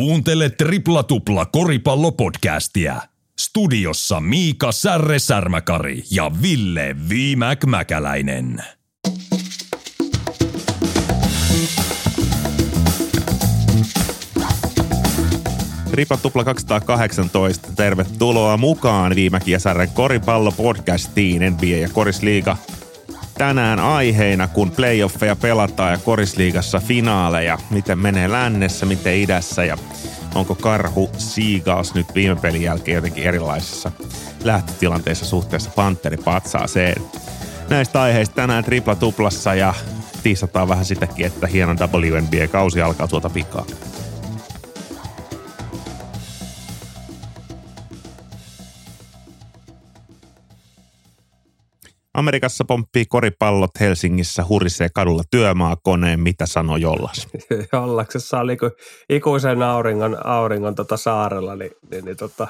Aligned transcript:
Kuuntele 0.00 0.50
Tripla 0.50 1.02
Tupla 1.02 1.46
koripallopodcastia. 1.46 3.02
Studiossa 3.40 4.20
Miika 4.20 4.72
Särre 4.72 5.18
Särmäkari 5.18 6.02
ja 6.10 6.30
Ville 6.42 6.96
Viimäk 7.08 7.64
Mäkäläinen. 7.64 8.64
Tripla 15.90 16.16
Tupla 16.16 16.44
218. 16.44 17.72
Tervetuloa 17.76 18.56
mukaan 18.56 19.14
Viimäki 19.14 19.50
ja 19.50 19.58
Särren 19.58 19.90
koripallopodcastiin 19.90 21.42
NBA 21.52 21.66
ja 21.66 21.88
Korisliiga 21.88 22.56
tänään 23.40 23.78
aiheina, 23.78 24.48
kun 24.48 24.70
playoffeja 24.70 25.36
pelataan 25.36 25.92
ja 25.92 25.98
korisliigassa 25.98 26.80
finaaleja. 26.80 27.58
Miten 27.70 27.98
menee 27.98 28.30
lännessä, 28.30 28.86
miten 28.86 29.16
idässä 29.16 29.64
ja 29.64 29.78
onko 30.34 30.54
karhu 30.54 31.10
Seagulls 31.18 31.94
nyt 31.94 32.14
viime 32.14 32.36
pelin 32.36 32.62
jälkeen 32.62 32.94
jotenkin 32.94 33.24
erilaisessa 33.24 33.92
lähtötilanteessa 34.44 35.26
suhteessa 35.26 35.70
Panteri 35.76 36.16
patsaaseen. 36.16 37.02
Näistä 37.70 38.02
aiheista 38.02 38.34
tänään 38.34 38.64
tripla 38.64 38.94
tuplassa 38.94 39.54
ja 39.54 39.74
tiisataan 40.22 40.68
vähän 40.68 40.84
sitäkin, 40.84 41.26
että 41.26 41.46
hieno 41.46 41.74
WNBA-kausi 41.74 42.82
alkaa 42.82 43.08
tuota 43.08 43.30
pikaa. 43.30 43.66
Amerikassa 52.20 52.64
pomppii 52.64 53.06
koripallot, 53.06 53.70
Helsingissä 53.80 54.44
hurisee 54.48 54.88
kadulla 54.94 55.22
työmaakoneen, 55.30 56.20
mitä 56.20 56.46
sanoo 56.46 56.76
Jollas? 56.76 57.28
Jollaksessa 57.72 58.40
oli 58.40 58.56
kuin 58.56 58.70
ikuisen 59.08 59.62
auringon, 59.62 60.26
auringon 60.26 60.74
tota 60.74 60.96
saarella, 60.96 61.56
niin, 61.56 61.70
niin, 61.90 62.04
niin 62.04 62.16
tota, 62.16 62.48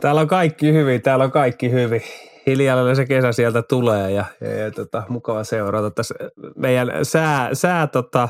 täällä 0.00 0.20
on 0.20 0.28
kaikki 0.28 0.72
hyvin, 0.72 1.02
täällä 1.02 1.24
on 1.24 1.30
kaikki 1.30 1.70
hyvin. 1.70 2.02
Hiljalleen 2.46 2.96
se 2.96 3.06
kesä 3.06 3.32
sieltä 3.32 3.62
tulee 3.62 4.10
ja, 4.10 4.24
ja, 4.40 4.50
ja 4.50 4.70
tota, 4.70 5.02
mukava 5.08 5.44
seurata. 5.44 5.90
Tässä 5.90 6.14
meidän 6.56 6.90
sää, 7.02 7.50
sää 7.52 7.86
tota, 7.86 8.28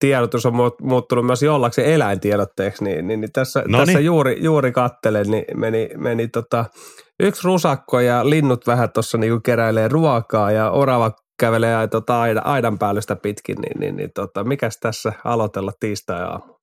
tiedotus 0.00 0.46
on 0.46 0.54
muuttunut 0.82 1.26
myös 1.26 1.42
jollaksi 1.42 1.92
eläintiedotteeksi, 1.92 2.84
niin, 2.84 3.06
niin, 3.06 3.20
niin 3.20 3.32
tässä, 3.32 3.64
tässä 3.76 4.00
juuri, 4.00 4.36
juuri 4.40 4.72
kattelen, 4.72 5.30
niin 5.30 5.44
meni, 5.54 5.88
meni 5.96 6.28
tota, 6.28 6.64
yksi 7.20 7.44
rusakko 7.44 8.00
ja 8.00 8.30
linnut 8.30 8.66
vähän 8.66 8.92
tuossa 8.92 9.18
niinku 9.18 9.40
keräilee 9.40 9.88
ruokaa 9.88 10.50
ja 10.50 10.70
orava 10.70 11.10
kävelee 11.40 11.88
tota 11.88 12.20
aidan, 12.20 12.46
aidan 12.46 12.78
päällystä 12.78 13.16
pitkin, 13.16 13.56
niin, 13.56 13.80
niin, 13.80 13.96
niin 13.96 14.10
tota, 14.14 14.44
mikäs 14.44 14.78
tässä 14.80 15.12
aloitella 15.24 15.72
tiistai-aamu? 15.80 16.60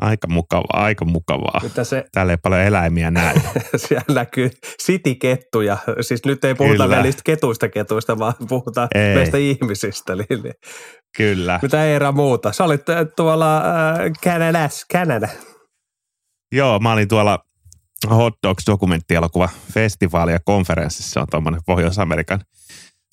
Aika 0.00 0.28
mukavaa, 0.28 0.84
aika 0.84 1.04
mukavaa. 1.04 1.60
Mitä 1.62 1.84
se, 1.84 2.04
Täällä 2.12 2.32
ei 2.32 2.36
paljon 2.42 2.60
eläimiä 2.60 3.10
näe. 3.10 3.34
Siellä 3.76 4.14
näkyy 4.14 4.50
sitikettuja. 4.78 5.78
Siis 6.00 6.24
nyt 6.24 6.44
ei 6.44 6.54
puhuta 6.54 6.82
Kyllä. 6.82 6.96
välistä 6.96 7.22
ketuista 7.24 7.68
ketuista, 7.68 8.18
vaan 8.18 8.34
puhutaan 8.48 8.88
ei. 8.94 9.14
meistä 9.14 9.38
ihmisistä. 9.38 10.14
Niin, 10.16 10.54
Kyllä. 11.16 11.58
Mitä 11.62 11.84
Eera 11.84 12.12
muuta? 12.12 12.52
Sä 12.52 12.64
olit 12.64 12.88
äh, 12.88 13.06
tuolla 13.16 13.56
äh, 13.56 13.64
Canadassa, 14.24 14.86
Canada. 14.92 15.28
Joo, 16.52 16.78
mä 16.78 16.92
olin 16.92 17.08
tuolla 17.08 17.38
Hot 18.10 18.34
Dogs 18.42 18.66
dokumenttielokuva 18.66 19.48
festivaali 19.72 20.32
ja 20.32 20.40
konferenssissa 20.44 21.20
on 21.20 21.26
tuommoinen 21.30 21.60
Pohjois-Amerikan 21.66 22.40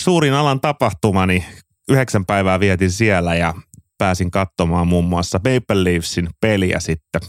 suurin 0.02 0.34
alan 0.34 0.62
tapahtuma, 0.62 1.26
niin 1.26 1.44
yhdeksän 1.90 2.26
päivää 2.26 2.60
vietin 2.60 2.92
siellä 2.92 3.36
ja 3.36 3.54
pääsin 3.98 4.32
katsomaan 4.32 4.88
muun 4.88 5.06
muassa 5.06 5.38
Maple 5.38 5.84
Leafsin 5.84 6.30
peliä 6.42 6.80
sitten 6.80 7.22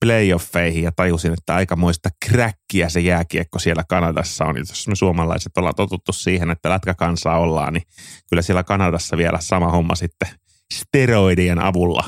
playoffeihin 0.00 0.82
ja 0.82 0.92
tajusin, 0.92 1.32
että 1.32 1.54
aika 1.54 1.76
muista 1.76 2.08
kräkkiä 2.26 2.88
se 2.88 3.00
jääkiekko 3.00 3.58
siellä 3.58 3.84
Kanadassa 3.88 4.44
on. 4.44 4.56
Jos 4.56 4.88
me 4.88 4.94
suomalaiset 4.94 5.58
ollaan 5.58 5.74
totuttu 5.74 6.12
siihen, 6.12 6.50
että 6.50 6.70
lätkäkansaa 6.70 7.38
ollaan, 7.38 7.72
niin 7.72 7.82
kyllä 8.28 8.42
siellä 8.42 8.62
Kanadassa 8.62 9.16
vielä 9.16 9.38
sama 9.40 9.70
homma 9.70 9.94
sitten 9.94 10.28
steroidien 10.74 11.58
avulla 11.58 12.04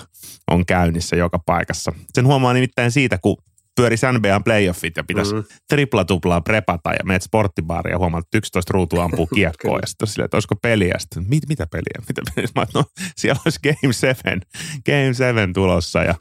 on 0.51 0.67
käynnissä 0.67 1.17
joka 1.17 1.39
paikassa. 1.47 1.93
Sen 2.15 2.27
huomaa 2.27 2.53
nimittäin 2.53 2.93
siitä, 2.93 3.19
kun 3.19 3.37
pyörisi 3.79 4.07
NBAn 4.13 4.45
playoffit 4.45 4.97
ja 4.97 5.05
pitäisi 5.05 5.35
mm. 5.35 5.45
tripla-tuplaa 5.69 6.41
prepata 6.41 6.93
ja 6.93 7.05
meet 7.05 7.23
sporttibaaria 7.23 7.95
ja 7.95 7.99
huomaat, 7.99 8.25
että 8.25 8.39
11 8.39 8.73
ruutua 8.73 9.05
ampuu 9.05 9.27
kiekkoa 9.35 9.79
ja 9.79 9.87
sitten 9.87 10.09
silleen, 10.09 10.25
että 10.25 10.37
olisiko 10.37 10.55
peliä. 10.63 10.95
Sitten, 10.99 11.25
mit, 11.29 11.49
mitä 11.49 11.67
peliä? 11.67 12.05
Mitä 12.09 12.23
peliä? 12.35 12.49
Mä, 12.55 12.67
no, 12.75 12.85
siellä 13.17 13.41
olisi 13.45 13.61
Game 13.63 13.93
7, 13.93 14.41
Game 14.87 15.15
7 15.15 15.53
tulossa 15.53 16.03
ja 16.03 16.15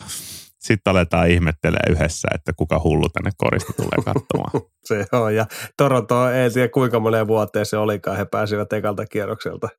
sitten 0.60 0.92
aletaan 0.92 1.30
ihmettelee 1.30 1.84
yhdessä, 1.90 2.28
että 2.36 2.54
kuka 2.54 2.82
hullu 2.84 3.10
tänne 3.10 3.32
korista 3.38 3.74
tulee 3.74 4.06
katsomaan. 4.06 4.52
se 4.88 5.06
on, 5.12 5.36
ja 5.36 5.46
Toronto 5.78 6.30
ei 6.30 6.52
tiedä 6.52 6.68
kuinka 6.68 7.00
moneen 7.00 7.28
vuoteen 7.28 7.66
se 7.66 7.78
olikaan, 7.78 8.18
he 8.18 8.26
pääsivät 8.26 8.74
ekalta 8.74 9.06
kierrokselta 9.06 9.70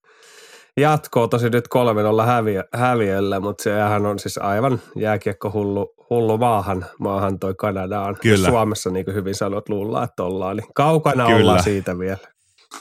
jatkoa 0.77 1.29
tosi 1.29 1.51
nyt 1.51 1.69
kolmen 1.69 2.07
olla 2.07 2.27
häviö, 2.27 2.65
häviöllä, 2.75 3.41
mutta 3.41 3.63
sehän 3.63 4.07
on 4.07 4.19
siis 4.19 4.39
aivan 4.39 4.81
jääkiekko 4.97 5.51
hullu, 5.51 5.95
hullu 6.11 6.39
maahan, 6.39 6.87
maahan 6.99 7.39
toi 7.39 7.55
Kanadaan. 7.55 8.17
Kyllä. 8.21 8.49
Suomessa 8.49 8.91
niin 8.91 9.05
kuin 9.05 9.15
hyvin 9.15 9.35
sanot 9.35 9.69
luulla, 9.69 10.05
että 10.05 10.23
ollaan, 10.23 10.57
niin 10.57 10.67
kaukana 10.75 11.27
Kyllä. 11.27 11.37
ollaan 11.37 11.63
siitä 11.63 11.99
vielä. 11.99 12.19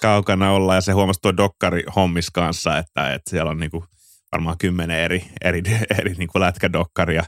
Kaukana 0.01 0.51
ollaan 0.51 0.77
ja 0.77 0.81
se 0.81 0.91
huomasi 0.91 1.21
tuo 1.21 1.37
dokkari 1.37 1.83
hommis 1.95 2.29
kanssa, 2.29 2.77
että, 2.77 3.13
että 3.13 3.29
siellä 3.29 3.51
on 3.51 3.57
niin 3.57 3.71
kuin 3.71 3.83
varmaan 4.31 4.57
kymmenen 4.57 4.99
eri, 4.99 5.23
eri, 5.41 5.61
eri 5.99 6.13
niin 6.13 6.29
kuin 6.31 6.39
lätkädokkaria, 6.39 7.23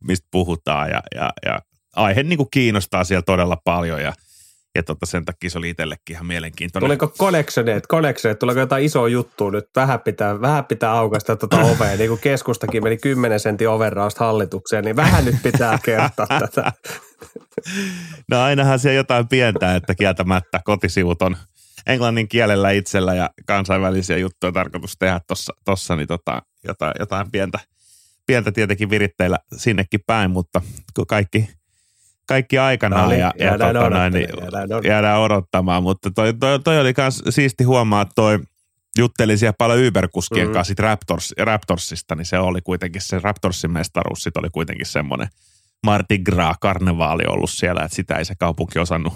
mistä 0.00 0.28
puhutaan 0.30 0.90
ja, 0.90 1.02
ja, 1.14 1.30
ja 1.46 1.58
aihe 1.96 2.22
niin 2.22 2.36
kuin 2.36 2.48
kiinnostaa 2.50 3.04
siellä 3.04 3.22
todella 3.22 3.56
paljon 3.64 4.02
ja– 4.02 4.12
ja 4.78 4.82
tota, 4.82 5.06
sen 5.06 5.24
takia 5.24 5.50
se 5.50 5.58
oli 5.58 5.70
itsellekin 5.70 6.16
ihan 6.16 6.26
mielenkiintoinen. 6.26 6.86
Tuliko 6.88 7.08
connectioneet, 7.18 7.86
connectioneet, 7.86 8.38
tuliko 8.38 8.60
jotain 8.60 8.84
isoa 8.84 9.08
juttua 9.08 9.50
nyt? 9.50 9.68
Vähän 9.76 10.00
pitää, 10.00 10.40
vähän 10.40 10.64
pitää 10.64 10.92
aukaista 10.92 11.36
tuota 11.36 11.60
ovea, 11.70 11.96
niin 11.96 12.08
kuin 12.08 12.20
keskustakin 12.20 12.82
meni 12.82 12.96
10 12.96 13.40
sentin 13.40 13.68
overrausta 13.68 14.24
hallitukseen, 14.24 14.84
niin 14.84 14.96
vähän 14.96 15.24
nyt 15.24 15.36
pitää 15.42 15.78
kertoa 15.84 16.26
tätä. 16.40 16.72
No 18.30 18.42
ainahan 18.42 18.78
siellä 18.78 18.96
jotain 18.96 19.28
pientä, 19.28 19.74
että 19.74 19.94
kieltämättä 19.94 20.60
kotisivut 20.64 21.22
on 21.22 21.36
englannin 21.86 22.28
kielellä 22.28 22.70
itsellä 22.70 23.14
ja 23.14 23.30
kansainvälisiä 23.46 24.16
juttuja 24.16 24.52
tarkoitus 24.52 24.96
tehdä 24.98 25.20
tuossa, 25.26 25.52
tossa, 25.64 25.96
niin 25.96 26.08
tota, 26.08 26.42
jotain, 26.64 26.92
jotain 26.98 27.30
pientä, 27.30 27.58
pientä 28.26 28.52
tietenkin 28.52 28.90
viritteillä 28.90 29.38
sinnekin 29.56 30.00
päin, 30.06 30.30
mutta 30.30 30.60
kaikki– 31.08 31.48
kaikki 32.28 32.58
aikanaan 32.58 33.02
no, 33.04 33.08
niin, 33.08 33.20
ja, 33.20 33.32
ja 33.38 33.58
tota 33.58 34.10
niin, 34.10 34.28
jäädään, 34.42 34.84
jäädään 34.84 35.20
odottamaan. 35.20 35.82
Mutta 35.82 36.10
toi, 36.10 36.34
toi, 36.34 36.60
toi 36.60 36.80
oli 36.80 36.94
myös 36.96 37.22
siisti 37.28 37.64
huomaa, 37.64 38.02
että 38.02 38.12
toi 38.14 38.38
jutteli 38.98 39.38
siellä 39.38 39.54
paljon 39.58 39.88
Uber-kuskien 39.88 40.46
mm-hmm. 40.46 40.54
kanssa 40.54 40.74
Raptors, 40.78 41.34
Raptorsista, 41.38 42.14
niin 42.14 42.26
se 42.26 42.38
oli 42.38 42.60
kuitenkin 42.60 43.02
se 43.02 43.18
Raptorsin 43.18 43.70
mestaruus, 43.70 44.22
sit 44.22 44.36
oli 44.36 44.48
kuitenkin 44.50 44.86
semmoinen 44.86 45.28
Mardi 45.86 46.18
Gras-karnevaali 46.18 47.22
ollut 47.28 47.50
siellä, 47.50 47.82
että 47.84 47.96
sitä 47.96 48.14
ei 48.14 48.24
se 48.24 48.34
kaupunki 48.34 48.78
osannut, 48.78 49.12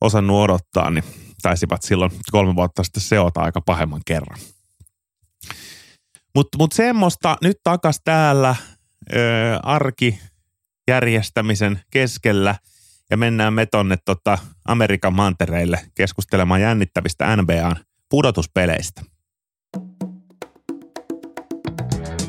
osannut 0.00 0.40
odottaa, 0.40 0.90
niin 0.90 1.04
taisivat 1.42 1.82
silloin 1.82 2.10
kolme 2.30 2.54
vuotta 2.54 2.82
sitten 2.84 3.02
seota 3.02 3.40
aika 3.40 3.60
pahemman 3.60 4.00
kerran. 4.06 4.38
Mutta 6.34 6.58
mut 6.58 6.72
semmoista 6.72 7.36
nyt 7.42 7.56
takas 7.64 8.00
täällä 8.04 8.56
ö, 9.12 9.16
arki 9.62 10.18
järjestämisen 10.88 11.80
keskellä 11.90 12.54
ja 13.10 13.16
mennään 13.16 13.54
me 13.54 13.66
tonne 13.66 13.98
tota 14.04 14.38
Amerikan 14.64 15.14
mantereille 15.14 15.80
keskustelemaan 15.94 16.60
jännittävistä 16.60 17.36
NBAn 17.36 17.76
pudotuspeleistä. 18.10 19.02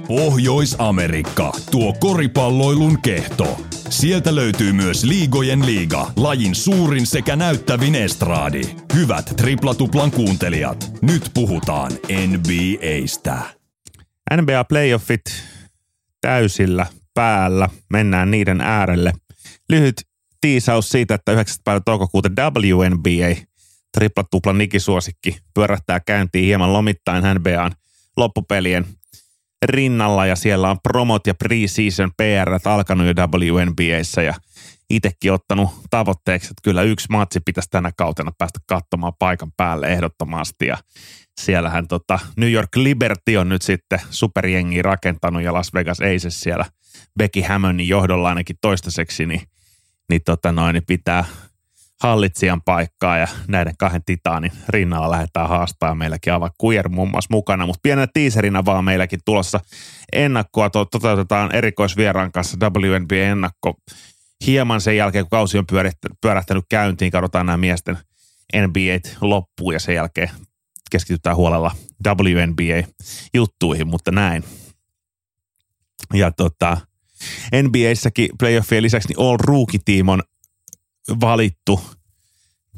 Pohjois-Amerikka, 0.07 1.51
tuo 1.71 1.93
koripalloilun 1.93 3.01
kehto. 3.01 3.61
Sieltä 3.89 4.35
löytyy 4.35 4.73
myös 4.73 5.03
Liigojen 5.03 5.65
liiga, 5.65 6.11
lajin 6.15 6.55
suurin 6.55 7.07
sekä 7.07 7.35
näyttävin 7.35 7.95
estraadi. 7.95 8.61
Hyvät 8.93 9.33
triplatuplan 9.37 10.11
kuuntelijat, 10.11 10.91
nyt 11.01 11.31
puhutaan 11.33 11.91
NBAstä. 12.27 13.39
NBA 14.41 14.63
playoffit 14.63 15.23
täysillä 16.21 16.85
päällä. 17.15 17.69
Mennään 17.89 18.31
niiden 18.31 18.61
äärelle. 18.61 19.13
Lyhyt 19.69 19.95
tiisaus 20.41 20.89
siitä, 20.89 21.15
että 21.15 21.31
9. 21.31 21.57
päivä 21.63 21.81
toukokuuta 21.85 22.29
WNBA 22.29 23.35
triplatuplan 23.97 24.57
nikisuosikki 24.57 25.37
pyörähtää 25.53 25.99
käyntiin 25.99 26.45
hieman 26.45 26.73
lomittain 26.73 27.23
NBAn 27.23 27.71
loppupelien 28.17 28.85
rinnalla 29.65 30.25
ja 30.25 30.35
siellä 30.35 30.69
on 30.71 30.77
promot 30.83 31.27
ja 31.27 31.33
preseason 31.33 32.11
PR 32.17 32.69
alkanut 32.69 33.07
jo 33.07 33.13
WNBAissa 33.13 34.21
ja 34.21 34.33
itsekin 34.89 35.33
ottanut 35.33 35.69
tavoitteeksi, 35.89 36.47
että 36.47 36.61
kyllä 36.63 36.81
yksi 36.81 37.07
matsi 37.09 37.39
pitäisi 37.39 37.69
tänä 37.69 37.91
kautena 37.97 38.31
päästä 38.37 38.59
katsomaan 38.65 39.13
paikan 39.19 39.51
päälle 39.57 39.87
ehdottomasti. 39.87 40.65
Ja 40.67 40.77
siellähän 41.41 41.87
tota 41.87 42.19
New 42.37 42.51
York 42.51 42.75
Liberty 42.75 43.35
on 43.35 43.49
nyt 43.49 43.61
sitten 43.61 43.99
superjengi 44.09 44.81
rakentanut 44.81 45.41
ja 45.41 45.53
Las 45.53 45.73
Vegas 45.73 45.99
Aces 45.99 46.39
siellä 46.39 46.65
Becky 47.17 47.41
Hammonin 47.41 47.87
johdolla 47.87 48.29
ainakin 48.29 48.55
toistaiseksi, 48.61 49.25
niin, 49.25 49.41
niin, 50.09 50.21
tota 50.25 50.51
noin, 50.51 50.73
niin 50.73 50.85
pitää 50.87 51.25
hallitsijan 52.01 52.61
paikkaa 52.61 53.17
ja 53.17 53.27
näiden 53.47 53.77
kahden 53.77 54.03
titaanin 54.05 54.51
rinnalla 54.69 55.11
lähdetään 55.11 55.49
haastaa. 55.49 55.95
Meilläkin 55.95 56.33
Ava 56.33 56.49
Queer 56.63 56.89
muun 56.89 57.11
muassa 57.11 57.27
mukana, 57.31 57.65
mutta 57.65 57.79
pienenä 57.83 58.07
tiiserinä 58.13 58.65
vaan 58.65 58.85
meilläkin 58.85 59.19
tulossa 59.25 59.59
ennakkoa. 60.13 60.69
Toteutetaan 60.69 61.55
erikoisvieraan 61.55 62.31
kanssa 62.31 62.57
WNBA-ennakko 62.61 63.73
hieman 64.45 64.81
sen 64.81 64.97
jälkeen, 64.97 65.25
kun 65.25 65.29
kausi 65.29 65.57
on 65.57 65.65
pyörähtänyt 66.21 66.63
käyntiin, 66.69 67.11
katsotaan 67.11 67.45
nämä 67.45 67.57
miesten 67.57 67.97
NBA 68.55 69.09
loppuun 69.21 69.73
ja 69.73 69.79
sen 69.79 69.95
jälkeen 69.95 70.29
keskitytään 70.95 71.35
huolella 71.35 71.71
WNBA-juttuihin, 72.07 73.87
mutta 73.87 74.11
näin. 74.11 74.43
Ja 76.13 76.31
tota, 76.31 76.77
NBAssäkin 77.63 78.29
playoffien 78.39 78.83
lisäksi 78.83 79.07
niin 79.07 79.19
All 79.19 79.37
Rookie-team 79.37 80.09
on 80.09 80.23
valittu 81.21 81.81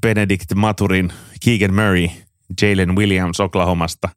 Benedict 0.01 0.53
Maturin, 0.55 1.13
Keegan 1.45 1.73
Murray, 1.73 2.07
Jalen 2.61 2.95
Williams 2.95 3.39
Oklahomasta, 3.39 4.09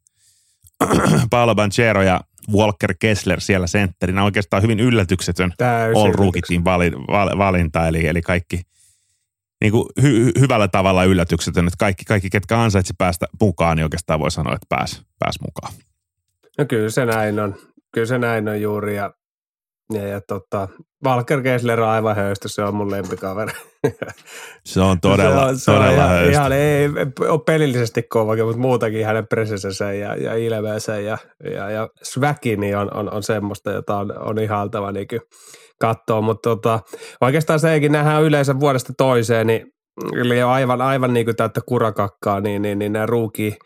Paolo 1.30 1.54
Banchero 1.54 2.02
ja 2.02 2.20
Walker 2.52 2.94
Kessler 3.00 3.40
siellä 3.40 3.66
sentterinä. 3.66 4.24
Oikeastaan 4.24 4.62
hyvin 4.62 4.80
yllätyksetön 4.80 5.52
Täysin 5.58 6.02
All 6.02 6.12
Rookie 6.12 6.42
Team 6.48 6.64
valinta, 7.38 7.88
eli, 7.88 8.06
eli 8.06 8.22
kaikki 8.22 8.60
niin 9.60 9.72
kuin 9.72 9.86
hy, 10.02 10.32
hyvällä 10.40 10.68
tavalla 10.68 11.04
yllätyksetön, 11.04 11.66
että 11.66 11.76
kaikki, 11.78 12.04
kaikki 12.04 12.30
ketkä 12.30 12.62
ansaitsi 12.62 12.94
päästä 12.98 13.26
mukaan, 13.40 13.76
niin 13.76 13.84
oikeastaan 13.84 14.20
voi 14.20 14.30
sanoa, 14.30 14.54
että 14.54 14.66
pääs, 14.68 15.02
pääs 15.18 15.34
mukaan. 15.46 15.74
No 16.58 16.64
kyllä 16.64 16.90
se 16.90 17.06
näin 17.06 17.40
on. 17.40 17.54
Kyllä 17.94 18.06
se 18.06 18.18
näin 18.18 18.48
on 18.48 18.60
juuri 18.60 18.96
ja 18.96 19.14
ja, 19.92 20.08
ja 20.08 20.20
tota, 20.20 20.68
Valker 21.04 21.42
Kessler 21.42 21.80
on 21.80 21.88
aivan 21.88 22.16
höystö, 22.16 22.48
se 22.48 22.62
on 22.62 22.74
mun 22.74 22.90
lempikaveri. 22.90 23.52
Se 24.64 24.80
on 24.80 25.00
todella, 25.00 25.40
se 25.40 25.50
on, 25.50 25.58
se 25.58 25.72
todella 25.72 26.04
on 26.04 26.10
höystö. 26.10 26.32
Ihan 26.32 26.52
ei 26.52 26.88
ole 27.28 27.40
pelillisesti 27.46 28.02
kova, 28.02 28.36
mutta 28.44 28.60
muutakin 28.60 29.06
hänen 29.06 29.26
presensensä 29.26 29.92
ja, 29.92 30.16
ja 30.16 30.34
ilmeensä 30.34 31.00
ja, 31.00 31.18
ja, 31.44 31.70
ja 31.70 31.88
niin 32.56 32.76
on, 32.76 32.94
on, 32.94 33.12
on, 33.12 33.22
semmoista, 33.22 33.70
jota 33.70 33.96
on, 33.96 34.18
on 34.18 34.38
ihaltava 34.38 34.92
niin 34.92 35.06
katsoa. 35.80 36.20
Mutta 36.20 36.50
tota, 36.50 36.80
oikeastaan 37.20 37.60
sekin 37.60 37.92
nähdään 37.92 38.22
yleensä 38.22 38.60
vuodesta 38.60 38.92
toiseen, 38.98 39.46
niin 39.46 39.66
eli 40.20 40.42
aivan, 40.42 40.80
aivan 40.80 41.14
niin 41.14 41.26
kuin 41.26 41.36
täyttä 41.36 41.60
kurakakkaa, 41.66 42.40
niin, 42.40 42.62
niin, 42.62 42.78
niin 42.78 42.92
nämä 42.92 43.06
ruuki– 43.06 43.56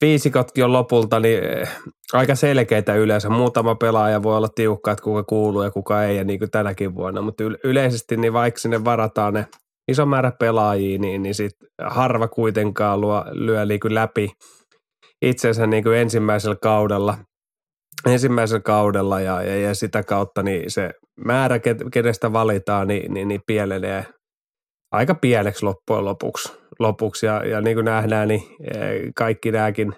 viisikotkin 0.00 0.64
on 0.64 0.72
lopulta 0.72 1.20
niin 1.20 1.44
eh, 1.44 1.68
aika 2.12 2.34
selkeitä 2.34 2.94
yleensä. 2.94 3.28
Muutama 3.28 3.74
pelaaja 3.74 4.22
voi 4.22 4.36
olla 4.36 4.48
tiukka, 4.48 4.90
että 4.90 5.04
kuka 5.04 5.22
kuuluu 5.22 5.62
ja 5.62 5.70
kuka 5.70 6.04
ei, 6.04 6.16
ja 6.16 6.24
niin 6.24 6.38
kuin 6.38 6.50
tänäkin 6.50 6.94
vuonna. 6.94 7.22
Mutta 7.22 7.44
yleisesti, 7.64 8.16
niin 8.16 8.32
vaikka 8.32 8.60
sinne 8.60 8.84
varataan 8.84 9.34
ne 9.34 9.46
iso 9.88 10.06
määrä 10.06 10.32
pelaajia, 10.38 10.98
niin, 10.98 11.22
niin 11.22 11.34
sit 11.34 11.52
harva 11.82 12.28
kuitenkaan 12.28 13.00
luo, 13.00 13.24
lyö 13.30 13.64
niin 13.64 13.80
kuin 13.80 13.94
läpi 13.94 14.30
itsensä 15.22 15.66
niin 15.66 15.82
kuin 15.84 15.96
ensimmäisellä 15.96 16.56
kaudella. 16.62 17.18
Ensimmäisellä 18.06 18.62
kaudella 18.62 19.20
ja, 19.20 19.42
ja, 19.42 19.56
ja, 19.56 19.74
sitä 19.74 20.02
kautta 20.02 20.42
niin 20.42 20.70
se 20.70 20.90
määrä, 21.24 21.60
kenestä 21.92 22.32
valitaan, 22.32 22.88
niin, 22.88 23.14
niin, 23.14 23.28
niin 23.28 23.40
pienenee 23.46 24.06
aika 24.92 25.14
pieneksi 25.14 25.64
loppujen 25.64 26.04
lopuksi. 26.04 26.52
lopuksi. 26.78 27.26
Ja, 27.26 27.46
ja 27.46 27.60
niin 27.60 27.76
kuin 27.76 27.84
nähdään, 27.84 28.28
niin 28.28 28.42
eh, 28.74 29.00
kaikki 29.16 29.52
nämäkin, 29.52 29.92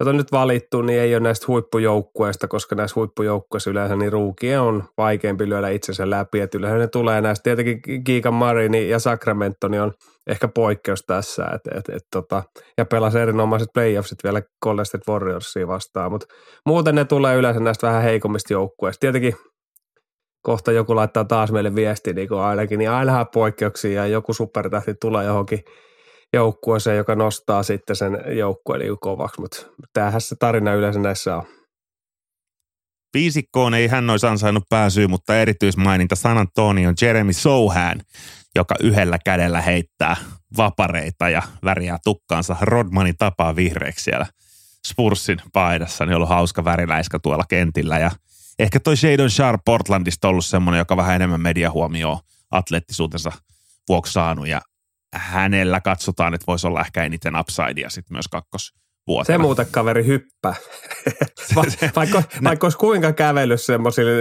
joita 0.00 0.10
on 0.10 0.16
nyt 0.16 0.32
valittu, 0.32 0.82
niin 0.82 1.00
ei 1.00 1.14
ole 1.14 1.20
näistä 1.20 1.44
huippujoukkueista, 1.48 2.48
koska 2.48 2.74
näissä 2.74 2.94
huippujoukkueissa 2.94 3.70
yleensä 3.70 3.96
niin 3.96 4.12
ruukien 4.12 4.60
on 4.60 4.84
vaikeampi 4.96 5.48
lyödä 5.48 5.68
itsensä 5.68 6.10
läpi. 6.10 6.40
Että 6.40 6.58
yleensä 6.58 6.78
ne 6.78 6.86
tulee 6.86 7.20
näistä, 7.20 7.42
tietenkin 7.42 8.04
Kiikan 8.04 8.34
Marini 8.34 8.88
ja 8.88 8.98
Sacramento 8.98 9.68
niin 9.68 9.82
on 9.82 9.92
ehkä 10.26 10.48
poikkeus 10.48 11.04
tässä. 11.06 11.44
Et, 11.54 11.78
et, 11.78 11.88
et, 11.88 12.02
tota, 12.12 12.42
ja 12.78 12.84
pelasi 12.84 13.18
erinomaiset 13.18 13.68
playoffsit 13.74 14.24
vielä 14.24 14.42
Golden 14.62 14.86
State 14.86 15.12
Warriorsia 15.12 15.68
vastaan, 15.68 16.12
mutta 16.12 16.26
muuten 16.66 16.94
ne 16.94 17.04
tulee 17.04 17.36
yleensä 17.36 17.60
näistä 17.60 17.86
vähän 17.86 18.02
heikommista 18.02 18.52
joukkueista. 18.52 19.00
Tietenkin 19.00 19.34
kohta 20.42 20.72
joku 20.72 20.96
laittaa 20.96 21.24
taas 21.24 21.52
meille 21.52 21.74
viesti 21.74 22.12
niin 22.12 22.28
kuin 22.28 22.40
ainakin, 22.40 22.78
niin 22.78 22.90
ainahan 22.90 23.26
poikkeuksia 23.34 23.92
ja 23.92 24.06
joku 24.06 24.32
supertähti 24.32 24.94
tulee 25.00 25.24
johonkin 25.24 25.60
joukkueeseen, 26.32 26.96
joka 26.96 27.14
nostaa 27.14 27.62
sitten 27.62 27.96
sen 27.96 28.18
joukkueen 28.36 28.80
niin 28.80 28.98
kovaksi, 29.00 29.40
mutta 29.40 29.66
tämähän 29.92 30.20
se 30.20 30.36
tarina 30.38 30.74
yleensä 30.74 31.00
näissä 31.00 31.36
on. 31.36 31.42
Viisikkoon 33.14 33.74
ei 33.74 33.88
hän 33.88 34.10
olisi 34.10 34.26
ansainnut 34.26 34.64
pääsyä, 34.68 35.08
mutta 35.08 35.38
erityismaininta 35.38 36.16
San 36.16 36.38
Antonio 36.38 36.92
Jeremy 37.02 37.32
Sohan, 37.32 38.00
joka 38.54 38.74
yhdellä 38.80 39.18
kädellä 39.24 39.60
heittää 39.60 40.16
vapareita 40.56 41.28
ja 41.28 41.42
väriää 41.64 41.98
tukkaansa. 42.04 42.56
Rodmanin 42.60 43.16
tapaa 43.18 43.56
vihreäksi 43.56 44.04
siellä 44.04 44.26
Spursin 44.86 45.38
paidassa, 45.52 46.04
niin 46.04 46.12
on 46.12 46.16
ollut 46.16 46.28
hauska 46.28 46.64
väriläiskä 46.64 47.18
tuolla 47.18 47.44
kentillä. 47.48 47.98
Ja– 47.98 48.10
ehkä 48.58 48.80
toi 48.80 48.96
Shadon 48.96 49.30
Sharp 49.30 49.60
Portlandista 49.64 50.28
ollut 50.28 50.44
semmoinen, 50.44 50.78
joka 50.78 50.96
vähän 50.96 51.16
enemmän 51.16 51.40
mediahuomioon 51.40 52.18
atleettisuutensa 52.50 53.32
vuoksi 53.88 54.12
saanut. 54.12 54.48
Ja 54.48 54.60
hänellä 55.14 55.80
katsotaan, 55.80 56.34
että 56.34 56.44
voisi 56.46 56.66
olla 56.66 56.80
ehkä 56.80 57.04
eniten 57.04 57.40
upsidea 57.40 57.90
sitten 57.90 58.14
myös 58.14 58.28
kakkos 58.28 58.72
vuotena. 59.06 59.38
Se 59.38 59.42
muuten 59.42 59.66
kaveri 59.70 60.06
hyppää. 60.06 60.54
Va- 61.56 61.62
vaikka, 61.96 62.22
vaikka 62.44 62.66
olisi 62.66 62.78
kuinka 62.78 63.12
kävellyt 63.12 63.62
semmoisille, 63.62 64.12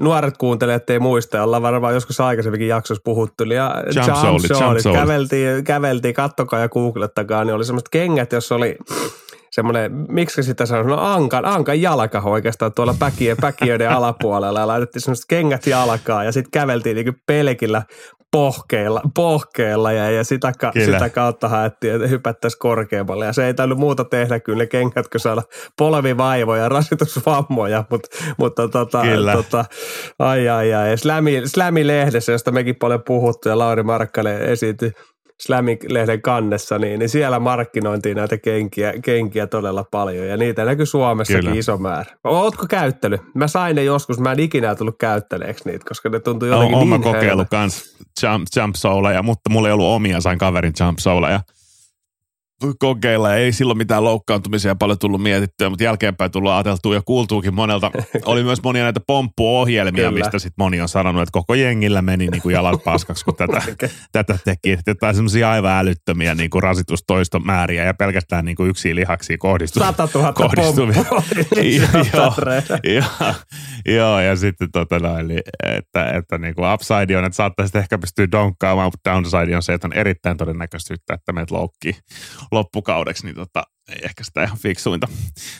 nuoret 0.00 0.36
kuuntelijat 0.38 0.90
ei 0.90 0.98
muista, 0.98 1.42
ollaan 1.42 1.62
varmaan 1.62 1.94
joskus 1.94 2.20
aikaisemminkin 2.20 2.68
jaksossa 2.68 3.02
puhuttu. 3.04 3.44
Ja 3.44 3.84
jump, 3.94 4.08
jump, 4.08 4.58
soul, 4.58 4.78
jump. 4.84 4.96
Käveltiin, 4.96 5.64
käveltiin, 5.64 6.14
kattokaa 6.14 6.60
ja 6.60 6.68
googlettakaa, 6.68 7.44
niin 7.44 7.54
oli 7.54 7.64
semmoiset 7.64 7.88
kengät, 7.88 8.32
jos 8.32 8.52
oli 8.52 8.76
semmoinen, 9.50 9.92
miksi 10.08 10.42
sitä 10.42 10.66
sanoo, 10.66 10.84
no 10.84 10.98
ankan, 10.98 11.44
ankan 11.44 11.82
jalka 11.82 12.20
oikeastaan 12.20 12.72
tuolla 12.72 12.94
päkiö, 12.98 13.36
päkiöiden 13.40 13.90
alapuolella 13.90 14.60
ja 14.60 14.66
laitettiin 14.66 15.02
semmoiset 15.02 15.24
kengät 15.28 15.66
jalkaa 15.66 16.24
ja 16.24 16.32
sitten 16.32 16.50
käveltiin 16.50 16.96
niinku 16.96 17.12
pelkillä 17.26 17.82
pohkeilla, 18.32 19.00
pohkeilla 19.14 19.92
ja, 19.92 20.10
ja 20.10 20.24
sitä, 20.24 20.52
ka, 20.58 20.72
sitä 20.84 21.10
kautta 21.10 21.48
haettiin, 21.48 21.94
että 21.94 22.06
hypättäisiin 22.06 22.58
korkeammalle. 22.58 23.26
Ja 23.26 23.32
se 23.32 23.46
ei 23.46 23.54
täytyy 23.54 23.76
muuta 23.76 24.04
tehdä 24.04 24.40
kyllä 24.40 24.58
ne 24.58 24.66
kengät, 24.66 25.08
kun 25.08 25.20
saada 25.20 25.42
polvivaivoja, 25.78 26.68
rasitusvammoja, 26.68 27.84
mutta, 27.90 28.08
mutta 28.38 28.68
tota, 28.68 29.02
tota, 29.32 29.64
ai 30.18 30.48
ai 30.48 30.74
ai. 30.74 30.98
Slämi, 30.98 31.42
Slämi-lehdessä, 31.46 32.32
josta 32.32 32.52
mekin 32.52 32.76
paljon 32.76 33.02
puhuttu 33.06 33.48
ja 33.48 33.58
Lauri 33.58 33.82
Markkanen 33.82 34.42
esiintyi 34.42 34.92
Slamik-lehden 35.42 36.22
kannessa, 36.22 36.78
niin, 36.78 36.98
niin 36.98 37.08
siellä 37.08 37.38
markkinointiin 37.38 38.16
näitä 38.16 38.38
kenkiä, 38.38 38.94
kenkiä 39.02 39.46
todella 39.46 39.84
paljon 39.90 40.26
ja 40.26 40.36
niitä 40.36 40.64
näkyy 40.64 40.86
Suomessakin 40.86 41.44
Kyllä. 41.44 41.58
iso 41.58 41.78
määrä. 41.78 42.12
Ootko 42.24 42.66
käyttänyt? 42.70 43.20
Mä 43.34 43.48
sain 43.48 43.76
ne 43.76 43.84
joskus, 43.84 44.18
mä 44.18 44.32
en 44.32 44.40
ikinä 44.40 44.74
tullut 44.74 44.98
käyttäneeksi 44.98 45.68
niitä, 45.68 45.84
koska 45.88 46.08
ne 46.08 46.20
tuntuu 46.20 46.48
jotenkin 46.48 46.72
no, 46.72 46.84
niin 46.84 46.92
Olen 46.92 47.02
kokeillut 47.02 47.48
kans 47.50 47.96
jump, 48.22 48.46
jump 48.56 48.74
souleja, 48.76 49.22
mutta 49.22 49.50
mulla 49.50 49.68
ei 49.68 49.72
ollut 49.72 49.86
omia, 49.86 50.20
sain 50.20 50.38
kaverin 50.38 50.72
jump 50.80 50.98
souleja 50.98 51.40
kokeilla. 52.78 53.34
Ei 53.34 53.52
silloin 53.52 53.78
mitään 53.78 54.04
loukkaantumisia 54.04 54.74
paljon 54.74 54.98
tullut 54.98 55.22
mietittyä, 55.22 55.70
mutta 55.70 55.84
jälkeenpäin 55.84 56.30
tullut 56.30 56.52
ajateltua 56.52 56.94
ja 56.94 57.02
kuultuukin 57.02 57.54
monelta. 57.54 57.90
Oli 58.24 58.42
myös 58.42 58.62
monia 58.62 58.82
näitä 58.82 59.00
pomppuohjelmia, 59.06 60.04
Kyllä. 60.04 60.18
mistä 60.18 60.38
sitten 60.38 60.64
moni 60.64 60.80
on 60.80 60.88
sanonut, 60.88 61.22
että 61.22 61.32
koko 61.32 61.54
jengillä 61.54 62.02
meni 62.02 62.28
niin 62.28 62.42
kuin 62.42 62.52
jalat 62.52 62.84
paskaksi, 62.84 63.24
kun 63.24 63.36
tätä, 63.36 63.62
tätä 64.12 64.38
teki. 64.44 64.78
Että 64.86 65.12
semmoisia 65.12 65.50
aivan 65.50 65.78
älyttömiä 65.78 66.34
niin 66.34 66.50
kuin 66.50 66.62
rasitustoistomääriä 66.62 67.84
ja 67.84 67.94
pelkästään 67.94 68.44
niin 68.44 68.56
kuin 68.56 68.70
yksiin 68.70 68.96
lihaksiin 68.96 69.38
kohdistuvia. 69.38 69.86
100 69.86 70.08
000 70.18 70.32
kohdistuvia. 70.32 71.04
joo, 72.14 72.32
joo, 72.84 73.34
joo, 73.86 74.20
ja 74.20 74.36
sitten 74.36 74.68
tota 74.72 74.98
noin, 74.98 75.30
että, 75.62 76.10
että 76.10 76.38
niin 76.38 76.54
kuin 76.54 76.74
upside 76.74 77.16
on, 77.16 77.24
että 77.24 77.36
saattaisi 77.36 77.78
ehkä 77.78 77.98
pystyä 77.98 78.30
donkkaamaan, 78.32 78.86
mutta 78.86 79.10
downside 79.10 79.56
on 79.56 79.62
se, 79.62 79.72
että 79.74 79.86
on 79.86 79.92
erittäin 79.92 80.36
todennäköisyyttä, 80.36 81.14
että 81.14 81.32
meidät 81.32 81.50
loukkii 81.50 81.94
loppukaudeksi, 82.52 83.26
niin 83.26 83.36
tota, 83.36 83.62
ei 83.88 83.98
ehkä 84.04 84.24
sitä 84.24 84.44
ihan 84.44 84.58
fiksuinta 84.58 85.08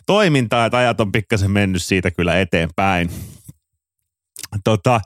toimintaa, 0.07 0.67
että 0.67 0.79
ajat 0.79 1.01
on 1.01 1.13
pikkasen 1.13 1.51
mennyt 1.51 1.83
siitä 1.83 2.11
kyllä 2.11 2.41
eteenpäin. 2.41 3.11
Tota, 4.65 5.01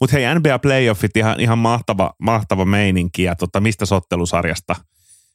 Mutta 0.00 0.16
hei, 0.16 0.34
NBA 0.34 0.58
Playoffit 0.58 1.16
ihan, 1.16 1.40
ihan 1.40 1.58
mahtava, 1.58 2.14
mahtava 2.22 2.64
meininki 2.64 3.22
ja 3.22 3.36
tota, 3.36 3.60
mistä 3.60 3.86
sottelusarjasta 3.86 4.76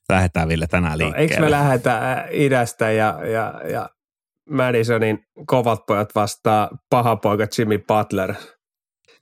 lähdetään 0.09 0.47
Ville 0.47 0.67
tänään 0.67 0.97
liikkeelle? 0.97 1.27
No, 1.27 1.33
eikö 1.33 1.41
me 1.41 1.51
lähdetä 1.51 2.27
idästä 2.31 2.91
ja, 2.91 3.19
ja, 3.25 3.61
ja 3.71 3.89
Madisonin 4.49 5.25
kovat 5.47 5.85
pojat 5.87 6.15
vastaa 6.15 6.69
paha 6.89 7.15
poika 7.15 7.47
Jimmy 7.57 7.77
Butler. 7.77 8.33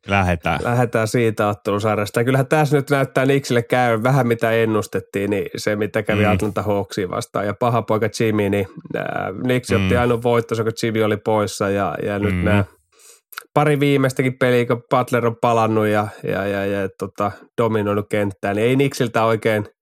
Lähetään. 0.08 0.60
Lähdetään 0.64 1.08
siitä 1.08 1.48
ottelusarjasta. 1.48 2.20
Ja 2.20 2.24
kyllähän 2.24 2.48
tässä 2.48 2.78
nyt 2.78 2.90
näyttää 2.90 3.26
Nixille 3.26 3.62
käy 3.62 4.04
vähän 4.04 4.28
mitä 4.28 4.52
ennustettiin, 4.52 5.30
niin 5.30 5.50
se 5.56 5.76
mitä 5.76 6.04
kävi 6.04 6.24
mm. 6.24 6.32
Atlanta 6.32 6.62
Hawksiin 6.62 7.10
vastaan. 7.10 7.46
Ja 7.46 7.54
paha 7.54 7.82
poika 7.82 8.10
Jimmy, 8.20 8.50
niin 8.50 8.68
äh, 8.98 9.04
Nix 9.44 9.72
mm. 9.72 9.76
otti 9.76 9.98
ainoa 9.98 10.24
voitto, 10.24 10.56
kun 10.56 10.74
Jimmy 10.84 11.04
oli 11.04 11.18
poissa 11.18 11.70
ja, 11.70 11.96
ja 12.04 12.20
nyt 12.20 12.36
mm. 12.36 12.44
nämä 12.44 12.64
pari 13.54 13.80
viimeistäkin 13.80 14.38
peliä, 14.38 14.66
kun 14.66 14.84
Butler 14.90 15.28
on 15.28 15.36
palannut 15.42 15.88
ja, 15.88 16.08
ja, 16.24 16.48
ja, 16.48 16.66
ja 16.66 16.90
tota, 17.00 17.32
dominoinut 17.62 18.06
kenttää, 18.10 18.54
niin 18.54 18.68
ei 18.68 18.76
Nixiltä 18.76 19.24
oikein– 19.24 19.66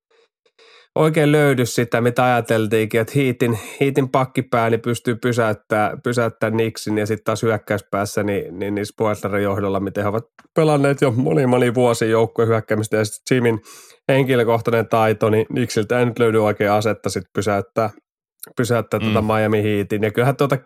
oikein 0.95 1.31
löydy 1.31 1.65
sitä, 1.65 2.01
mitä 2.01 2.23
ajateltiinkin, 2.23 3.01
että 3.01 3.13
Hiitin, 3.15 3.59
Hiitin 3.79 4.09
pakkipää 4.09 4.69
niin 4.69 4.81
pystyy 4.81 5.15
pysäyttämään, 5.15 6.01
pysäyttämään 6.01 6.57
Nixin 6.57 6.97
ja 6.97 7.05
sitten 7.05 7.23
taas 7.23 7.43
hyökkäyspäässä 7.43 8.23
niin, 8.23 8.59
niin, 8.59 8.75
niin 8.75 8.85
Spoitlerin 8.85 9.43
johdolla, 9.43 9.79
miten 9.79 10.03
he 10.03 10.09
ovat 10.09 10.25
pelanneet 10.55 11.01
jo 11.01 11.11
moni 11.11 11.47
moni 11.47 11.73
vuosi 11.73 12.09
joukkueen 12.09 12.49
hyökkäämistä 12.49 12.97
ja 12.97 13.05
sitten 13.05 13.35
Jimin 13.35 13.59
henkilökohtainen 14.07 14.87
taito, 14.89 15.29
niin 15.29 15.45
Nixiltä 15.49 15.99
ei 15.99 16.05
nyt 16.05 16.19
löydy 16.19 16.43
oikein 16.43 16.71
asetta 16.71 17.09
sitten 17.09 17.31
pysäyttää, 17.35 17.89
pysäyttää 18.57 18.99
tuota 18.99 19.21
mm. 19.21 19.27
tuota 19.27 19.33
Miami 19.33 19.63
Heatin. 19.63 20.03
Ja 20.03 20.11
kyllähän 20.11 20.35
tuota 20.35 20.57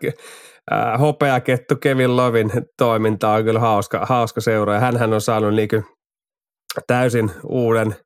äh, 0.72 1.00
hopeakettu 1.00 1.76
Kevin 1.76 2.16
Lovin 2.16 2.50
toiminta 2.78 3.30
on 3.30 3.44
kyllä 3.44 3.60
hauska, 3.60 4.06
hauska 4.08 4.40
seura 4.40 4.74
ja 4.74 4.80
hänhän 4.80 5.12
on 5.12 5.20
saanut 5.20 5.54
niin 5.54 5.68
täysin 6.86 7.30
uuden– 7.44 7.96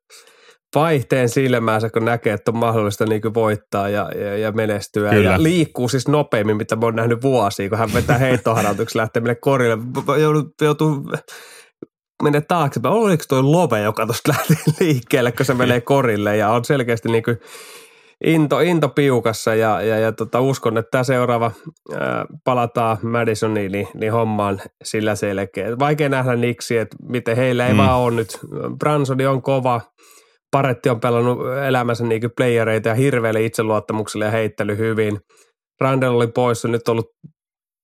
vaihteen 0.75 1.29
silmäänsä, 1.29 1.89
kun 1.89 2.05
näkee, 2.05 2.33
että 2.33 2.51
on 2.51 2.57
mahdollista 2.57 3.05
niin 3.05 3.21
kuin 3.21 3.33
voittaa 3.33 3.89
ja, 3.89 4.11
ja, 4.15 4.37
ja 4.37 4.51
menestyä. 4.51 5.09
Kyllä. 5.09 5.31
Ja 5.31 5.43
liikkuu 5.43 5.89
siis 5.89 6.07
nopeammin, 6.07 6.57
mitä 6.57 6.75
mä 6.75 6.85
oon 6.85 6.95
nähnyt 6.95 7.21
vuosia, 7.21 7.69
kun 7.69 7.77
hän 7.77 7.93
vetää 7.93 8.17
heittoharjoituksessa 8.17 8.99
lähtee 8.99 9.21
mennä 9.21 9.35
korille. 9.35 9.77
Joutuu, 10.21 10.53
joutuu 10.61 11.03
mennä 12.23 12.41
taaksepäin. 12.41 12.93
Oliko 12.93 13.23
toi 13.27 13.43
love, 13.43 13.81
joka 13.81 14.05
tuosta 14.05 14.31
lähti 14.31 14.53
liikkeelle, 14.79 15.31
kun 15.31 15.45
se 15.45 15.53
menee 15.53 15.81
korille 15.81 16.37
ja 16.37 16.49
on 16.49 16.65
selkeästi 16.65 17.09
niin 17.09 17.23
kuin 17.23 17.37
into, 18.23 18.59
into 18.59 18.89
piukassa 18.89 19.55
ja, 19.55 19.81
ja, 19.81 19.99
ja 19.99 20.11
tota, 20.11 20.41
uskon, 20.41 20.77
että 20.77 20.91
tämä 20.91 21.03
seuraava 21.03 21.51
ää, 21.99 22.25
palataan 22.43 22.97
Madisoniin, 23.01 23.71
niin, 23.71 23.87
niin 23.93 24.11
hommaan 24.11 24.61
sillä 24.83 25.15
selkeä. 25.15 25.79
Vaikea 25.79 26.09
nähdä 26.09 26.35
niksi, 26.35 26.77
että 26.77 26.97
miten 27.09 27.35
heillä 27.35 27.67
ei 27.67 27.73
mm. 27.73 27.77
vaan 27.77 27.99
ole 27.99 28.15
nyt. 28.15 28.39
Bransoni 28.79 29.25
on 29.25 29.41
kova, 29.41 29.81
Paretti 30.51 30.89
on 30.89 30.99
pelannut 30.99 31.39
elämänsä 31.67 32.03
niin 32.03 32.21
playereita 32.37 32.89
ja 32.89 32.95
hirveälle 32.95 33.45
itseluottamukselle 33.45 34.25
ja 34.25 34.31
heittely 34.31 34.77
hyvin. 34.77 35.19
Randall 35.81 36.15
oli 36.15 36.27
poissa, 36.27 36.67
nyt 36.67 36.87
ollut 36.87 37.09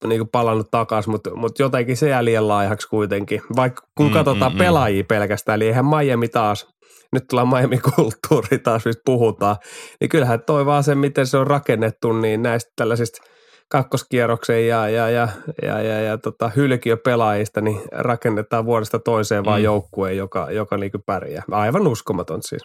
niin 0.07 0.19
kuin 0.19 0.29
palannut 0.31 0.67
takaisin, 0.71 1.11
mutta, 1.11 1.35
mutta 1.35 1.61
jotenkin 1.61 1.97
se 1.97 2.09
jää 2.09 2.25
liian 2.25 2.47
laihaksi 2.47 2.87
kuitenkin. 2.87 3.41
Vaikka 3.55 3.81
kun 3.97 4.07
mm, 4.07 4.13
katsotaan 4.13 4.51
mm, 4.51 4.55
mm. 4.55 4.59
pelaajia 4.59 5.03
mm. 5.03 5.07
pelkästään, 5.07 5.55
eli 5.55 5.67
eihän 5.67 5.85
Miami 5.85 6.27
taas, 6.27 6.67
nyt 7.13 7.23
tullaan 7.29 7.49
Miami-kulttuuri 7.49 8.59
taas, 8.63 8.85
mistä 8.85 9.01
puhutaan, 9.05 9.55
niin 10.01 10.09
kyllähän 10.09 10.43
toi 10.45 10.65
vaan 10.65 10.83
se, 10.83 10.95
miten 10.95 11.27
se 11.27 11.37
on 11.37 11.47
rakennettu, 11.47 12.13
niin 12.13 12.43
näistä 12.43 12.71
tällaisista– 12.75 13.21
kakkoskierroksen 13.71 14.67
ja, 14.67 14.89
ja, 14.89 15.09
ja, 15.09 15.27
ja, 15.61 15.81
ja, 15.81 16.01
ja 16.01 16.17
tota, 16.17 16.51
hylkiöpelaajista, 16.55 17.61
niin 17.61 17.81
rakennetaan 17.91 18.65
vuodesta 18.65 18.99
toiseen 18.99 19.43
mm. 19.43 19.45
vaan 19.45 19.63
joukkueen, 19.63 20.17
joka, 20.17 20.51
joka 20.51 20.77
niin 20.77 20.91
pärjää. 21.05 21.43
Aivan 21.51 21.87
uskomaton 21.87 22.39
siis. 22.43 22.63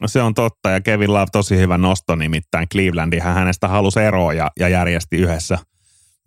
No 0.00 0.08
se 0.08 0.22
on 0.22 0.34
totta 0.34 0.70
ja 0.70 0.80
Kevin 0.80 1.12
Love 1.12 1.26
tosi 1.32 1.58
hyvä 1.58 1.78
nosto 1.78 2.14
nimittäin 2.14 2.68
Clevelandin. 2.68 3.22
Hän 3.22 3.34
hänestä 3.34 3.68
halusi 3.68 4.00
eroa 4.00 4.32
ja, 4.32 4.50
ja 4.60 4.68
järjesti 4.68 5.16
yhdessä– 5.16 5.58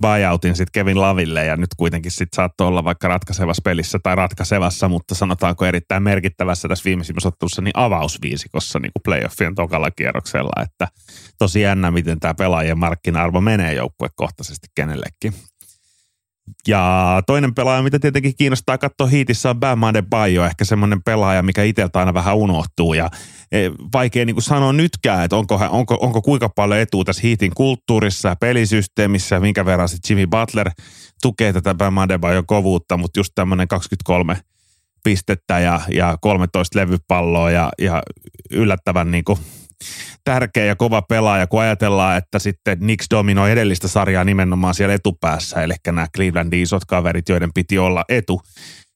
buyoutin 0.01 0.56
sitten 0.56 0.72
Kevin 0.72 1.01
Laville 1.01 1.46
ja 1.46 1.56
nyt 1.56 1.70
kuitenkin 1.77 2.12
sitten 2.12 2.36
saattoi 2.36 2.68
olla 2.68 2.84
vaikka 2.84 3.08
ratkaisevassa 3.08 3.62
pelissä 3.62 4.00
tai 4.03 4.15
ratkaisevassa, 4.15 4.89
mutta 4.89 5.15
sanotaanko 5.15 5.65
erittäin 5.65 6.03
merkittävässä 6.03 6.68
tässä 6.68 6.86
viimeisimmässä 6.86 7.29
ottelussa 7.29 7.62
niin 7.62 7.72
avausviisikossa 7.74 8.79
niin 8.79 8.91
kuin 8.94 9.03
playoffien 9.03 9.56
tokalla 9.56 9.91
kierroksella, 9.91 10.63
että 10.63 10.88
tosi 11.39 11.62
jännä, 11.62 11.91
miten 11.91 12.20
tämä 12.20 12.34
pelaajien 12.34 12.79
markkina-arvo 12.79 13.41
menee 13.41 13.74
joukkuekohtaisesti 13.74 14.68
kenellekin. 14.75 15.34
Ja 16.68 17.22
toinen 17.27 17.56
pelaaja, 17.56 17.84
mitä 17.84 18.00
tietenkin 18.00 18.34
kiinnostaa 18.38 18.77
katsoa 18.77 19.08
hiitissä 19.08 19.50
on 19.50 19.60
Bam 19.60 19.79
Bayo, 20.10 20.46
ehkä 20.46 20.65
semmoinen 20.65 21.03
pelaaja, 21.03 21.44
mikä 21.44 21.63
itseltä 21.63 22.00
aina 22.00 22.13
vähän 22.13 22.36
unohtuu. 22.36 22.94
Ja 22.94 23.10
e, 23.51 23.70
vaikea 23.94 24.25
niin 24.25 24.36
kuin 24.36 24.44
sanoa 24.44 24.74
nytkään, 24.74 25.25
että 25.25 25.36
onko, 25.36 25.56
onko, 25.70 25.98
onko 26.01 26.22
kuinka 26.22 26.50
paljon 26.50 26.79
etua 26.79 27.03
tässä 27.03 27.22
hiitin 27.24 27.51
kulttuurissa 27.56 28.36
pelisysteemissä, 28.36 29.39
minkä 29.39 29.65
verran 29.65 29.89
sitten 29.89 30.18
Jimmy 30.18 30.27
Butler 30.27 30.72
tukee 31.22 31.53
tätä 31.53 31.75
Bam 31.75 31.96
Bayo 32.20 32.44
kovuutta, 32.48 32.98
mutta 32.98 33.20
just 33.20 33.32
tämmöinen 33.36 33.68
23 33.68 34.38
pistettä 35.03 35.60
ja, 35.60 35.82
ja 35.91 36.18
13 36.22 36.79
levypalloa 36.79 37.51
ja, 37.51 37.72
ja 37.82 38.03
yllättävän 38.51 39.12
niin 39.12 39.24
kuin 39.24 39.39
tärkeä 40.24 40.65
ja 40.65 40.75
kova 40.75 41.01
pelaaja, 41.01 41.48
kun 41.48 41.62
ajatellaan, 41.62 42.17
että 42.17 42.39
sitten 42.39 42.79
Knicks 42.79 43.05
dominoi 43.12 43.51
edellistä 43.51 43.88
sarjaa 43.88 44.24
nimenomaan 44.24 44.74
siellä 44.74 44.95
etupäässä, 44.95 45.63
eli 45.63 45.74
nämä 45.88 46.07
Clevelandin 46.15 46.62
isot 46.62 46.86
kaverit, 46.86 47.29
joiden 47.29 47.53
piti 47.53 47.77
olla 47.77 48.05
etu, 48.09 48.41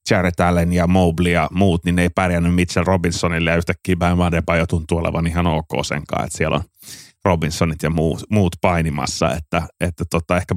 Jared 0.10 0.40
Allen 0.40 0.74
ja 0.74 0.88
Mobley 0.88 1.32
ja 1.32 1.50
muut, 1.52 1.86
niin 1.86 1.96
ne 1.96 2.02
ei 2.02 2.10
pärjännyt 2.10 2.56
Mitchell 2.56 2.86
Robinsonille 2.86 3.50
ja 3.50 3.58
yhtäkkiä 3.58 3.96
Bam 3.96 4.20
jo 4.58 4.68
tuntuu 4.68 4.98
olevan 4.98 5.28
ihan 5.28 5.48
ok 5.48 5.86
senkaan, 5.86 6.26
että 6.26 6.38
siellä 6.38 6.56
on 6.56 6.64
Robinsonit 7.26 7.84
ja 7.84 7.90
muut, 7.90 8.20
muut 8.30 8.56
painimassa, 8.62 9.32
että, 9.32 9.62
että 9.82 10.04
tota, 10.12 10.38
ehkä 10.38 10.56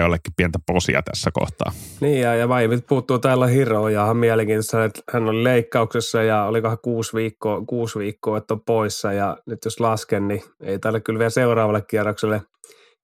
jollekin 0.00 0.32
pientä 0.36 0.58
posia 0.66 1.02
tässä 1.02 1.30
kohtaa. 1.32 1.72
Niin 2.00 2.20
ja, 2.20 2.34
ja 2.34 2.46
Miami 2.46 2.78
puuttuu 2.78 3.18
täällä 3.18 3.46
Hiro 3.46 3.88
ja 3.88 4.04
on 4.04 4.16
mielenkiintoista, 4.16 4.84
että 4.84 5.02
hän 5.12 5.28
oli 5.28 5.44
leikkauksessa 5.44 6.22
ja 6.22 6.44
olikohan 6.44 6.78
kuusi 6.82 7.12
viikkoa, 7.16 7.62
kuusi 7.66 7.98
viikkoa, 7.98 8.38
että 8.38 8.54
on 8.54 8.60
poissa 8.60 9.12
ja 9.12 9.36
nyt 9.46 9.64
jos 9.64 9.80
lasken, 9.80 10.28
niin 10.28 10.42
ei 10.60 10.78
täällä 10.78 11.00
kyllä 11.00 11.18
vielä 11.18 11.30
seuraavalle 11.30 11.82
kierrokselle 11.82 12.42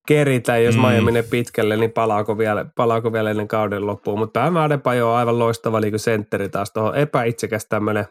keritä, 0.08 0.58
jos 0.58 0.76
mm. 0.76 0.80
Miami 0.80 1.00
menee 1.00 1.22
pitkälle, 1.22 1.76
niin 1.76 1.92
palaako 1.92 2.38
vielä, 2.38 2.66
palaako 2.76 3.12
vielä 3.12 3.30
ennen 3.30 3.48
kauden 3.48 3.86
loppuun. 3.86 4.18
Mutta 4.18 4.40
Bam 4.40 4.56
Adebayo 4.56 5.10
on 5.10 5.16
aivan 5.16 5.38
loistava 5.38 5.80
niin 5.80 5.98
sentteri 5.98 6.48
taas 6.48 6.72
tuohon 6.72 6.96
epäitsekäs 6.96 7.66
tämmöinen 7.66 8.06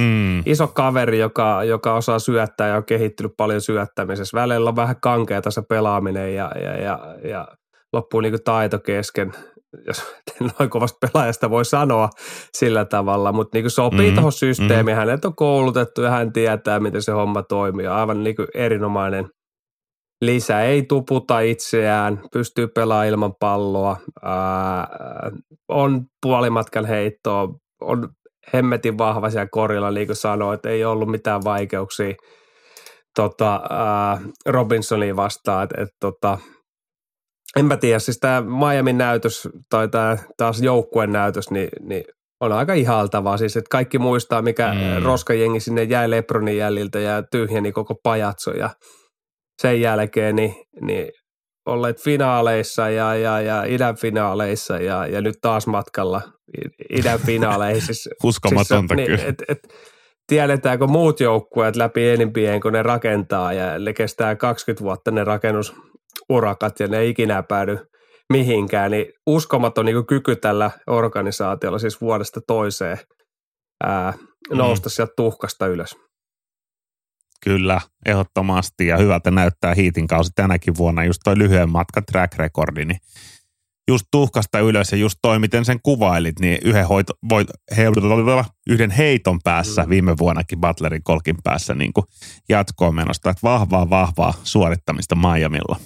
Mm. 0.00 0.42
Iso 0.46 0.66
kaveri, 0.66 1.18
joka, 1.18 1.64
joka 1.64 1.94
osaa 1.94 2.18
syöttää 2.18 2.68
ja 2.68 2.76
on 2.76 2.84
kehittynyt 2.84 3.32
paljon 3.36 3.60
syöttämisessä. 3.60 4.40
Välillä 4.40 4.68
on 4.68 4.76
vähän 4.76 5.00
kankeata 5.02 5.50
se 5.50 5.62
pelaaminen 5.68 6.34
ja, 6.34 6.52
ja, 6.62 6.76
ja, 6.76 6.98
ja 7.24 7.48
loppuu 7.92 8.20
niin 8.20 8.32
kuin 8.32 8.44
taito 8.44 8.78
kesken, 8.78 9.32
jos 9.86 10.14
noin 10.58 10.70
kovasta 10.70 11.08
pelaajasta 11.12 11.50
voi 11.50 11.64
sanoa 11.64 12.08
sillä 12.56 12.84
tavalla, 12.84 13.32
mutta 13.32 13.56
niin 13.56 13.64
kuin 13.64 13.70
sopii 13.70 14.10
mm, 14.10 14.14
tuohon 14.14 14.32
systeemiin. 14.32 14.96
Mm. 14.96 14.98
Hänet 14.98 15.24
on 15.24 15.36
koulutettu 15.36 16.02
ja 16.02 16.10
hän 16.10 16.32
tietää, 16.32 16.80
miten 16.80 17.02
se 17.02 17.12
homma 17.12 17.42
toimii. 17.42 17.86
Aivan 17.86 18.24
niin 18.24 18.36
kuin 18.36 18.48
erinomainen 18.54 19.28
lisä. 20.22 20.62
Ei 20.62 20.82
tuputa 20.82 21.40
itseään, 21.40 22.20
pystyy 22.32 22.68
pelaamaan 22.68 23.06
ilman 23.06 23.34
palloa, 23.40 23.96
ää, 24.22 24.88
on 25.68 26.04
puolimatkan 26.22 26.84
heittoa, 26.84 27.48
on 27.80 28.08
hemmetin 28.54 28.98
vahva 28.98 29.30
siellä 29.30 29.48
korilla, 29.50 29.90
niin 29.90 30.06
kuin 30.06 30.16
sanoin, 30.16 30.54
että 30.54 30.68
ei 30.68 30.84
ollut 30.84 31.10
mitään 31.10 31.44
vaikeuksia 31.44 32.14
tota, 33.16 33.60
ää, 33.70 34.20
Robinsonia 34.46 35.16
vastaan. 35.16 35.64
Et, 35.64 35.70
et, 35.78 35.88
tota, 36.00 36.38
enpä 37.56 37.76
tiedä, 37.76 37.98
siis 37.98 38.18
tämä 38.18 38.40
Miamin 38.40 38.98
näytös 38.98 39.48
tai 39.70 39.88
tämä 39.88 40.16
taas 40.36 40.62
joukkueen 40.62 41.12
näytös, 41.12 41.50
niin, 41.50 41.68
niin 41.80 42.04
on 42.40 42.52
aika 42.52 42.74
ihaltavaa. 42.74 43.36
Siis, 43.36 43.56
että 43.56 43.68
kaikki 43.70 43.98
muistaa, 43.98 44.42
mikä 44.42 44.74
mm. 44.74 45.02
roskajengi 45.02 45.60
sinne 45.60 45.82
jäi 45.82 46.10
Lebronin 46.10 46.56
jäljiltä 46.56 46.98
ja 46.98 47.22
tyhjeni 47.22 47.72
koko 47.72 47.94
pajatso 48.02 48.50
ja 48.50 48.70
sen 49.62 49.80
jälkeen 49.80 50.36
niin, 50.36 50.54
niin 50.80 51.12
olleet 51.66 52.00
finaaleissa 52.00 52.90
ja, 52.90 53.14
ja, 53.14 53.40
ja 53.40 53.64
idän 53.64 53.96
finaaleissa 53.96 54.78
ja, 54.78 55.06
ja 55.06 55.20
nyt 55.20 55.34
taas 55.40 55.66
matkalla 55.66 56.22
idän 56.90 57.20
finaaleihin. 57.20 57.82
Siis, 57.82 58.08
Uskomatonta 58.24 58.94
siis, 58.94 59.06
kyllä. 59.06 59.24
et, 59.28 59.42
et, 59.48 59.58
tiedetäänkö 60.26 60.86
muut 60.86 61.20
joukkueet 61.20 61.76
läpi 61.76 62.08
enimpien, 62.08 62.60
kun 62.60 62.72
ne 62.72 62.82
rakentaa 62.82 63.52
ja 63.52 63.78
ne 63.78 63.92
kestää 63.92 64.36
20 64.36 64.84
vuotta 64.84 65.10
ne 65.10 65.24
rakennusurakat 65.24 66.80
ja 66.80 66.88
ne 66.88 66.98
ei 66.98 67.10
ikinä 67.10 67.42
päädy 67.42 67.78
mihinkään, 68.32 68.90
niin 68.90 69.06
uskomaton 69.26 69.86
niin 69.86 70.06
kyky 70.06 70.36
tällä 70.36 70.70
organisaatiolla 70.86 71.78
siis 71.78 72.00
vuodesta 72.00 72.40
toiseen 72.46 72.98
ää, 73.84 74.12
nousta 74.50 74.88
mm. 74.88 74.90
sieltä 74.90 75.12
tuhkasta 75.16 75.66
ylös. 75.66 75.96
Kyllä, 77.44 77.80
ehdottomasti 78.06 78.86
ja 78.86 78.96
hyvältä 78.96 79.30
näyttää 79.30 79.74
hiitin 79.74 80.06
kausi 80.06 80.30
tänäkin 80.34 80.76
vuonna 80.76 81.04
just 81.04 81.20
toi 81.24 81.38
lyhyen 81.38 81.70
matkan 81.70 82.04
track 82.04 82.34
recordi, 82.34 82.84
niin 82.84 82.98
just 83.88 84.06
tuhkasta 84.10 84.58
ylös 84.58 84.92
ja 84.92 84.98
just 84.98 85.18
toi, 85.22 85.38
miten 85.38 85.64
sen 85.64 85.80
kuvailit, 85.82 86.40
niin 86.40 86.58
yhden, 86.64 86.88
hoito, 86.88 87.12
voit, 87.28 87.48
he, 87.76 87.84
yhden 88.66 88.90
heiton 88.90 89.38
päässä 89.44 89.88
viime 89.88 90.18
vuonnakin 90.18 90.60
Butlerin 90.60 91.02
kolkin 91.02 91.36
päässä 91.44 91.74
niin 91.74 91.92
kuin 91.92 92.04
jatkoon 92.48 92.94
menosta. 92.94 93.30
Että 93.30 93.40
vahvaa, 93.42 93.90
vahvaa 93.90 94.34
suorittamista 94.44 95.14
Miamilla. 95.14 95.76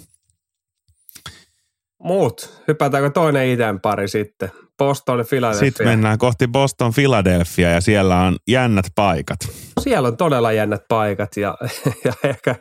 Muut. 2.02 2.62
Hypätäänkö 2.68 3.10
toinen 3.10 3.48
idän 3.48 3.80
pari 3.80 4.08
sitten? 4.08 4.65
Boston 4.78 5.25
Philadelphia. 5.28 5.68
Sitten 5.68 5.87
mennään 5.87 6.18
kohti 6.18 6.49
Boston 6.49 6.92
Philadelphia 6.95 7.71
ja 7.71 7.80
siellä 7.80 8.21
on 8.21 8.37
jännät 8.49 8.87
paikat. 8.95 9.38
Siellä 9.80 10.09
on 10.09 10.16
todella 10.16 10.52
jännät 10.52 10.83
paikat 10.88 11.37
ja, 11.37 11.59
ja 12.04 12.12
ehkä 12.25 12.54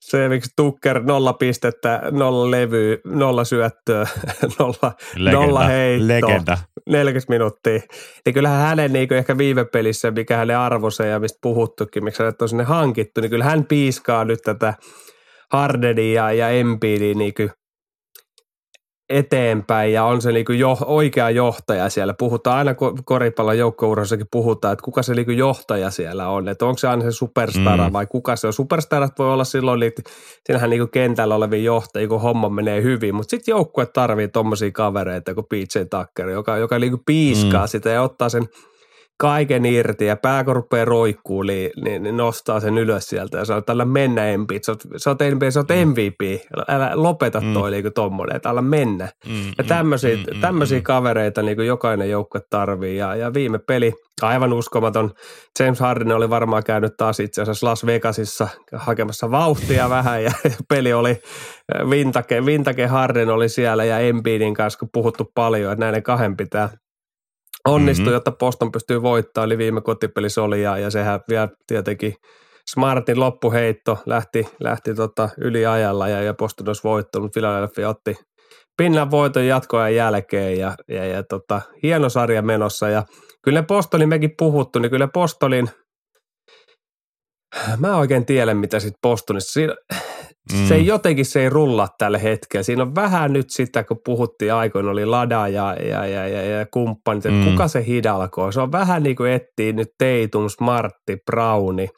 se, 0.00 0.28
miksi 0.28 0.50
Tucker 0.56 1.02
nolla 1.02 1.32
pistettä, 1.32 2.02
nolla 2.10 2.50
levyä, 2.50 2.96
nolla 3.04 3.44
syöttöä, 3.44 4.06
nolla, 4.58 4.92
Legenda. 5.16 5.46
nolla 5.46 5.64
heittoa. 5.64 6.08
Legenda. 6.08 6.58
40 6.88 7.32
minuuttia. 7.32 7.80
Niin 8.26 8.34
kyllähän 8.34 8.68
hänen 8.68 8.92
niin 8.92 9.12
ehkä 9.12 9.38
viime 9.38 9.64
pelissä, 9.64 10.10
mikä 10.10 10.36
hänen 10.36 10.58
arvonsa 10.58 11.04
ja 11.04 11.20
mistä 11.20 11.38
puhuttukin, 11.42 12.04
miksi 12.04 12.22
hänet 12.22 12.42
on 12.42 12.48
sinne 12.48 12.64
hankittu, 12.64 13.20
niin 13.20 13.30
kyllä 13.30 13.44
hän 13.44 13.64
piiskaa 13.64 14.24
nyt 14.24 14.42
tätä 14.42 14.74
Hardenia 15.52 16.32
ja 16.32 16.50
Embiidia 16.50 17.14
niin 17.14 17.34
eteenpäin 19.10 19.92
ja 19.92 20.04
on 20.04 20.22
se 20.22 20.32
niinku 20.32 20.52
jo, 20.52 20.78
oikea 20.84 21.30
johtaja 21.30 21.88
siellä. 21.88 22.14
Puhutaan 22.14 22.58
aina 22.58 22.74
koripallon 23.04 23.58
joukkourassakin 23.58 24.26
puhutaan, 24.30 24.72
että 24.72 24.82
kuka 24.82 25.02
se 25.02 25.14
niinku 25.14 25.32
johtaja 25.32 25.90
siellä 25.90 26.28
on. 26.28 26.48
Että 26.48 26.66
onko 26.66 26.78
se 26.78 26.88
aina 26.88 27.02
se 27.02 27.12
superstara 27.12 27.88
mm. 27.88 27.92
vai 27.92 28.06
kuka 28.06 28.36
se 28.36 28.46
on. 28.46 28.52
Superstarat 28.52 29.18
voi 29.18 29.32
olla 29.32 29.44
silloin, 29.44 29.82
että 29.82 30.02
siinähän 30.46 30.70
niinku 30.70 30.86
kentällä 30.86 31.34
olevia 31.34 31.62
johtajia, 31.62 32.08
kun 32.08 32.20
homma 32.20 32.48
menee 32.48 32.82
hyvin. 32.82 33.14
Mutta 33.14 33.30
sitten 33.30 33.52
joukkue 33.52 33.86
tarvii 33.86 34.28
tuommoisia 34.28 34.70
kavereita 34.72 35.34
kuin 35.34 35.46
PJ 35.48 35.78
Tucker, 35.90 36.28
joka, 36.28 36.56
joka 36.56 36.78
niinku 36.78 37.02
piiskaa 37.06 37.64
mm. 37.64 37.68
sitä 37.68 37.90
ja 37.90 38.02
ottaa 38.02 38.28
sen– 38.28 38.48
kaiken 39.18 39.66
irti 39.66 40.06
ja 40.06 40.16
pää 40.16 40.44
kun 40.44 40.56
rupeaa 40.56 40.84
roikkuu, 40.84 41.42
niin, 41.42 41.70
niin, 41.84 42.02
niin, 42.02 42.16
nostaa 42.16 42.60
sen 42.60 42.78
ylös 42.78 43.08
sieltä 43.08 43.38
ja 43.38 43.44
sanoo, 43.44 43.58
että 43.58 43.72
älä 43.72 43.84
mennä 43.84 44.22
MP, 44.38 44.50
sä 44.62 44.72
oot, 44.72 44.82
sä 44.96 45.10
oot, 45.10 45.18
MVP, 45.34 45.50
sä 45.50 45.60
oot 45.60 45.68
MVP, 45.84 46.40
älä 46.68 46.90
lopeta 46.94 47.40
mm. 47.40 47.52
toi 47.52 47.70
niin 47.70 47.92
tommonen, 47.94 48.36
että 48.36 48.50
älä 48.50 48.62
mennä. 48.62 49.08
Mm, 49.26 49.52
ja 49.58 49.64
tämmöisiä, 49.64 50.16
mm, 50.16 50.40
tämmöisiä 50.40 50.78
mm, 50.78 50.82
kavereita 50.82 51.42
niin 51.42 51.56
kuin 51.56 51.66
jokainen 51.66 52.10
joukkue 52.10 52.40
tarvii 52.50 52.96
ja, 52.96 53.16
ja 53.16 53.34
viime 53.34 53.58
peli, 53.58 53.92
aivan 54.22 54.52
uskomaton, 54.52 55.10
James 55.58 55.80
Harden 55.80 56.12
oli 56.12 56.30
varmaan 56.30 56.64
käynyt 56.64 56.92
taas 56.96 57.20
itse 57.20 57.42
asiassa 57.42 57.66
Las 57.66 57.86
Vegasissa 57.86 58.48
hakemassa 58.72 59.30
vauhtia 59.30 59.90
vähän 59.90 60.24
ja 60.24 60.30
peli 60.68 60.92
oli, 60.92 61.22
Vintake, 61.90 62.46
Vintake 62.46 62.86
Harden 62.86 63.30
oli 63.30 63.48
siellä 63.48 63.84
ja 63.84 63.98
Embiidin 63.98 64.54
kanssa 64.54 64.78
kun 64.78 64.88
puhuttu 64.92 65.30
paljon, 65.34 65.72
että 65.72 65.84
näiden 65.84 66.02
kahden 66.02 66.36
pitää– 66.36 66.68
onnistui, 67.68 68.04
mm-hmm. 68.04 68.14
jotta 68.14 68.32
Boston 68.32 68.72
pystyy 68.72 69.02
voittamaan, 69.02 69.46
eli 69.46 69.58
viime 69.58 69.80
kotipelissä 69.80 70.42
oli, 70.42 70.62
ja, 70.62 70.78
ja 70.78 70.90
sehän 70.90 71.20
vielä 71.28 71.48
tietenkin 71.66 72.14
Smartin 72.70 73.20
loppuheitto 73.20 73.98
lähti, 74.06 74.48
lähti 74.60 74.94
tota 74.94 75.28
yliajalla 75.38 76.08
ja, 76.08 76.22
ja 76.22 76.34
Boston 76.34 76.68
olisi 76.68 76.84
voittanut, 76.84 77.32
Philadelphia 77.32 77.88
otti 77.88 78.16
pinnan 78.76 79.10
voiton 79.10 79.46
jatkoajan 79.46 79.94
jälkeen 79.94 80.58
ja, 80.58 80.74
ja, 80.88 81.04
ja 81.04 81.22
tota, 81.22 81.62
hieno 81.82 82.08
sarja 82.08 82.42
menossa 82.42 82.88
ja 82.88 83.02
kyllä 83.42 83.62
Postolin 83.62 84.08
mekin 84.08 84.34
puhuttu, 84.38 84.78
niin 84.78 84.90
kyllä 84.90 85.08
Postolin, 85.08 85.70
mä 87.78 87.96
oikein 87.96 88.26
tiedä 88.26 88.54
mitä 88.54 88.80
sitten 88.80 88.98
Postonissa, 89.02 89.52
siinä, 89.52 89.74
Mm. 90.52 90.66
Se 90.66 90.74
ei 90.74 90.86
jotenkin 90.86 91.26
se 91.26 91.42
ei 91.42 91.50
rulla 91.50 91.88
tällä 91.98 92.18
hetkellä. 92.18 92.62
Siinä 92.62 92.82
on 92.82 92.94
vähän 92.94 93.32
nyt 93.32 93.50
sitä, 93.50 93.84
kun 93.84 94.00
puhuttiin 94.04 94.54
aikoina, 94.54 94.90
oli 94.90 95.06
Lada 95.06 95.48
ja, 95.48 95.74
ja, 95.74 96.06
ja, 96.06 96.28
ja, 96.28 96.42
ja 96.42 96.66
kumppanit, 96.70 97.26
että 97.26 97.38
mm. 97.38 97.50
kuka 97.50 97.68
se 97.68 97.84
hidalkoo. 97.86 98.52
Se 98.52 98.60
on 98.60 98.72
vähän 98.72 99.02
niin 99.02 99.16
kuin 99.16 99.32
etsii 99.32 99.72
nyt 99.72 99.88
Teitum, 99.98 100.48
Smartti, 100.48 101.16
Browni, 101.30 101.88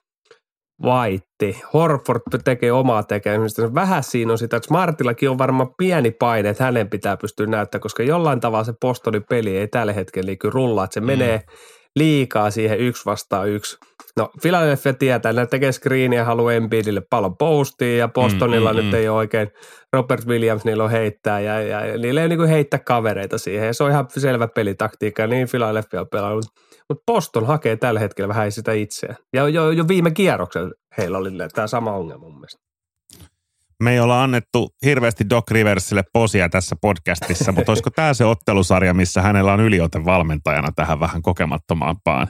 Vaitti. 0.83 1.63
Horford 1.73 2.21
tekee 2.45 2.73
omaa 2.73 3.03
tekemistä. 3.03 3.75
Vähän 3.75 4.03
siinä 4.03 4.33
on 4.33 4.39
sitä, 4.39 4.57
että 4.57 4.67
Smartillakin 4.67 5.31
on 5.31 5.39
varmaan 5.39 5.75
pieni 5.79 6.11
paine, 6.11 6.49
että 6.49 6.65
hänen 6.65 6.91
pitää 6.91 7.17
pystyä 7.17 7.47
näyttämään, 7.47 7.83
koska 7.83 8.03
jollain 8.03 8.41
tavalla 8.41 8.65
se 8.65 8.75
postoli 8.81 9.21
peli 9.21 9.57
ei 9.57 9.69
tällä 9.69 9.93
hetkellä 9.93 10.29
niin 10.29 10.53
rullaa, 10.53 10.85
että 10.85 10.95
se 10.95 11.01
mm. 11.01 11.07
menee– 11.07 11.43
liikaa 11.97 12.51
siihen 12.51 12.79
yksi 12.79 13.05
vastaan 13.07 13.49
yksi. 13.49 13.77
No 14.17 14.31
Philadelphia 14.43 14.95
tietää, 14.95 15.31
että 15.31 15.43
ne 15.43 15.47
tekee 15.47 15.73
screeniä, 15.73 16.25
haluaa 16.25 16.53
Embiidille 16.53 17.03
pallon 17.11 17.37
postiin 17.37 17.99
ja 17.99 18.09
Bostonilla 18.09 18.73
mm, 18.73 18.79
mm, 18.79 18.83
nyt 18.83 18.93
mm. 18.93 18.99
ei 18.99 19.09
ole 19.09 19.17
oikein, 19.17 19.49
Robert 19.93 20.27
Williams 20.27 20.65
niillä 20.65 20.85
on 20.85 20.91
heittää 20.91 21.41
ja, 21.41 21.61
ja, 21.61 21.99
niillä 21.99 22.23
ei 22.23 22.29
niin 22.29 22.47
heittää 22.47 22.81
kavereita 22.81 23.39
siihen 23.39 23.67
ja 23.67 23.75
se 23.75 23.85
on 23.85 23.91
ihan 23.91 24.07
selvä 24.17 24.49
pelitaktiikka, 24.49 25.27
niin 25.27 25.49
Philadelphia 25.51 26.01
on 26.01 26.09
pelannut. 26.13 26.45
Mutta 26.89 27.03
Boston 27.07 27.47
hakee 27.47 27.77
tällä 27.77 28.01
hetkellä 28.01 28.29
vähän 28.29 28.53
sitä 28.53 28.73
itseään. 28.73 29.17
Ja 29.33 29.49
jo, 29.49 29.71
jo 29.71 29.89
viime 29.89 30.11
kierroksella 30.11 30.71
heillä 30.99 31.19
oli 31.19 31.31
tämä 31.55 31.67
sama 31.67 31.93
ongelma 31.93 32.25
mun 32.25 32.35
mielestä. 32.35 32.66
Me 33.83 33.93
ei 33.93 34.01
olla 34.01 34.23
annettu 34.23 34.75
hirveästi 34.85 35.31
Doc 35.31 35.51
Riversille 35.51 36.03
posia 36.13 36.49
tässä 36.49 36.77
podcastissa, 36.83 37.53
mutta 37.53 37.73
olisiko 37.73 37.91
tämä 37.91 38.15
se 38.15 38.25
ottelusarja, 38.25 38.95
missä 38.95 39.23
hänellä 39.23 39.53
on 39.53 39.61
yliote 39.61 40.05
valmentajana 40.05 40.73
tähän 40.73 41.01
vähän 41.01 41.23
kokemattomampaan 41.23 42.29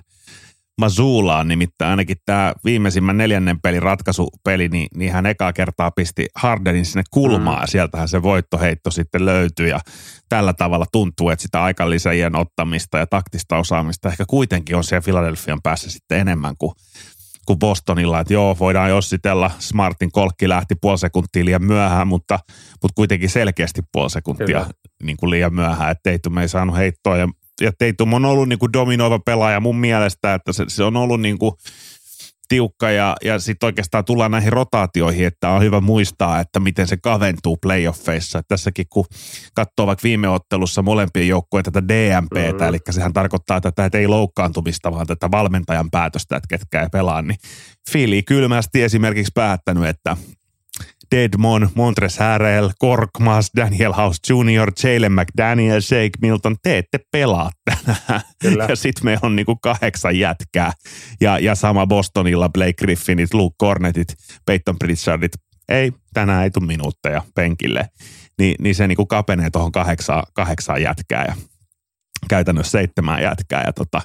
Mazulaan, 0.81 1.49
nimittäin 1.49 1.91
ainakin 1.91 2.17
tämä 2.27 2.55
viimeisimmän 2.65 3.17
neljännen 3.17 3.61
pelin 3.61 3.83
ratkaisupeli, 3.83 4.69
niin, 4.69 4.89
niin 4.95 5.13
hän 5.13 5.27
ekaa 5.27 5.53
kertaa 5.53 5.91
pisti 5.91 6.27
Hardenin 6.35 6.85
sinne 6.85 7.03
kulmaan 7.11 7.63
mm. 7.63 7.69
sieltähän 7.69 8.09
se 8.09 8.23
voittoheitto 8.23 8.91
sitten 8.91 9.25
löytyi 9.25 9.69
ja 9.69 9.81
tällä 10.29 10.53
tavalla 10.53 10.87
tuntuu, 10.93 11.31
että 11.31 11.43
sitä 11.43 11.63
aikalisajien 11.63 12.37
ottamista 12.37 12.99
ja 12.99 13.07
taktista 13.07 13.57
osaamista 13.57 14.09
ehkä 14.09 14.25
kuitenkin 14.27 14.77
on 14.77 14.85
siellä 14.85 15.03
Filadelfian 15.03 15.63
päässä 15.63 15.91
sitten 15.91 16.19
enemmän 16.19 16.55
kuin 16.59 16.73
kuin 17.47 17.59
Bostonilla, 17.59 18.21
että 18.21 18.33
joo, 18.33 18.57
voidaan 18.61 18.91
jossitella, 18.91 19.51
Smartin 19.59 20.13
kolkki 20.13 20.49
lähti 20.49 20.75
puoli 20.81 20.99
sekuntia 20.99 21.45
liian 21.45 21.65
myöhään, 21.65 22.09
mutta, 22.09 22.39
mutta 22.83 22.95
kuitenkin 22.95 23.31
selkeästi 23.31 23.83
puoli 23.93 24.11
sekuntia 24.11 24.67
niin 25.03 25.17
kuin 25.17 25.31
liian 25.31 25.55
myöhään, 25.55 25.91
että 25.91 26.03
Teitum 26.03 26.39
ei 26.39 26.49
saanut 26.49 26.77
heittoa 26.77 27.17
ja, 27.17 27.29
ja 27.61 27.73
Teitum 27.79 28.13
on 28.13 28.25
ollut 28.25 28.49
niin 28.49 28.59
kuin 28.59 28.73
dominoiva 28.73 29.19
pelaaja 29.19 29.61
mun 29.61 29.77
mielestä, 29.77 30.35
että 30.35 30.53
se, 30.53 30.65
se 30.69 30.85
on 30.85 30.97
ollut 30.97 31.21
niin 31.21 31.39
kuin 31.39 31.53
tiukka 32.49 32.91
ja, 32.91 33.17
ja 33.25 33.39
sitten 33.39 33.67
oikeastaan 33.67 34.05
tullaan 34.05 34.31
näihin 34.31 34.53
rotaatioihin, 34.53 35.27
että 35.27 35.51
on 35.51 35.63
hyvä 35.63 35.81
muistaa, 35.81 36.41
että 36.41 36.61
miten 36.61 36.87
se 36.87 36.97
kaventuu 36.97 37.57
playoffeissa. 37.57 38.43
Tässäkin 38.49 38.87
kun 38.91 39.05
katsoo 39.55 39.87
vaikka 39.87 40.03
viime 40.03 40.29
ottelussa 40.29 40.83
molempien 40.83 41.29
joukkueen 41.29 41.65
tätä 41.65 41.89
DMPtä, 41.89 42.53
mm-hmm. 42.53 42.69
eli 42.69 42.79
sehän 42.91 43.13
tarkoittaa 43.13 43.61
tätä, 43.61 43.85
että 43.85 43.99
ei 43.99 44.07
loukkaantumista, 44.07 44.93
vaan 44.93 45.07
tätä 45.07 45.31
valmentajan 45.31 45.91
päätöstä, 45.91 46.37
että 46.37 46.59
ketkä 46.59 46.83
ei 46.83 46.89
pelaa, 46.93 47.23
niin 47.23 47.39
Fili 47.91 48.23
kylmästi 48.23 48.83
esimerkiksi 48.83 49.33
päättänyt, 49.35 49.85
että 49.85 50.17
Deadmon, 51.15 51.69
Montres 51.75 52.19
Harrell, 52.19 52.71
Korkmaz, 52.79 53.49
Daniel 53.57 53.93
House 53.93 54.21
Jr., 54.29 54.73
Jalen 54.83 55.13
McDaniel, 55.13 55.81
Shake 55.81 56.11
Milton, 56.23 56.57
te 56.63 56.79
ette 56.79 56.99
pelaa 57.13 57.51
tänään. 57.65 58.21
Kyllä. 58.43 58.67
Ja 58.69 58.77
sitten 58.77 59.05
me 59.05 59.19
on 59.23 59.37
niinku 59.37 59.57
kahdeksan 59.57 60.19
jätkää. 60.19 60.73
Ja, 61.21 61.39
ja 61.39 61.55
sama 61.55 61.87
Bostonilla 61.87 62.49
Blake 62.49 62.73
Griffinit, 62.73 63.35
Luke 63.35 63.57
Cornetit, 63.63 64.15
Peyton 64.47 64.77
Pritchardit. 64.79 65.33
Ei, 65.69 65.93
tänään 66.15 66.45
ei 66.45 66.51
tule 66.51 66.67
minuutteja 66.67 67.23
penkille. 67.35 67.89
Ni, 68.39 68.55
niin 68.59 68.75
se 68.75 68.87
niinku 68.87 69.07
kapenee 69.07 69.51
tuohon 69.51 69.73
kahdeksaan, 69.73 70.23
kahdeksaan 70.35 70.83
jätkää. 70.83 71.25
Ja 71.29 71.35
käytännössä 72.29 72.71
seitsemän 72.71 73.23
jätkää 73.23 73.63
ja 73.67 73.73
tota, 73.73 74.01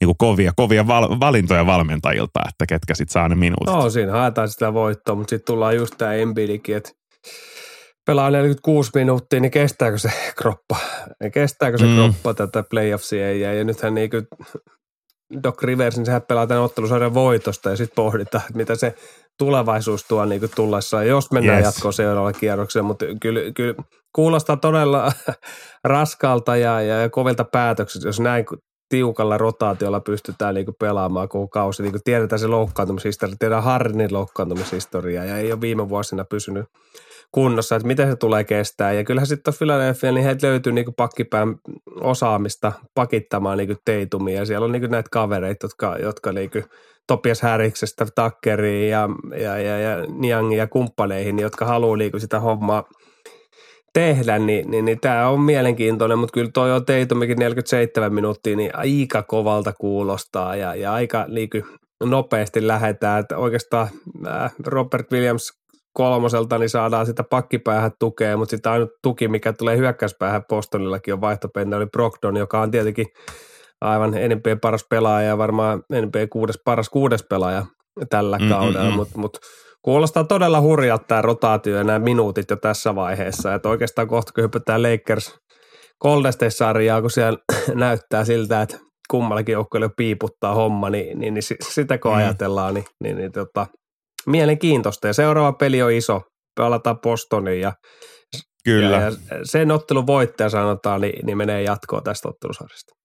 niin 0.00 0.06
kuin 0.06 0.16
kovia, 0.18 0.52
kovia 0.56 0.86
val, 0.86 1.20
valintoja 1.20 1.66
valmentajilta, 1.66 2.40
että 2.48 2.66
ketkä 2.66 2.94
sitten 2.94 3.12
saa 3.12 3.28
ne 3.28 3.34
minuutit. 3.34 3.74
No 3.74 3.90
siinä 3.90 4.12
haetaan 4.12 4.48
sitä 4.48 4.74
voittoa, 4.74 5.14
mutta 5.14 5.30
sitten 5.30 5.54
tullaan 5.54 5.76
just 5.76 5.94
tämä 5.98 6.14
Embiidikin, 6.14 6.76
että 6.76 6.90
pelaa 8.06 8.30
46 8.30 8.90
minuuttia, 8.94 9.40
niin 9.40 9.50
kestääkö 9.50 9.98
se 9.98 10.12
kroppa? 10.36 10.76
Kestääkö 11.32 11.78
se 11.78 11.84
mm. 11.84 11.94
kroppa 11.94 12.34
tätä 12.34 12.64
playoffsia? 12.70 13.32
Ja, 13.32 13.54
ja 13.54 13.64
nythän 13.64 13.94
niin 13.94 14.10
kuin 14.10 14.26
Doc 15.42 15.62
Rivers, 15.62 15.96
niin 15.96 16.06
sehän 16.06 16.22
pelaa 16.22 16.46
tämän 16.46 16.62
ottelusarjan 16.62 17.14
voitosta 17.14 17.70
ja 17.70 17.76
sitten 17.76 17.94
pohditaan, 17.94 18.44
että 18.44 18.58
mitä 18.58 18.74
se 18.74 18.94
tulevaisuus 19.38 20.04
tuo 20.04 20.24
niin 20.24 20.40
kuin 20.40 20.52
tullessa, 20.56 21.04
jos 21.04 21.30
mennään 21.30 21.58
yes. 21.58 21.64
jatkoon 21.64 21.92
seuraavalle 21.92 22.38
kierrokselle, 22.40 22.86
mutta 22.86 23.04
kyllä, 23.20 23.40
kyllä 23.54 23.74
kuulostaa 24.14 24.56
todella 24.56 25.12
raskalta 25.84 26.56
ja, 26.56 26.80
ja 26.80 27.10
kovilta 27.10 27.44
päätöksiltä, 27.44 28.08
jos 28.08 28.20
näin 28.20 28.44
tiukalla 28.88 29.38
rotaatiolla 29.38 30.00
pystytään 30.00 30.54
niin 30.54 30.66
pelaamaan 30.80 31.28
koko 31.28 31.48
kausi. 31.48 31.82
Niin 31.82 31.94
tiedetään 32.04 32.40
se 32.40 32.46
loukkaantumishistoria, 32.46 33.36
tiedetään 33.38 33.62
Harnin 33.62 34.12
loukkaantumishistoria 34.12 35.24
ja 35.24 35.38
ei 35.38 35.52
ole 35.52 35.60
viime 35.60 35.88
vuosina 35.88 36.24
pysynyt 36.24 36.66
kunnossa, 37.32 37.76
että 37.76 37.88
miten 37.88 38.10
se 38.10 38.16
tulee 38.16 38.44
kestää. 38.44 38.92
Ja 38.92 39.04
kyllähän 39.04 39.26
sitten 39.26 39.54
Philadelphia, 39.58 40.12
niin 40.12 40.24
heiltä 40.24 40.46
löytyy 40.46 40.72
niin 40.72 40.94
pakkipään 40.96 41.56
osaamista 42.00 42.72
pakittamaan 42.94 43.58
niin 43.58 43.76
teitumia. 43.84 44.38
Ja 44.38 44.46
siellä 44.46 44.64
on 44.64 44.72
niin 44.72 44.90
näitä 44.90 45.08
kavereita, 45.12 45.64
jotka, 45.64 45.96
jotka 46.02 46.32
niin 46.32 46.50
Topias 47.06 47.42
Häriksestä 47.42 48.06
Takkeriin 48.14 48.90
ja, 48.90 49.08
ja, 49.40 49.58
ja, 49.58 49.78
ja 49.78 50.06
Niangin 50.18 50.58
ja 50.58 50.66
kumppaneihin, 50.66 51.38
jotka 51.38 51.64
haluaa 51.64 51.96
niin 51.96 52.20
sitä 52.20 52.40
hommaa– 52.40 52.84
tehdä, 53.92 54.38
niin, 54.38 54.70
niin, 54.70 54.84
niin 54.84 55.00
tämä 55.00 55.28
on 55.28 55.40
mielenkiintoinen, 55.40 56.18
mutta 56.18 56.32
kyllä 56.32 56.50
toi 56.54 56.72
on 56.72 56.84
Teitumikin 56.84 57.38
47 57.38 58.14
minuuttia, 58.14 58.56
niin 58.56 58.70
aika 58.76 59.22
kovalta 59.22 59.72
kuulostaa 59.72 60.56
ja, 60.56 60.74
ja 60.74 60.92
aika 60.92 61.26
niin 61.28 61.48
nopeasti 62.04 62.66
lähdetään, 62.66 63.20
että 63.20 63.36
oikeastaan 63.36 63.88
Robert 64.66 65.12
Williams 65.12 65.59
kolmoselta, 65.92 66.58
niin 66.58 66.70
saadaan 66.70 67.06
sitä 67.06 67.24
pakkipäähän 67.24 67.90
tukea, 67.98 68.36
mutta 68.36 68.50
sitten 68.50 68.72
ainut 68.72 68.90
tuki, 69.02 69.28
mikä 69.28 69.52
tulee 69.52 69.76
hyökkäyspäähän 69.76 70.44
Bostonillakin 70.48 71.14
on 71.14 71.20
vaihtopenna, 71.20 71.76
oli 71.76 71.86
Brogdon, 71.86 72.36
joka 72.36 72.60
on 72.60 72.70
tietenkin 72.70 73.06
aivan 73.80 74.10
NBA 74.10 74.56
paras 74.60 74.86
pelaaja 74.90 75.28
ja 75.28 75.38
varmaan 75.38 75.82
NBA 75.92 76.26
kuudes, 76.30 76.60
paras 76.64 76.88
kuudes 76.88 77.22
pelaaja 77.22 77.66
tällä 78.10 78.38
mm, 78.38 78.48
kaudella, 78.48 78.90
mutta 78.90 79.18
mut, 79.18 79.38
kuulostaa 79.82 80.24
todella 80.24 80.60
hurjalta 80.60 81.04
tämä 81.08 81.22
rotaatio 81.22 81.76
ja 81.76 81.84
nämä 81.84 81.98
minuutit 81.98 82.50
jo 82.50 82.56
tässä 82.56 82.94
vaiheessa, 82.94 83.54
että 83.54 83.68
oikeastaan 83.68 84.08
kohta 84.08 84.32
kun 84.32 84.44
hypätään 84.44 84.82
Lakers 84.82 85.38
Golden 86.02 86.32
State-sarjaa, 86.32 87.00
kun 87.00 87.10
siellä 87.10 87.38
näyttää 87.74 88.24
siltä, 88.24 88.62
että 88.62 88.78
kummallakin 89.10 89.52
joukkueella 89.52 89.90
piiputtaa 89.96 90.54
homma, 90.54 90.90
niin, 90.90 91.18
niin, 91.18 91.34
niin 91.34 91.42
sitä 91.62 91.98
kun 91.98 92.10
mm. 92.10 92.16
ajatellaan, 92.16 92.74
niin, 92.74 92.84
niin, 93.02 93.16
niin 93.16 93.32
tota, 93.32 93.66
mielenkiintoista. 94.26 95.06
Ja 95.06 95.12
seuraava 95.12 95.52
peli 95.52 95.82
on 95.82 95.92
iso, 95.92 96.20
pelataan 96.56 97.00
Bostonin 97.00 97.60
ja, 97.60 97.72
Kyllä. 98.64 98.96
ja, 98.96 99.02
ja 99.02 99.12
sen 99.44 99.70
ottelun 99.70 100.06
voittaja 100.06 100.48
sanotaan, 100.48 101.00
niin, 101.00 101.26
niin 101.26 101.38
menee 101.38 101.62
jatkoon 101.62 102.02
tästä 102.02 102.28
ottelusarjasta. 102.28 103.00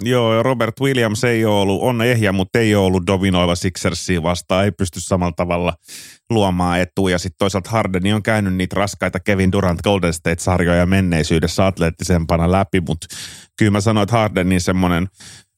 Joo, 0.00 0.42
Robert 0.42 0.80
Williams 0.80 1.24
ei 1.24 1.44
ole 1.44 1.60
ollut, 1.60 1.82
on 1.82 2.02
ehjä, 2.02 2.32
mutta 2.32 2.58
ei 2.58 2.74
ole 2.74 2.86
ollut 2.86 3.06
dominoiva 3.06 3.54
Sixersia 3.54 4.22
vastaan, 4.22 4.64
ei 4.64 4.70
pysty 4.72 5.00
samalla 5.00 5.32
tavalla 5.36 5.74
luomaan 6.30 6.80
etua. 6.80 7.18
Sitten 7.18 7.38
toisaalta 7.38 7.70
Hardeni 7.70 8.12
on 8.12 8.22
käynyt 8.22 8.54
niitä 8.54 8.76
raskaita 8.76 9.20
Kevin 9.20 9.52
Durant 9.52 9.82
Golden 9.82 10.12
State-sarjoja 10.12 10.86
menneisyydessä 10.86 11.66
atleettisempana 11.66 12.52
läpi, 12.52 12.80
mutta 12.80 13.06
kyllä 13.58 13.70
mä 13.70 13.80
sanoin, 13.80 14.02
että 14.02 14.16
Hardenin 14.16 14.60
semmoinen 14.60 15.06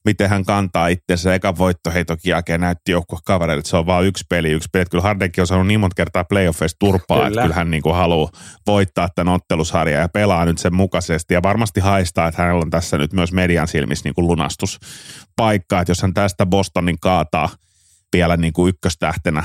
miten 0.05 0.29
hän 0.29 0.45
kantaa 0.45 0.87
itsensä. 0.87 1.33
Eka 1.33 1.57
voittoheitokin 1.57 2.29
jälkeen 2.29 2.61
näytti 2.61 2.91
joukkue 2.91 3.19
kavereille, 3.25 3.59
että 3.59 3.69
se 3.69 3.77
on 3.77 3.85
vain 3.85 4.07
yksi 4.07 4.25
peli, 4.29 4.51
yksi 4.51 4.69
peli. 4.71 4.85
Kyllä 4.91 5.01
Hardenkin 5.01 5.41
on 5.41 5.47
saanut 5.47 5.67
niin 5.67 5.79
monta 5.79 5.95
kertaa 5.95 6.23
playoffeista 6.23 6.79
turpaa, 6.79 7.17
Kyllä. 7.17 7.27
että 7.27 7.41
kyllä 7.41 7.55
hän 7.55 7.71
niin 7.71 7.83
kuin 7.83 7.95
haluaa 7.95 8.31
voittaa 8.67 9.09
tämän 9.15 9.33
ottelusarjan 9.33 10.01
ja 10.01 10.09
pelaa 10.09 10.45
nyt 10.45 10.57
sen 10.57 10.75
mukaisesti. 10.75 11.33
Ja 11.33 11.43
varmasti 11.43 11.79
haistaa, 11.79 12.27
että 12.27 12.41
hänellä 12.41 12.61
on 12.61 12.69
tässä 12.69 12.97
nyt 12.97 13.13
myös 13.13 13.33
median 13.33 13.67
silmissä 13.67 14.07
niin 14.07 14.15
kuin 14.15 14.27
lunastuspaikka, 14.27 15.79
että 15.81 15.91
jos 15.91 16.01
hän 16.01 16.13
tästä 16.13 16.45
Bostonin 16.45 16.99
kaataa– 16.99 17.49
vielä 18.13 18.37
niin 18.37 18.53
kuin 18.53 18.69
ykköstähtenä 18.69 19.43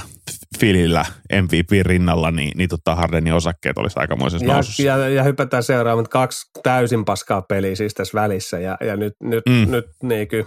Filillä 0.61 1.05
MVP 1.43 1.87
rinnalla, 1.87 2.31
niin, 2.31 2.53
niin 2.59 2.69
tota 2.69 2.95
Hardenin 2.95 3.33
osakkeet 3.33 3.79
olisi 3.79 4.01
aikamoisessa 4.01 4.47
ja, 4.47 4.53
nousussa. 4.53 4.83
Ja, 4.83 5.09
ja 5.09 5.23
hypätään 5.23 5.63
seuraamaan 5.63 6.09
kaksi 6.09 6.51
täysin 6.63 7.05
paskaa 7.05 7.43
peliä 7.43 7.77
siis 7.77 7.95
tässä 7.95 8.21
välissä 8.21 8.59
ja, 8.59 8.77
ja 8.81 8.97
nyt, 8.97 9.15
nyt, 9.23 9.45
mm. 9.49 9.71
nyt 9.71 9.87
niin 10.03 10.29
kuin 10.29 10.47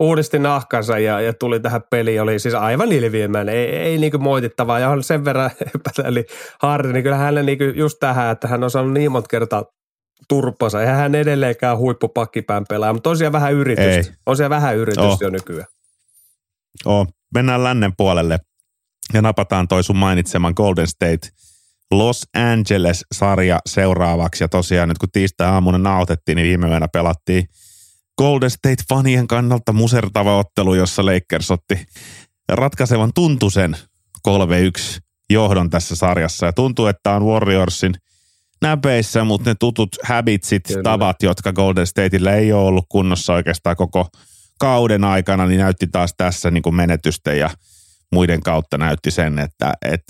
uudisti 0.00 0.38
nahkansa 0.38 0.98
ja, 0.98 1.20
ja 1.20 1.32
tuli 1.32 1.60
tähän 1.60 1.82
peliin, 1.90 2.22
oli 2.22 2.38
siis 2.38 2.54
aivan 2.54 2.92
ilviömäinen, 2.92 3.54
ei, 3.54 3.76
ei 3.76 3.98
niin 3.98 4.10
kuin 4.10 4.22
moitittavaa 4.22 4.78
ja 4.78 4.90
on 4.90 5.02
sen 5.02 5.24
verran 5.24 5.50
eli 6.04 6.26
Harden, 6.62 6.92
niin 6.92 7.02
kyllä 7.02 7.16
hänelle 7.16 7.42
niin 7.42 7.58
kuin 7.58 7.76
just 7.76 7.96
tähän, 8.00 8.32
että 8.32 8.48
hän 8.48 8.64
on 8.64 8.70
saanut 8.70 8.92
niin 8.92 9.12
monta 9.12 9.28
kertaa 9.28 9.64
turpansa. 10.28 10.80
Eihän 10.80 10.96
hän 10.96 11.14
edelleenkään 11.14 11.78
huippupakkipään 11.78 12.64
pelaaja, 12.68 12.92
mutta 12.92 13.10
tosiaan 13.10 13.32
vähän 13.32 13.52
yritystä. 13.52 14.10
Ei. 14.10 14.16
On 14.26 14.36
siellä 14.36 14.50
vähän 14.50 14.76
yritystä 14.76 15.02
oh. 15.02 15.18
jo 15.20 15.30
nykyään. 15.30 15.66
Oh 16.84 17.06
mennään 17.34 17.64
lännen 17.64 17.92
puolelle 17.96 18.38
ja 19.12 19.22
napataan 19.22 19.68
toi 19.68 19.84
sun 19.84 19.96
mainitseman 19.96 20.52
Golden 20.56 20.86
State 20.86 21.28
Los 21.90 22.22
Angeles-sarja 22.34 23.58
seuraavaksi. 23.66 24.44
Ja 24.44 24.48
tosiaan 24.48 24.88
nyt 24.88 24.98
kun 24.98 25.10
tiistai-aamuna 25.12 25.78
nautettiin, 25.78 26.36
niin 26.36 26.46
viime 26.46 26.68
yönä 26.68 26.88
pelattiin 26.88 27.44
Golden 28.18 28.50
State-fanien 28.50 29.26
kannalta 29.26 29.72
musertava 29.72 30.38
ottelu, 30.38 30.74
jossa 30.74 31.06
Lakers 31.06 31.50
otti 31.50 31.86
ratkaisevan 32.48 33.10
tuntusen 33.14 33.76
3-1 34.28 34.30
johdon 35.30 35.70
tässä 35.70 35.96
sarjassa. 35.96 36.46
Ja 36.46 36.52
tuntuu, 36.52 36.86
että 36.86 37.12
on 37.12 37.26
Warriorsin 37.26 37.94
näpeissä, 38.62 39.24
mutta 39.24 39.50
ne 39.50 39.54
tutut 39.60 39.88
habitsit, 40.02 40.62
Kyllä. 40.66 40.82
tavat, 40.82 41.16
jotka 41.22 41.52
Golden 41.52 41.86
Stateillä 41.86 42.34
ei 42.34 42.52
ole 42.52 42.62
ollut 42.62 42.86
kunnossa 42.88 43.32
oikeastaan 43.32 43.76
koko– 43.76 44.08
kauden 44.60 45.04
aikana 45.04 45.46
niin 45.46 45.60
näytti 45.60 45.86
taas 45.86 46.14
tässä 46.16 46.50
niin 46.50 46.62
kuin 46.62 46.74
menetysten 46.74 47.38
ja 47.38 47.50
muiden 48.12 48.40
kautta 48.40 48.78
näytti 48.78 49.10
sen, 49.10 49.38
että 49.38 49.72
et, 49.84 50.02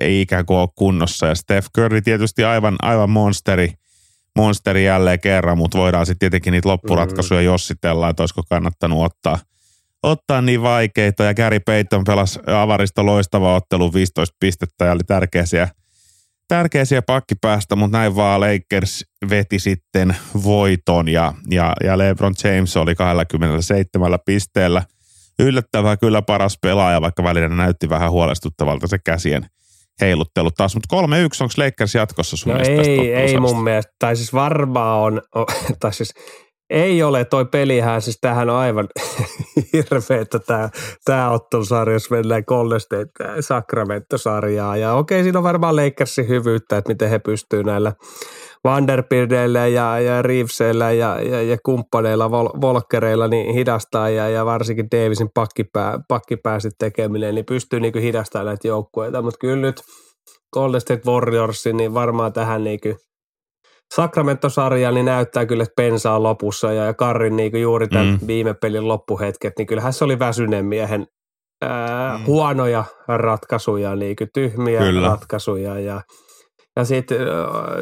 ei 0.00 0.20
ikään 0.20 0.46
kuin 0.46 0.58
ole 0.58 0.68
kunnossa. 0.74 1.26
Ja 1.26 1.34
Steph 1.34 1.68
Curry 1.76 2.02
tietysti 2.02 2.44
aivan, 2.44 2.76
aivan 2.82 3.10
monsteri, 3.10 3.72
monsteri 4.36 4.84
jälleen 4.84 5.20
kerran, 5.20 5.58
mutta 5.58 5.78
voidaan 5.78 6.06
sitten 6.06 6.18
tietenkin 6.18 6.50
niitä 6.50 6.68
loppuratkaisuja 6.68 7.40
mm. 7.40 7.44
jossitella, 7.44 8.08
että 8.08 8.22
olisiko 8.22 8.42
kannattanut 8.48 9.04
ottaa, 9.04 9.38
ottaa 10.02 10.42
niin 10.42 10.62
vaikeita. 10.62 11.24
Ja 11.24 11.34
Gary 11.34 11.60
Payton 11.60 12.04
pelasi 12.04 12.40
avarista 12.46 13.06
loistava 13.06 13.54
ottelu 13.54 13.94
15 13.94 14.36
pistettä 14.40 14.84
ja 14.84 14.92
oli 14.92 15.04
tärkeä 15.06 15.46
siellä– 15.46 15.68
tärkeä 16.48 16.84
siellä 16.84 17.02
pakkipäästä, 17.02 17.76
mutta 17.76 17.98
näin 17.98 18.16
vaan 18.16 18.40
Lakers 18.40 19.04
veti 19.30 19.58
sitten 19.58 20.16
voiton 20.44 21.08
ja, 21.08 21.34
ja, 21.50 21.72
ja 21.84 21.98
LeBron 21.98 22.34
James 22.44 22.76
oli 22.76 22.94
27 22.94 24.18
pisteellä. 24.26 24.82
Yllättävää 25.38 25.96
kyllä 25.96 26.22
paras 26.22 26.58
pelaaja, 26.62 27.00
vaikka 27.00 27.22
välillä 27.22 27.48
näytti 27.48 27.88
vähän 27.88 28.10
huolestuttavalta 28.10 28.86
se 28.86 28.98
käsien 29.04 29.46
heiluttelu 30.00 30.50
taas. 30.50 30.74
Mutta 30.74 30.96
3-1, 30.96 30.98
onko 31.40 31.54
Lakers 31.56 31.94
jatkossa 31.94 32.36
sun 32.36 32.52
no 32.52 32.58
ei, 32.58 33.14
ei 33.14 33.40
mun 33.40 33.64
mielestä. 33.64 33.92
Tai 33.98 34.16
siis 34.16 34.32
varmaan 34.32 35.02
on, 35.02 35.46
tai 35.80 35.94
siis 35.94 36.14
ei 36.70 37.02
ole, 37.02 37.24
toi 37.24 37.44
pelihän, 37.44 38.02
siis 38.02 38.18
tämähän 38.20 38.50
on 38.50 38.56
aivan 38.56 38.88
hirveä, 39.72 40.20
että 40.20 40.38
tämä, 40.38 40.68
tämä 41.04 41.30
ottelusarja, 41.30 41.92
jos 41.92 42.10
mennään 42.10 42.42
Golden 42.46 42.80
Sacramento-sarjaa. 43.40 44.76
Ja 44.76 44.94
okei, 44.94 45.22
siinä 45.22 45.38
on 45.38 45.42
varmaan 45.42 45.76
Lakersin 45.76 46.28
hyvyyttä, 46.28 46.76
että 46.76 46.92
miten 46.92 47.10
he 47.10 47.18
pystyy 47.18 47.64
näillä 47.64 47.92
Vanderbildeillä 48.64 49.66
ja, 49.66 50.00
ja 50.00 50.22
Reevesillä 50.22 50.92
ja, 50.92 51.20
ja, 51.22 51.42
ja 51.42 51.56
kumppaneilla, 51.64 52.30
vol, 52.30 52.48
Volkereilla 52.60 53.28
niin 53.28 53.54
hidastaa 53.54 54.08
ja, 54.08 54.28
ja 54.28 54.44
varsinkin 54.44 54.88
Davisin 54.90 55.28
pakkipää, 55.34 55.98
pakkipää 56.08 56.58
tekeminen, 56.78 57.34
niin 57.34 57.44
pystyy 57.44 57.80
niin 57.80 57.98
hidastamaan 57.98 58.46
näitä 58.46 58.68
joukkueita. 58.68 59.22
Mutta 59.22 59.38
kyllä 59.38 59.56
nyt 59.56 59.82
Golden 60.52 60.80
State 60.80 61.10
Warriors, 61.10 61.64
niin 61.72 61.94
varmaan 61.94 62.32
tähän 62.32 62.64
niin 62.64 62.80
kuin 62.80 62.96
Sacramento-sarja 63.94 64.90
niin 64.90 65.06
näyttää 65.06 65.46
kyllä, 65.46 65.62
että 65.62 65.74
pensa 65.76 66.12
on 66.12 66.22
lopussa 66.22 66.72
ja 66.72 66.94
Karrin 66.94 67.36
niin 67.36 67.60
juuri 67.60 67.88
tämän 67.88 68.06
mm. 68.06 68.26
viime 68.26 68.54
pelin 68.54 68.88
loppuhetket, 68.88 69.52
niin 69.58 69.66
kyllähän 69.66 69.92
se 69.92 70.04
oli 70.04 70.18
väsyneen 70.18 70.64
miehen 70.64 71.06
ää, 71.62 72.18
mm. 72.18 72.24
huonoja 72.26 72.84
ratkaisuja, 73.08 73.96
niin 73.96 74.16
kuin 74.16 74.30
tyhmiä 74.34 74.80
kyllä. 74.80 75.08
ratkaisuja 75.08 75.80
ja 75.80 76.00
ja 76.76 76.84
sitten 76.84 77.18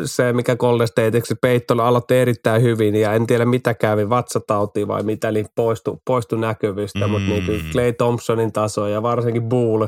se, 0.05 0.33
mikä 0.33 0.57
Golden 0.57 0.89
State, 0.89 1.21
se 1.25 1.35
Peyton 1.43 1.81
aloitti 1.81 2.15
erittäin 2.17 2.63
hyvin 2.63 2.95
ja 2.97 3.13
en 3.13 3.27
tiedä 3.27 3.45
mitä 3.45 3.75
kävi, 3.75 4.09
vatsatauti 4.09 4.89
vai 4.89 5.03
mitä, 5.03 5.33
niin 5.33 5.47
poistui, 5.57 5.97
poistui 6.07 6.39
näkyvistä, 6.39 7.07
mm. 7.07 7.11
mutta 7.11 7.29
niin 7.29 7.47
kuin 7.47 7.61
Clay 7.73 7.93
Thompsonin 7.93 8.53
taso 8.53 8.87
ja 8.87 9.03
varsinkin 9.03 9.43
Bull, 9.43 9.87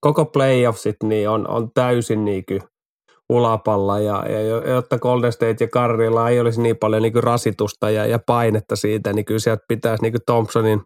koko 0.00 0.24
playoffsit 0.24 0.96
niin 1.02 1.28
on, 1.28 1.48
on 1.48 1.68
täysin 1.74 2.24
niin 2.24 2.44
kuin 2.48 2.62
ulapalla 3.28 3.98
ja, 3.98 4.24
ja 4.28 4.40
jotta 4.72 4.98
Golden 4.98 5.32
State 5.32 5.56
ja 5.60 5.68
Karrilla 5.68 6.30
ei 6.30 6.40
olisi 6.40 6.62
niin 6.62 6.76
paljon 6.76 7.02
niin 7.02 7.24
rasitusta 7.24 7.90
ja, 7.90 8.06
ja 8.06 8.18
painetta 8.26 8.76
siitä, 8.76 9.12
niin 9.12 9.24
kyllä 9.24 9.40
sieltä 9.40 9.64
pitäisi 9.68 10.02
niin 10.02 10.14
Thompsonin 10.26 10.80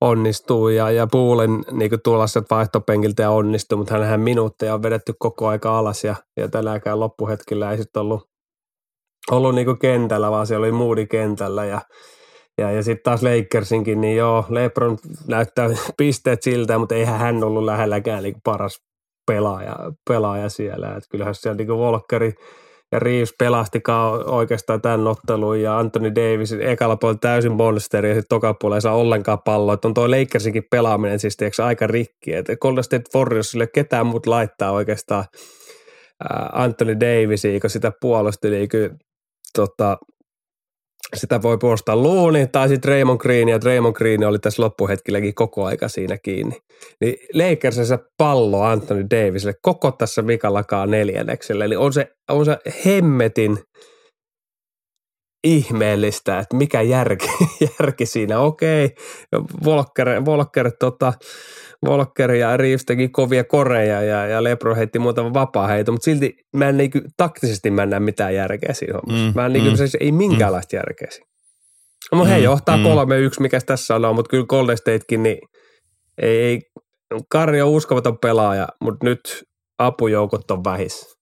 onnistua 0.00 0.72
ja, 0.72 0.90
ja 0.90 1.06
Poolen 1.06 1.64
niin 1.70 1.90
tulla 2.04 2.26
sieltä 2.26 2.54
vaihtopenkiltä 2.54 3.22
ja 3.22 3.30
onnistua, 3.30 3.78
mutta 3.78 3.94
hänhän 3.94 4.20
minuutteja 4.20 4.74
on 4.74 4.82
vedetty 4.82 5.12
koko 5.18 5.48
aika 5.48 5.78
alas 5.78 6.04
ja, 6.04 6.16
ja 6.36 6.48
tänäänkään 6.48 7.00
loppuhetkellä 7.00 7.70
ei 7.70 7.76
sitten 7.76 8.00
ollut, 8.02 8.28
ollut 9.30 9.54
niin 9.54 9.78
kentällä, 9.78 10.30
vaan 10.30 10.46
se 10.46 10.56
oli 10.56 10.72
Moody 10.72 11.06
kentällä 11.06 11.64
ja 11.64 11.80
ja, 12.58 12.70
ja 12.70 12.82
sitten 12.82 13.02
taas 13.02 13.22
Lakersinkin, 13.22 14.00
niin 14.00 14.16
joo, 14.16 14.44
Lebron 14.48 14.98
näyttää 15.28 15.70
pisteet 15.98 16.42
siltä, 16.42 16.78
mutta 16.78 16.94
eihän 16.94 17.18
hän 17.18 17.44
ollut 17.44 17.64
lähelläkään 17.64 18.22
niin 18.22 18.34
paras 18.44 18.78
pelaaja, 19.26 19.76
pelaaja 20.08 20.48
siellä. 20.48 20.94
Et 20.96 21.04
kyllähän 21.10 21.34
siellä 21.34 21.56
niin 21.56 21.68
Volkeri 21.68 22.32
ja 22.92 22.98
Reeves 22.98 23.34
pelastikaan 23.38 24.30
oikeastaan 24.30 24.80
tämän 24.80 25.06
ottelun 25.06 25.60
ja 25.60 25.78
Anthony 25.78 26.14
Davis 26.14 26.52
ekalla 26.52 26.96
puolella 26.96 27.18
täysin 27.18 27.52
monsteri 27.52 28.08
ja 28.08 28.14
sitten 28.14 28.28
toka 28.28 28.54
puolella 28.54 28.76
ei 28.76 28.82
saa 28.82 28.94
ollenkaan 28.94 29.42
palloa. 29.44 29.74
Et 29.74 29.84
on 29.84 29.94
tuo 29.94 30.10
Lakersinkin 30.10 30.64
pelaaminen 30.70 31.18
siis 31.18 31.36
tiedätkö, 31.36 31.64
aika 31.64 31.86
rikki. 31.86 32.34
Et 32.34 32.46
Golden 32.60 32.84
State 32.84 33.18
Warriorsille 33.18 33.66
ketään 33.66 34.06
muut 34.06 34.26
laittaa 34.26 34.70
oikeastaan 34.70 35.24
Anthony 36.52 37.00
Davisia, 37.00 37.60
kun 37.60 37.70
sitä 37.70 37.92
puolusti, 38.00 38.50
niin 38.50 38.68
kyllä 38.68 38.90
tota, 39.56 39.98
sitä 41.14 41.42
voi 41.42 41.58
puolustaa 41.58 41.96
Luuni 41.96 42.46
tai 42.46 42.68
sitten 42.68 42.88
Raymond 42.88 43.20
Green, 43.20 43.48
ja 43.48 43.58
Raymond 43.64 43.94
Green 43.94 44.24
oli 44.24 44.38
tässä 44.38 44.62
loppuhetkilläkin 44.62 45.34
koko 45.34 45.64
aika 45.64 45.88
siinä 45.88 46.18
kiinni. 46.18 46.58
Niin 47.00 47.16
Lakersissa 47.34 47.98
pallo 48.16 48.62
Anthony 48.62 49.06
Davisille 49.10 49.54
koko 49.62 49.92
tässä 49.92 50.26
vikallakaan 50.26 50.90
neljänneksellä, 50.90 51.64
eli 51.64 51.76
on 51.76 51.92
se, 51.92 52.12
on 52.30 52.44
se 52.44 52.58
hemmetin 52.84 53.58
ihmeellistä, 55.44 56.38
että 56.38 56.56
mikä 56.56 56.82
järki, 56.82 57.26
järki 57.80 58.06
siinä. 58.06 58.38
Okei, 58.38 58.90
Volker, 59.64 60.24
Volker, 60.24 60.70
tota, 60.78 61.12
Volker 61.86 62.32
ja 62.32 62.56
Reeves 62.56 62.84
teki 62.84 63.08
kovia 63.08 63.44
koreja 63.44 64.02
ja, 64.02 64.26
ja 64.26 64.44
Lebron 64.44 64.76
heitti 64.76 64.98
muutaman 64.98 65.34
vapaa 65.34 65.66
heitä, 65.66 65.92
mutta 65.92 66.04
silti 66.04 66.36
mä 66.56 66.68
en 66.68 66.76
niinku, 66.76 67.00
taktisesti 67.16 67.70
mä 67.70 67.82
en 67.82 67.90
näe 67.90 68.00
mitään 68.00 68.34
järkeä 68.34 68.72
siinä 68.72 68.94
hommassa. 68.94 69.26
Mm, 69.26 69.32
mä 69.34 69.46
en 69.46 69.52
niinku, 69.52 69.70
mm, 69.70 69.76
siis 69.76 69.96
ei 70.00 70.12
minkäänlaista 70.12 70.76
mm. 70.76 70.78
järkeä 70.78 71.08
siinä. 71.10 71.26
Mutta 72.12 72.24
mm, 72.24 72.30
he 72.30 72.38
johtaa 72.38 72.76
mm. 72.76 72.84
3-1, 72.84 72.86
mikä 73.40 73.60
tässä 73.60 73.96
on, 73.96 74.14
mutta 74.14 74.30
kyllä 74.30 74.46
Golden 74.46 74.76
Statekin, 74.76 75.22
niin 75.22 75.38
ei, 76.22 76.38
ei 76.38 76.60
Karri 77.30 77.62
on 77.62 77.70
uskomaton 77.70 78.18
pelaaja, 78.18 78.68
mutta 78.80 79.06
nyt 79.06 79.44
apujoukot 79.78 80.50
on 80.50 80.64
vähissä. 80.64 81.21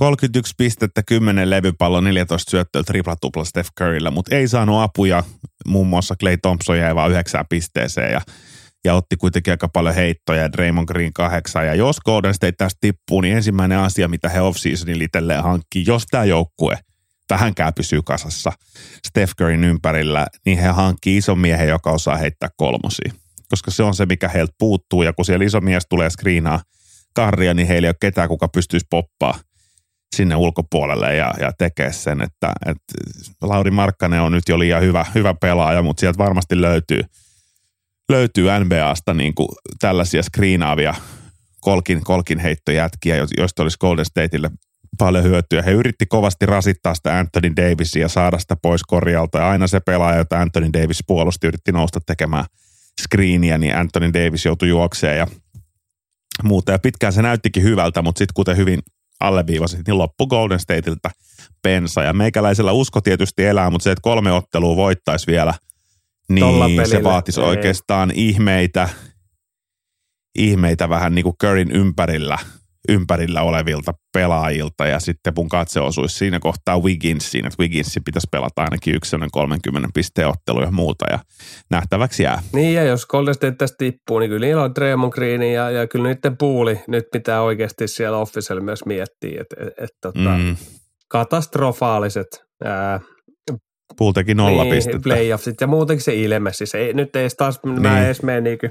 31 0.00 0.54
pistettä, 0.56 1.02
10 1.02 1.50
levypallo, 1.50 2.00
14 2.00 2.50
syöttöä 2.50 2.82
tripla-tupla 2.82 3.44
Steph 3.44 3.70
Curryllä, 3.78 4.10
mutta 4.10 4.36
ei 4.36 4.48
saanut 4.48 4.80
apuja. 4.80 5.24
Muun 5.66 5.86
muassa 5.86 6.14
Clay 6.20 6.36
Thompson 6.36 6.78
jäi 6.78 6.94
vain 6.94 7.12
yhdeksään 7.12 7.44
pisteeseen 7.48 8.12
ja, 8.12 8.20
ja 8.84 8.94
otti 8.94 9.16
kuitenkin 9.16 9.52
aika 9.52 9.68
paljon 9.68 9.94
heittoja 9.94 10.42
ja 10.42 10.52
Draymond 10.52 10.86
Green 10.86 11.12
kahdeksan. 11.12 11.66
Ja 11.66 11.74
jos 11.74 12.00
Golden 12.00 12.34
State 12.34 12.52
tästä 12.58 12.78
tippuu, 12.80 13.20
niin 13.20 13.36
ensimmäinen 13.36 13.78
asia, 13.78 14.08
mitä 14.08 14.28
he 14.28 14.40
off-seasonin 14.40 15.02
itselleen 15.02 15.42
hankkii, 15.42 15.84
jos 15.86 16.06
tämä 16.10 16.24
joukkue 16.24 16.78
vähänkään 17.30 17.74
pysyy 17.74 18.02
kasassa 18.02 18.52
Steph 19.06 19.32
Curryn 19.38 19.64
ympärillä, 19.64 20.26
niin 20.46 20.58
he 20.58 20.68
hankkii 20.68 21.16
ison 21.16 21.38
miehen, 21.38 21.68
joka 21.68 21.90
osaa 21.90 22.16
heittää 22.16 22.48
kolmosia. 22.56 23.12
Koska 23.48 23.70
se 23.70 23.82
on 23.82 23.94
se, 23.94 24.06
mikä 24.06 24.28
heiltä 24.28 24.52
puuttuu. 24.58 25.02
Ja 25.02 25.12
kun 25.12 25.24
siellä 25.24 25.44
iso 25.44 25.60
mies 25.60 25.86
tulee 25.88 26.10
screenaa 26.10 26.62
karria, 27.14 27.54
niin 27.54 27.68
heillä 27.68 27.86
ei 27.86 27.90
ole 27.90 27.96
ketään, 28.00 28.28
kuka 28.28 28.48
pystyisi 28.48 28.86
poppaa 28.90 29.38
sinne 30.16 30.36
ulkopuolelle 30.36 31.16
ja, 31.16 31.34
ja 31.40 31.52
tekee 31.58 31.92
sen, 31.92 32.22
että, 32.22 32.52
että 32.66 32.94
Lauri 33.42 33.70
Markkanen 33.70 34.20
on 34.20 34.32
nyt 34.32 34.48
jo 34.48 34.58
liian 34.58 34.82
hyvä, 34.82 35.06
hyvä 35.14 35.34
pelaaja, 35.34 35.82
mutta 35.82 36.00
sieltä 36.00 36.18
varmasti 36.18 36.60
löytyy, 36.60 37.02
löytyy 38.08 38.46
NBAsta 38.64 39.14
niin 39.14 39.34
kuin 39.34 39.48
tällaisia 39.80 40.22
screenaavia 40.22 40.94
kolkin, 41.60 42.04
kolkin 42.04 42.38
heittojätkiä, 42.38 43.16
joista 43.38 43.62
olisi 43.62 43.78
Golden 43.78 44.04
Stateille 44.04 44.50
paljon 44.98 45.24
hyötyä. 45.24 45.62
He 45.62 45.70
yritti 45.70 46.06
kovasti 46.06 46.46
rasittaa 46.46 46.94
sitä 46.94 47.18
Anthony 47.18 47.52
Davisia 47.56 48.08
saada 48.08 48.38
sitä 48.38 48.56
pois 48.62 48.82
korjalta. 48.82 49.38
Ja 49.38 49.50
aina 49.50 49.66
se 49.66 49.80
pelaaja, 49.80 50.18
jota 50.18 50.40
Anthony 50.40 50.72
Davis 50.72 51.04
puolusti, 51.06 51.46
yritti 51.46 51.72
nousta 51.72 52.00
tekemään 52.06 52.44
screeniä, 53.02 53.58
niin 53.58 53.76
Anthony 53.76 54.12
Davis 54.12 54.44
joutui 54.44 54.68
juokseen 54.68 55.18
ja 55.18 55.26
muuta. 56.42 56.72
Ja 56.72 56.78
pitkään 56.78 57.12
se 57.12 57.22
näyttikin 57.22 57.62
hyvältä, 57.62 58.02
mutta 58.02 58.18
sitten 58.18 58.34
kuten 58.34 58.56
hyvin 58.56 58.78
alleviivasit, 59.20 59.86
niin 59.86 59.98
loppu 59.98 60.26
Golden 60.26 60.60
Stateilta 60.60 61.10
pensa. 61.62 62.02
Ja 62.02 62.12
meikäläisellä 62.12 62.72
usko 62.72 63.00
tietysti 63.00 63.44
elää, 63.44 63.70
mutta 63.70 63.84
se, 63.84 63.90
että 63.90 64.02
kolme 64.02 64.32
ottelua 64.32 64.76
voittaisi 64.76 65.26
vielä, 65.26 65.54
niin 66.28 66.86
se 66.86 67.04
vaatisi 67.04 67.40
oikeastaan 67.40 68.10
ihmeitä, 68.14 68.88
ihmeitä 70.38 70.88
vähän 70.88 71.14
niin 71.14 71.22
kuin 71.22 71.36
Curryn 71.42 71.70
ympärillä, 71.70 72.38
ympärillä 72.88 73.42
olevilta 73.42 73.92
pelaajilta. 74.12 74.86
Ja 74.86 75.00
sitten 75.00 75.32
mun 75.36 75.48
katse 75.48 75.80
osuisi 75.80 76.18
siinä 76.18 76.40
kohtaa 76.40 76.78
Wigginsiin, 76.78 77.46
että 77.46 77.62
Wigginsin 77.62 78.04
pitäisi 78.04 78.28
pelata 78.30 78.62
ainakin 78.62 78.94
yksi 78.94 79.16
30 79.32 79.88
pisteen 79.94 80.28
ottelu 80.28 80.62
ja 80.62 80.70
muuta. 80.70 81.04
Ja 81.10 81.18
nähtäväksi 81.70 82.22
jää. 82.22 82.42
Niin 82.52 82.74
ja 82.74 82.84
jos 82.84 83.06
Golden 83.06 83.34
State 83.34 83.56
tästä 83.56 83.76
tippuu, 83.78 84.18
niin 84.18 84.30
kyllä 84.30 84.46
niillä 84.46 84.62
on 84.62 84.74
Draymond 84.74 85.12
Green 85.12 85.42
ja, 85.42 85.70
ja 85.70 85.86
kyllä 85.86 86.08
niiden 86.08 86.36
puuli 86.36 86.80
nyt 86.88 87.04
pitää 87.12 87.42
oikeasti 87.42 87.88
siellä 87.88 88.18
officelle 88.18 88.62
myös 88.62 88.84
miettiä, 88.86 89.40
että 89.40 89.56
et, 89.60 89.72
et, 89.78 89.90
tota, 90.00 90.38
mm. 90.38 90.56
katastrofaaliset 91.08 92.44
ää, 92.64 93.00
Pool 93.98 94.12
teki 94.12 94.34
nolla 94.34 94.62
niin, 94.62 94.74
pistettä. 94.74 95.00
Playoffsit 95.02 95.60
ja 95.60 95.66
muutenkin 95.66 96.04
se 96.04 96.14
ilme. 96.14 96.52
Siis 96.52 96.74
ei, 96.74 96.94
nyt 96.94 97.16
ei 97.16 97.28
taas, 97.36 97.60
niin. 97.64 97.82
mä 97.82 98.04
edes 98.04 98.22
mene 98.22 98.40
niinku 98.40 98.66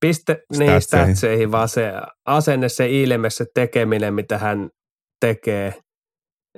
piste 0.00 0.42
niin 0.58 0.80
statseihin, 0.80 1.52
vaan 1.52 1.68
se 1.68 1.92
asenne, 2.26 2.68
se 2.68 2.88
ilme, 2.88 3.30
se 3.30 3.44
tekeminen, 3.54 4.14
mitä 4.14 4.38
hän 4.38 4.68
tekee– 5.20 5.74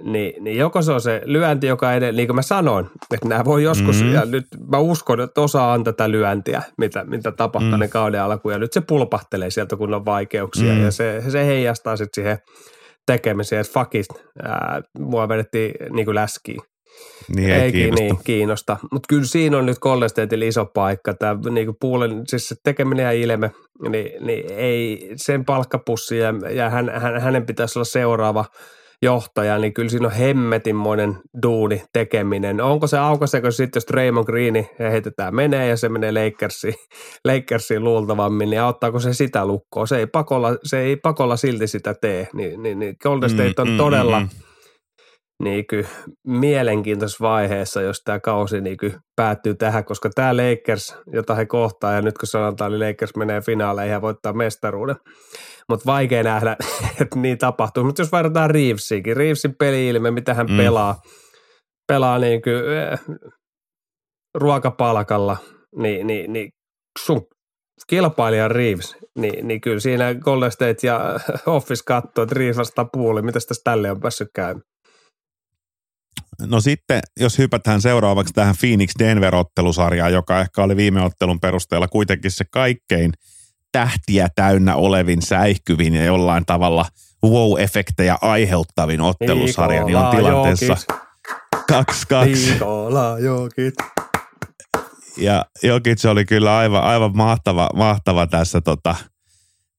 niin, 0.03 0.44
niin 0.44 0.59
joko 0.59 0.83
se 0.83 0.92
on 0.92 1.01
se 1.01 1.22
lyönti, 1.24 1.66
joka 1.66 1.92
edelleen, 1.92 2.16
niin 2.16 2.29
kuin 2.29 2.35
mä 2.35 2.42
sanoin, 2.42 2.87
että 3.14 3.29
nämä 3.29 3.44
voi 3.44 3.62
joskus, 3.62 3.96
mm-hmm. 3.96 4.14
ja 4.14 4.24
nyt 4.24 4.46
mä 4.70 4.79
uskon, 4.79 5.20
että 5.20 5.40
osa 5.40 5.62
on 5.62 5.85
tätä 5.85 6.11
lyöntiä, 6.11 6.62
mitä, 6.79 7.05
mitä 7.05 7.33
tapahtuu 7.33 7.72
mm. 7.72 7.79
ne 7.79 7.88
kauden 7.88 8.22
alkuun, 8.22 8.53
ja 8.53 8.59
nyt 8.59 8.72
se 8.72 8.81
pulpahtelee 8.81 9.51
sieltä, 9.51 9.77
kun 9.77 9.94
on 9.94 10.05
vaikeuksia, 10.05 10.72
mm. 10.72 10.85
ja 10.85 10.90
se, 10.90 11.22
se 11.29 11.46
heijastaa 11.46 11.96
sitten 11.96 12.22
siihen 12.22 12.38
tekemiseen, 13.07 13.61
että 13.61 13.72
fuck 13.72 13.94
it, 13.94 14.07
ää, 14.42 14.83
mua 14.98 15.29
vedettiin 15.29 15.74
niin 15.90 16.05
kuin 16.05 16.14
läskiin. 16.14 16.61
Niin 17.37 17.51
ei, 17.51 17.61
ei 17.61 17.72
kiinnosta. 17.72 18.05
Niin, 18.05 18.18
kiinnosta. 18.24 18.77
Mutta 18.92 19.07
kyllä 19.09 19.24
siinä 19.24 19.59
on 19.59 19.66
nyt 19.66 19.79
Golden 19.79 20.42
iso 20.42 20.64
paikka. 20.64 21.14
Tämä 21.14 21.40
niin 21.51 21.77
puolen, 21.81 22.22
siis 22.27 22.48
se 22.48 22.55
tekeminen 22.64 23.05
ja 23.05 23.12
ilme, 23.12 23.51
niin, 23.88 24.27
niin 24.27 24.53
ei 24.53 25.11
sen 25.16 25.44
palkkapussi 25.44 26.18
ja, 26.18 26.35
ja 26.51 26.70
hän, 26.70 26.92
hän, 26.94 27.20
hänen 27.20 27.46
pitäisi 27.46 27.79
olla 27.79 27.85
seuraava– 27.85 28.44
johtaja, 29.03 29.59
niin 29.59 29.74
kyllä 29.74 29.88
siinä 29.88 30.07
on 30.07 30.12
hemmetinmoinen 30.12 31.18
duuni 31.42 31.83
tekeminen. 31.92 32.61
Onko 32.61 32.87
se 32.87 32.98
aukaseko 32.98 33.51
sitten, 33.51 33.77
jos 33.77 33.90
Raymond 33.90 34.27
Greeni 34.27 34.70
heitetään 34.79 35.35
menee 35.35 35.68
ja 35.68 35.77
se 35.77 35.88
menee 35.88 36.12
Lakersiin, 36.12 36.74
Lakersiin 37.29 37.85
luultavammin, 37.85 38.51
niin 38.51 38.61
auttaako 38.61 39.01
se 39.01 39.12
sitä 39.12 39.46
lukkoa? 39.46 39.87
Se 39.87 39.98
ei 39.98 40.07
pakolla, 40.07 40.57
se 40.62 40.81
ei 40.81 40.96
pakolla 40.96 41.37
silti 41.37 41.66
sitä 41.66 41.94
tee. 41.94 42.29
Niin, 42.35 42.62
niin, 42.62 42.79
niin 42.79 42.96
Golden 43.03 43.31
State 43.31 43.55
on 43.59 43.68
mm, 43.68 43.72
mm 43.72 43.79
todella 43.79 44.20
mm, 44.20 44.27
mm. 44.27 44.47
Niin 45.42 45.64
kuin, 45.70 45.87
mielenkiintoisessa 46.27 47.24
vaiheessa, 47.24 47.83
jos 47.83 48.03
tämä 48.05 48.20
kausi 48.20 48.61
niin 48.61 48.77
kuin, 48.77 48.94
päättyy 49.16 49.55
tähän, 49.55 49.85
koska 49.85 50.11
tämä 50.14 50.37
Lakers, 50.37 50.96
jota 51.12 51.35
he 51.35 51.46
kohtaa, 51.46 51.92
ja 51.92 52.03
nyt 52.03 52.18
kun 52.18 52.27
sanotaan, 52.27 52.72
niin 52.72 52.88
Lakers 52.88 53.16
menee 53.16 53.40
finaaleihin 53.40 53.92
ja 53.92 54.03
voittaa 54.03 54.33
mestaruuden, 54.33 54.96
mutta 55.68 55.87
vaikea 55.87 56.22
nähdä, 56.22 56.57
että 57.01 57.18
niin 57.18 57.38
tapahtuu. 57.38 57.85
Mutta 57.85 58.03
jos 58.03 58.12
verrataan 58.12 58.51
Reevesiinkin, 58.51 59.16
Reevesin 59.16 59.55
peli-ilme, 59.59 60.11
mitä 60.11 60.35
hän 60.35 60.46
mm. 60.46 60.57
pelaa, 60.57 61.01
pelaa 61.88 62.18
niin 62.18 62.42
kuin, 62.42 62.55
äh, 62.57 63.01
ruokapalkalla, 64.35 65.37
niin, 65.77 66.07
niin, 66.07 66.33
niin 66.33 66.51
sun 67.05 67.27
kilpailija 67.87 68.48
Reeves, 68.48 68.96
niin, 69.18 69.48
niin 69.48 69.61
kyllä 69.61 69.81
siinä 69.81 70.14
Golden 70.14 70.53
State 70.53 70.87
ja 70.87 71.01
Office 71.57 71.83
katsoo, 71.87 72.22
että 72.22 72.35
Reeves 72.35 72.57
vastaa 72.57 72.88
puoli, 72.92 73.22
mitä 73.22 73.38
tässä 73.48 73.62
tälle 73.64 73.90
on 73.90 74.01
päässyt 74.01 74.29
käymään. 74.35 74.62
No 76.46 76.61
sitten, 76.61 77.01
jos 77.20 77.38
hypätään 77.38 77.83
seuraavaksi 77.83 78.35
tähän 78.35 78.55
Phoenix 78.61 78.90
Denver-ottelusarjaan, 78.98 80.12
joka 80.12 80.40
ehkä 80.40 80.62
oli 80.62 80.77
viime 80.77 81.03
ottelun 81.03 81.40
perusteella 81.40 81.88
kuitenkin 81.88 82.31
se 82.31 82.44
kaikkein– 82.51 83.12
tähtiä 83.72 84.29
täynnä 84.35 84.77
olevin, 84.77 85.22
säihkyvin 85.22 85.94
ja 85.94 86.05
jollain 86.05 86.46
tavalla 86.46 86.85
wow-efektejä 87.27 88.18
aiheuttavin 88.20 89.01
ottelusarja, 89.01 89.85
niin 89.85 89.96
on 89.96 90.16
tilanteessa 90.16 90.77
2-2. 91.72 91.77
Nikola 92.53 93.18
Jokit. 93.18 93.74
Ja 95.16 95.44
Jokit 95.62 96.05
oli 96.05 96.24
kyllä 96.24 96.57
aivan, 96.57 96.83
aivan 96.83 97.16
mahtava, 97.16 97.68
mahtava 97.74 98.27
tässä, 98.27 98.61
tota, 98.61 98.96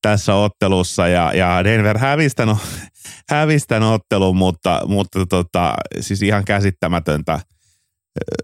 tässä 0.01 0.35
ottelussa 0.35 1.07
ja, 1.07 1.33
ja 1.33 1.63
Denver 1.63 1.97
hävistänyt, 1.97 2.57
hävistänyt 3.29 3.89
ottelun, 3.89 4.35
mutta, 4.35 4.81
mutta 4.87 5.25
tota, 5.25 5.73
siis 5.99 6.21
ihan 6.21 6.45
käsittämätöntä– 6.45 7.39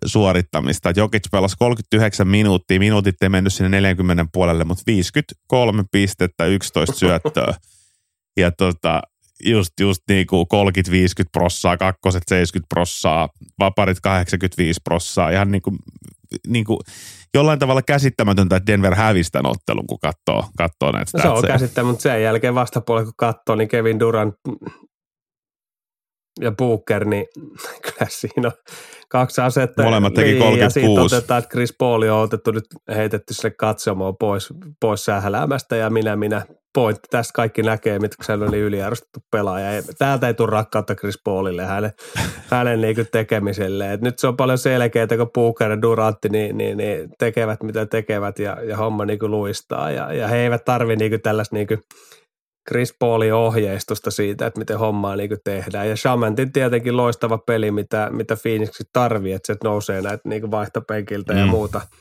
suorittamista. 0.05 0.93
Jokic 0.95 1.31
pelasi 1.31 1.55
39 1.59 2.27
minuuttia, 2.27 2.79
minuutit 2.79 3.23
ei 3.23 3.29
mennyt 3.29 3.53
sinne 3.53 3.69
40 3.69 4.25
puolelle, 4.33 4.63
mutta 4.63 4.83
53 4.87 5.83
pistettä, 5.91 6.45
11 6.45 6.95
syöttöä. 6.95 7.53
Ja 8.37 8.51
tota, 8.51 9.01
just, 9.45 9.79
just 9.79 10.01
niin 10.09 10.27
kuin 10.27 10.45
30-50 10.53 11.29
prossaa, 11.31 11.77
kakkoset 11.77 12.23
70 12.27 12.67
prossaa, 12.69 13.29
vaparit 13.59 13.99
85 13.99 14.79
prossaa. 14.83 15.29
Ihan 15.29 15.51
niin 15.51 15.61
kuin, 15.61 15.77
niin 16.47 16.65
kuin 16.65 16.79
jollain 17.36 17.60
tavalla 17.60 17.82
käsittämätöntä, 17.82 18.56
että 18.56 18.71
Denver 18.71 18.95
hävisi 18.95 19.32
tämän 19.32 19.52
ottelun, 19.52 19.88
kun 19.88 20.00
katsoo, 20.02 20.50
katsoo 20.58 20.91
näitä 20.91 21.12
no, 21.17 21.21
Se 21.21 21.28
on 21.28 21.36
käsittämätöntä, 21.36 21.84
mutta 21.84 22.02
sen 22.02 22.24
jälkeen 22.24 22.56
vastapuolella, 22.56 23.06
kun 23.06 23.13
katsoo, 23.17 23.56
niin 23.56 23.67
Kevin 23.67 24.00
Durant 24.00 24.36
ja 26.41 26.52
Booker, 26.52 27.06
niin 27.06 27.26
kyllä 27.86 28.08
siinä 28.10 28.48
on 28.48 28.54
kaksi 29.10 29.41
asetta. 29.41 29.84
Molemmat 29.84 30.13
teki 30.13 30.30
niin, 30.30 30.39
36. 30.39 30.63
Ja 30.63 30.69
sitten 30.69 31.17
otetaan, 31.17 31.39
että 31.39 31.52
Chris 31.52 31.76
Paul 31.80 32.02
on 32.02 32.21
otettu 32.21 32.52
nyt 32.52 32.65
heitetty 32.95 33.34
sille 33.34 33.56
katsomaan 33.60 34.17
pois, 34.19 34.54
pois 34.82 35.06
sählämästä 35.06 35.76
ja 35.76 35.89
minä, 35.89 36.15
minä 36.15 36.45
pointti. 36.75 37.07
Tästä 37.11 37.31
kaikki 37.33 37.63
näkee, 37.63 37.99
mitkä 37.99 38.23
se 38.23 38.33
oli 38.33 38.59
yliarvostettu 38.59 39.19
pelaaja. 39.31 39.83
Täältä 39.97 40.27
ei 40.27 40.33
tule 40.33 40.49
rakkautta 40.49 40.95
Chris 40.95 41.19
Paulille 41.23 41.65
hänen, 41.65 41.91
hänen 42.51 42.81
niin 42.81 42.95
tekemiselle. 43.11 43.93
Et 43.93 44.01
nyt 44.01 44.19
se 44.19 44.27
on 44.27 44.38
paljon 44.38 44.57
selkeää, 44.57 45.07
kun 45.07 45.31
Booker 45.33 45.71
ja 45.71 45.81
Durantti 45.81 46.29
niin, 46.29 46.57
niin, 46.57 46.77
niin 46.77 47.09
tekevät 47.19 47.63
mitä 47.63 47.85
tekevät 47.85 48.39
ja, 48.39 48.57
ja 48.63 48.77
homma 48.77 49.05
niin 49.05 49.19
luistaa. 49.21 49.91
Ja, 49.91 50.13
ja 50.13 50.27
he 50.27 50.38
eivät 50.38 50.65
tarvitse 50.65 51.09
niin 51.09 51.21
tällaista 51.21 51.55
niin 51.55 51.67
Chris 52.69 52.95
Paulin 52.99 53.33
ohjeistusta 53.33 54.11
siitä, 54.11 54.45
että 54.45 54.59
miten 54.59 54.79
hommaa 54.79 55.15
niin 55.15 55.38
tehdään. 55.43 55.89
Ja 55.89 55.95
Shamantin 55.95 56.51
tietenkin 56.51 56.97
loistava 56.97 57.38
peli, 57.38 57.71
mitä, 57.71 58.09
mitä 58.11 58.38
Phoenix 58.41 58.79
tarvii, 58.93 59.33
että 59.33 59.53
se 59.53 59.59
nousee 59.63 60.01
näitä 60.01 60.29
niin 60.29 60.51
vaihtopenkiltä 60.51 61.33
mm. 61.33 61.39
ja 61.39 61.45
muuta– 61.45 61.81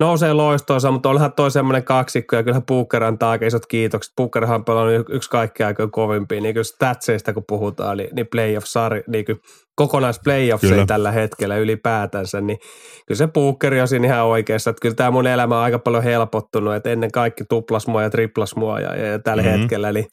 nousee 0.00 0.32
loistoonsa, 0.32 0.90
mutta 0.90 1.08
olihan 1.08 1.32
toi 1.32 1.50
semmoinen 1.50 1.84
kaksikko 1.84 2.36
ja 2.36 2.42
kyllähän 2.42 2.66
Booker 2.66 3.04
antaa 3.04 3.30
aika 3.30 3.46
isot 3.46 3.66
kiitokset. 3.66 4.12
Bookerhan 4.16 4.64
on 4.66 5.04
yksi 5.08 5.30
kaikkea 5.30 5.66
aika 5.66 5.88
kovimpia, 5.88 6.40
niin 6.40 6.54
kuin 6.54 6.64
statseista 6.64 7.32
kun 7.32 7.44
puhutaan, 7.48 7.96
niin, 7.96 8.08
niin 8.12 8.26
playoff-sari, 8.26 9.02
niin 9.06 9.24
kuin 9.24 9.38
kokonaisplayoffseja 9.74 10.86
tällä 10.86 11.12
hetkellä 11.12 11.56
ylipäätänsä, 11.56 12.40
niin 12.40 12.58
kyllä 13.06 13.18
se 13.18 13.26
Booker 13.26 13.74
on 13.74 13.88
siinä 13.88 14.06
ihan 14.06 14.24
oikeassa, 14.24 14.70
että 14.70 14.80
kyllä 14.80 14.94
tämä 14.94 15.10
mun 15.10 15.26
elämä 15.26 15.56
on 15.56 15.64
aika 15.64 15.78
paljon 15.78 16.04
helpottunut, 16.04 16.74
että 16.74 16.90
ennen 16.90 17.12
kaikki 17.12 17.44
tuplas 17.48 17.86
mua 17.86 18.02
ja 18.02 18.10
triplas 18.10 18.56
mua 18.56 18.80
ja, 18.80 18.96
ja 18.96 19.18
tällä 19.18 19.42
mm-hmm. 19.42 19.60
hetkellä, 19.60 19.88
eli 19.88 20.06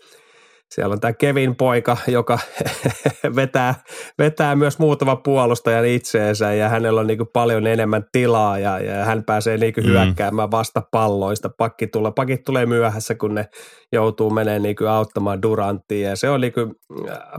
siellä 0.72 0.94
on 0.94 1.00
tämä 1.00 1.14
Kevin 1.14 1.56
poika, 1.56 1.98
joka 2.08 2.40
vetää, 3.36 3.76
vetää 4.18 4.56
myös 4.56 4.80
muutama 4.80 5.16
puolustajan 5.16 5.86
itseensä 5.86 6.54
ja 6.54 6.70
hänellä 6.70 7.02
on 7.02 7.08
niin 7.08 7.18
kuin 7.18 7.30
paljon 7.34 7.68
enemmän 7.68 8.06
tilaa 8.12 8.60
ja, 8.60 8.80
ja 8.80 9.06
hän 9.06 9.24
pääsee 9.24 9.58
niin 9.58 9.74
kuin 9.74 9.86
mm. 9.86 9.92
hyökkäämään 9.92 10.52
vasta 10.52 10.82
palloista. 10.92 11.50
Pakki 11.58 11.88
tulee, 11.88 12.12
pakit 12.16 12.44
tulee 12.44 12.66
myöhässä, 12.66 13.16
kun 13.16 13.36
ne 13.36 13.46
joutuu 13.92 14.30
menemään 14.30 14.64
niin 14.64 14.76
kuin 14.76 14.90
auttamaan 14.90 15.42
Duranttia 15.42 16.10
ja 16.10 16.16
se 16.16 16.30
on 16.30 16.42
niin 16.42 16.54
kuin, 16.54 16.76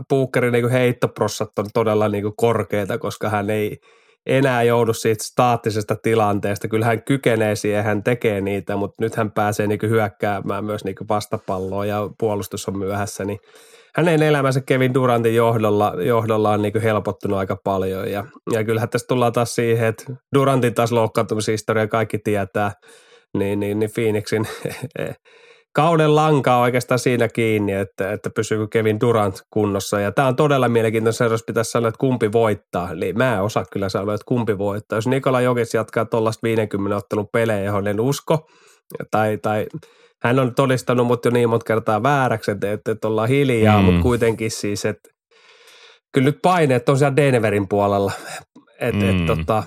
Puukkerin 0.09 0.51
niin 0.51 0.63
kuin 0.63 0.73
heittoprossat 0.73 1.59
on 1.59 1.65
todella 1.73 2.09
niin 2.09 2.23
kuin 2.23 2.35
korkeita, 2.37 2.97
koska 2.97 3.29
hän 3.29 3.49
ei– 3.49 3.77
enää 4.25 4.63
joudu 4.63 4.93
siitä 4.93 5.23
staattisesta 5.23 5.95
tilanteesta. 5.95 6.67
Kyllä 6.67 6.85
hän 6.85 7.03
kykenee 7.03 7.55
siihen, 7.55 7.83
hän 7.83 8.03
tekee 8.03 8.41
niitä, 8.41 8.75
mutta 8.75 9.03
nyt 9.03 9.15
hän 9.15 9.31
pääsee 9.31 9.67
niin 9.67 9.79
hyökkäämään 9.89 10.65
myös 10.65 10.83
niin 10.83 10.95
vastapalloa 11.09 11.85
ja 11.85 12.09
puolustus 12.19 12.67
on 12.67 12.77
myöhässä, 12.77 13.25
niin 13.25 13.39
hänen 13.95 14.23
elämänsä 14.23 14.61
Kevin 14.61 14.93
Durantin 14.93 15.35
johdolla, 15.35 15.93
johdolla 16.05 16.51
on 16.51 16.61
niin 16.61 16.81
helpottunut 16.83 17.39
aika 17.39 17.57
paljon. 17.63 18.11
Ja, 18.11 18.25
ja 18.51 18.63
kyllähän 18.63 18.89
tässä 18.89 19.07
tullaan 19.07 19.33
taas 19.33 19.55
siihen, 19.55 19.87
että 19.87 20.03
Durantin 20.35 20.73
taas 20.73 20.91
loukkaantumishistoria 20.91 21.87
kaikki 21.87 22.19
tietää, 22.19 22.71
niin, 23.37 23.59
niin, 23.59 23.79
niin 23.79 23.91
Phoenixin 23.95 24.47
kauden 25.73 26.15
lanka 26.15 26.55
on 26.55 26.61
oikeastaan 26.61 26.99
siinä 26.99 27.27
kiinni, 27.27 27.73
että, 27.73 28.11
että 28.11 28.29
pysyykö 28.35 28.67
Kevin 28.71 28.99
Durant 28.99 29.41
kunnossa. 29.49 29.99
Ja 29.99 30.11
tämä 30.11 30.27
on 30.27 30.35
todella 30.35 30.69
mielenkiintoista, 30.69 31.23
jos 31.23 31.43
pitäisi 31.47 31.71
sanoa, 31.71 31.89
että 31.89 31.99
kumpi 31.99 32.31
voittaa. 32.31 32.91
Eli 32.91 33.13
mä 33.13 33.35
en 33.35 33.41
osaa 33.41 33.65
kyllä 33.71 33.89
sanoa, 33.89 34.13
että 34.13 34.25
kumpi 34.25 34.57
voittaa. 34.57 34.97
Jos 34.97 35.07
Nikola 35.07 35.41
Jokis 35.41 35.73
jatkaa 35.73 36.05
tuollaista 36.05 36.43
50 36.43 36.97
ottelun 36.97 37.27
pelejä, 37.33 37.63
johon 37.63 37.87
en 37.87 37.99
usko, 37.99 38.47
tai, 39.11 39.37
tai 39.37 39.67
hän 40.23 40.39
on 40.39 40.55
todistanut 40.55 41.07
mut 41.07 41.25
jo 41.25 41.31
niin 41.31 41.49
monta 41.49 41.65
kertaa 41.65 42.03
vääräksi, 42.03 42.51
että, 42.51 42.71
että, 42.71 42.91
että 42.91 43.07
ollaan 43.07 43.29
hiljaa, 43.29 43.79
mm. 43.79 43.85
mutta 43.85 44.01
kuitenkin 44.01 44.51
siis, 44.51 44.85
että 44.85 45.09
kyllä 46.13 46.25
nyt 46.25 46.39
paineet 46.41 46.89
on 46.89 46.97
siellä 46.97 47.15
Denverin 47.15 47.67
puolella. 47.67 48.11
Että 48.79 49.05
mm. 49.05 49.09
et, 49.09 49.25
tota, 49.25 49.63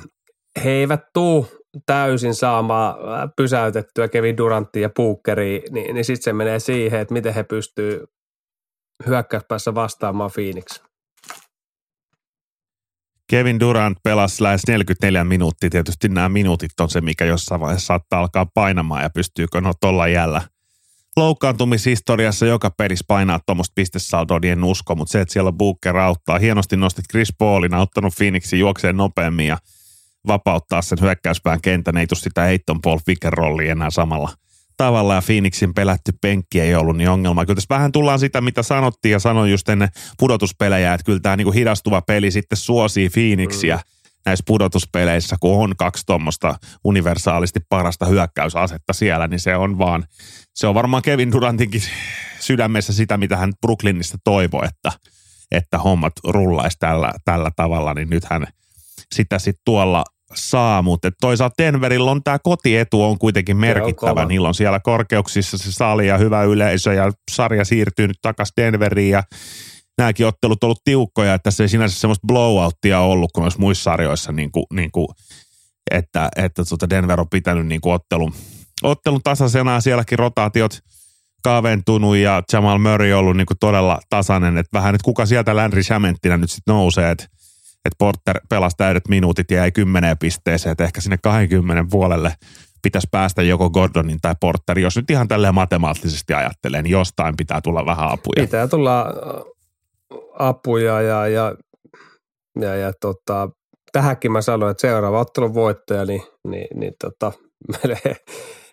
he 0.65 0.71
eivät 0.71 1.01
tuu 1.15 1.47
täysin 1.87 2.35
saamaan 2.35 2.95
äh, 2.95 3.31
pysäytettyä 3.37 4.09
Kevin 4.09 4.37
Duranttia 4.37 4.83
ja 4.83 4.91
Pookeria, 4.97 5.61
niin, 5.71 5.95
niin 5.95 6.05
sitten 6.05 6.23
se 6.23 6.33
menee 6.33 6.59
siihen, 6.59 7.01
että 7.01 7.15
miten 7.15 7.35
he 7.35 7.43
pystyy 7.43 8.05
hyökkäyspäässä 9.07 9.75
vastaamaan 9.75 10.31
Phoenix. 10.35 10.83
Kevin 13.31 13.61
Durant 13.61 13.99
pelasi 14.03 14.43
lähes 14.43 14.63
44 14.69 15.25
minuuttia. 15.25 15.71
Tietysti 15.71 16.09
nämä 16.09 16.29
minuutit 16.29 16.81
on 16.81 16.91
se, 16.91 17.01
mikä 17.01 17.25
jossain 17.25 17.61
vaiheessa 17.61 17.87
saattaa 17.87 18.21
alkaa 18.21 18.47
painamaan 18.55 19.03
ja 19.03 19.11
pystyykö 19.11 19.61
no 19.61 19.73
tuolla 19.81 20.09
jällä 20.09 20.43
loukkaantumishistoriassa 21.17 22.47
joka 22.47 22.71
pelissä 22.71 23.05
painaa 23.09 23.41
tuommoista 23.47 23.73
pistesaldoa, 23.75 24.39
niin 24.39 24.53
en 24.53 24.65
usko, 24.65 24.95
mutta 24.95 25.13
se, 25.13 25.21
että 25.21 25.33
siellä 25.33 25.53
Booker 25.53 25.97
auttaa. 25.97 26.39
Hienosti 26.39 26.77
nostit 26.77 27.05
Chris 27.11 27.35
Paulin, 27.39 27.75
auttanut 27.75 28.15
Phoenixin 28.17 28.59
juokseen 28.59 28.97
nopeammin 28.97 29.47
ja– 29.47 29.59
vapauttaa 30.27 30.83
sen 30.83 30.99
hyökkäyspään 31.01 31.61
kentän, 31.61 31.97
ei 31.97 32.07
tule 32.07 32.19
sitä 32.19 32.43
Heiton 32.43 32.81
Paul 32.81 32.99
Ficker 33.07 33.35
enää 33.71 33.91
samalla 33.91 34.31
tavalla 34.77 35.15
ja 35.15 35.23
Phoenixin 35.23 35.75
pelätty 35.75 36.13
penkki 36.21 36.61
ei 36.61 36.75
ollut 36.75 36.97
niin 36.97 37.09
ongelma. 37.09 37.45
Kyllä 37.45 37.55
tässä 37.55 37.75
vähän 37.75 37.93
tullaan 37.93 38.19
sitä, 38.19 38.41
mitä 38.41 38.63
sanottiin 38.63 39.13
ja 39.13 39.19
sanoin 39.19 39.51
just 39.51 39.69
ennen 39.69 39.89
pudotuspelejä, 40.19 40.95
että 40.95 41.05
kyllä 41.05 41.21
tämä 41.21 41.37
niinku 41.37 41.53
hidastuva 41.53 42.03
peli 42.03 42.31
sitten 42.31 42.59
suosii 42.59 43.09
Phoenixia 43.09 43.77
mm. 43.77 43.83
näissä 44.27 44.43
pudotuspeleissä, 44.47 45.37
kun 45.41 45.65
on 45.65 45.77
kaksi 45.77 46.07
tuommoista 46.07 46.55
universaalisti 46.85 47.61
parasta 47.69 48.07
hyökkäysasetta 48.07 48.93
siellä, 48.93 49.27
niin 49.27 49.41
se 49.41 49.57
on 49.57 49.79
vaan, 49.79 50.05
se 50.55 50.67
on 50.67 50.75
varmaan 50.75 51.03
Kevin 51.03 51.33
Durantinkin 51.33 51.83
sydämessä 52.41 52.93
sitä, 52.93 53.17
mitä 53.17 53.37
hän 53.37 53.53
Brooklynista 53.61 54.19
toivoi, 54.25 54.67
että, 54.67 54.93
että 55.51 55.79
hommat 55.79 56.13
rullaisi 56.25 56.79
tällä, 56.79 57.13
tällä 57.25 57.51
tavalla, 57.57 57.95
niin 57.95 58.11
nythän 58.11 58.47
sitä 59.13 59.39
sitten 59.39 59.63
tuolla 59.65 60.05
saa, 60.35 60.83
mutta 60.83 61.11
toisaalta 61.21 61.63
Denverillä 61.63 62.11
on 62.11 62.23
tämä 62.25 62.39
kotietu 62.39 63.03
on 63.03 63.19
kuitenkin 63.19 63.57
merkittävä. 63.57 64.23
On 64.23 64.29
Niillä 64.29 64.49
on 64.49 64.55
siellä 64.55 64.81
korkeuksissa 64.81 65.59
se 65.59 65.73
sali 65.73 66.07
ja 66.07 66.19
hyvä 66.19 66.43
yleisö 66.43 66.95
ja 66.95 67.13
sarja 67.31 67.65
siirtyy 67.65 68.09
nyt 68.09 68.19
takaisin 68.23 68.55
Denveriin 68.57 69.11
ja 69.11 69.23
nämäkin 69.99 70.27
ottelut 70.27 70.65
on 70.65 70.67
ollut 70.67 70.85
tiukkoja, 70.85 71.35
että 71.35 71.51
se 71.51 71.65
ei 71.65 71.69
sinänsä 71.69 72.01
semmoista 72.01 72.27
blowouttia 72.27 73.01
ollut 73.01 73.31
kuin 73.33 73.43
noissa 73.43 73.61
muissa 73.61 73.83
sarjoissa, 73.83 74.33
niin 74.33 74.53
kuin, 74.53 74.67
niin 74.75 74.91
kuin, 74.93 75.09
että, 75.91 76.29
että 76.37 76.65
tuota 76.65 76.91
Denver 76.91 77.21
on 77.21 77.29
pitänyt 77.31 77.67
niin 77.67 77.81
kuin 77.81 77.95
ottelun, 77.95 78.35
ottelun 78.83 79.21
tasaisena 79.25 79.81
sielläkin 79.81 80.19
rotaatiot 80.19 80.79
kaventunut 81.43 82.17
ja 82.17 82.43
Jamal 82.53 82.79
Murray 82.79 83.13
on 83.13 83.19
ollut 83.19 83.37
niin 83.37 83.47
kuin 83.47 83.59
todella 83.61 84.01
tasainen, 84.11 84.59
että 84.59 84.79
vähän 84.79 84.93
nyt 84.93 85.03
kuka 85.03 85.27
sieltä 85.27 85.57
Landry 85.57 85.83
Shamenttina 85.83 86.37
nyt 86.37 86.51
sitten 86.51 86.73
nousee, 86.75 87.11
että 87.11 87.27
että 87.85 87.97
Porter 87.99 88.41
pelasi 88.49 88.77
täydet 88.77 89.09
minuutit 89.09 89.51
ja 89.51 89.57
jäi 89.57 89.73
kymmeneen 89.73 90.19
pisteeseen, 90.19 90.73
että 90.73 90.85
ehkä 90.85 91.01
sinne 91.01 91.19
20 91.23 91.85
puolelle 91.91 92.35
pitäisi 92.83 93.09
päästä 93.11 93.43
joko 93.43 93.71
Gordonin 93.71 94.19
tai 94.23 94.35
Porter. 94.41 94.79
Jos 94.79 94.97
nyt 94.97 95.11
ihan 95.11 95.29
tälleen 95.29 95.55
matemaattisesti 95.55 96.35
ajattelee, 96.35 96.83
niin 96.83 96.91
jostain 96.91 97.37
pitää 97.37 97.61
tulla 97.61 97.87
vähän 97.87 98.13
apuja. 98.13 98.43
Pitää 98.43 98.69
tulla 98.69 99.01
äh, 99.01 99.09
apuja 100.39 101.01
ja, 101.01 101.29
ja, 101.29 101.55
ja, 102.61 102.77
ja 102.77 102.93
tota, 103.01 103.49
tähänkin 103.93 104.33
mä 104.33 104.43
sanoin, 104.43 104.71
että 104.71 104.81
seuraava 104.81 105.21
ottelun 105.21 105.55
voittaja, 105.55 106.05
niin, 106.05 106.23
niin, 106.49 106.67
niin 106.75 106.93
tota, 107.01 107.33
menee, 107.83 108.17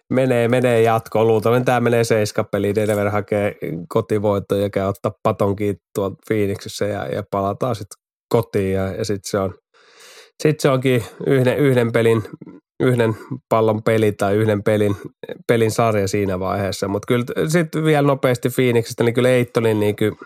menee, 0.09 0.47
menee 0.47 0.81
jatkoon. 0.81 1.27
Luultavasti 1.27 1.65
tämä 1.65 1.79
menee 1.79 2.03
seiskapeliin. 2.03 2.75
Denver 2.75 3.09
hakee 3.09 3.55
kotivoittoja 3.89 4.61
ja 4.61 4.69
käy 4.69 4.87
ottaa 4.87 5.11
patonkin 5.23 5.77
tuolta 5.95 6.15
Phoenixissä 6.27 6.85
ja, 6.85 7.05
ja 7.07 7.23
palataan 7.31 7.75
sitten 7.75 7.98
kotiin 8.29 8.73
ja, 8.73 8.93
ja 8.93 9.05
sitten 9.05 9.29
se 9.29 9.37
on 9.39 9.53
sitten 10.43 10.61
se 10.61 10.69
onkin 10.69 11.03
yhden, 11.27 11.57
yhden 11.57 11.91
pelin, 11.91 12.23
yhden 12.79 13.15
pallon 13.49 13.83
peli 13.83 14.11
tai 14.11 14.35
yhden 14.35 14.63
pelin, 14.63 14.95
pelin 15.47 15.71
sarja 15.71 16.07
siinä 16.07 16.39
vaiheessa. 16.39 16.87
Mutta 16.87 17.05
kyllä 17.07 17.25
sitten 17.47 17.85
vielä 17.85 18.07
nopeasti 18.07 18.49
Phoenixista, 18.49 19.03
niin 19.03 19.13
kyllä 19.13 19.29
Eittonin 19.29 19.79
niin 19.79 19.95
kyllä 19.95 20.17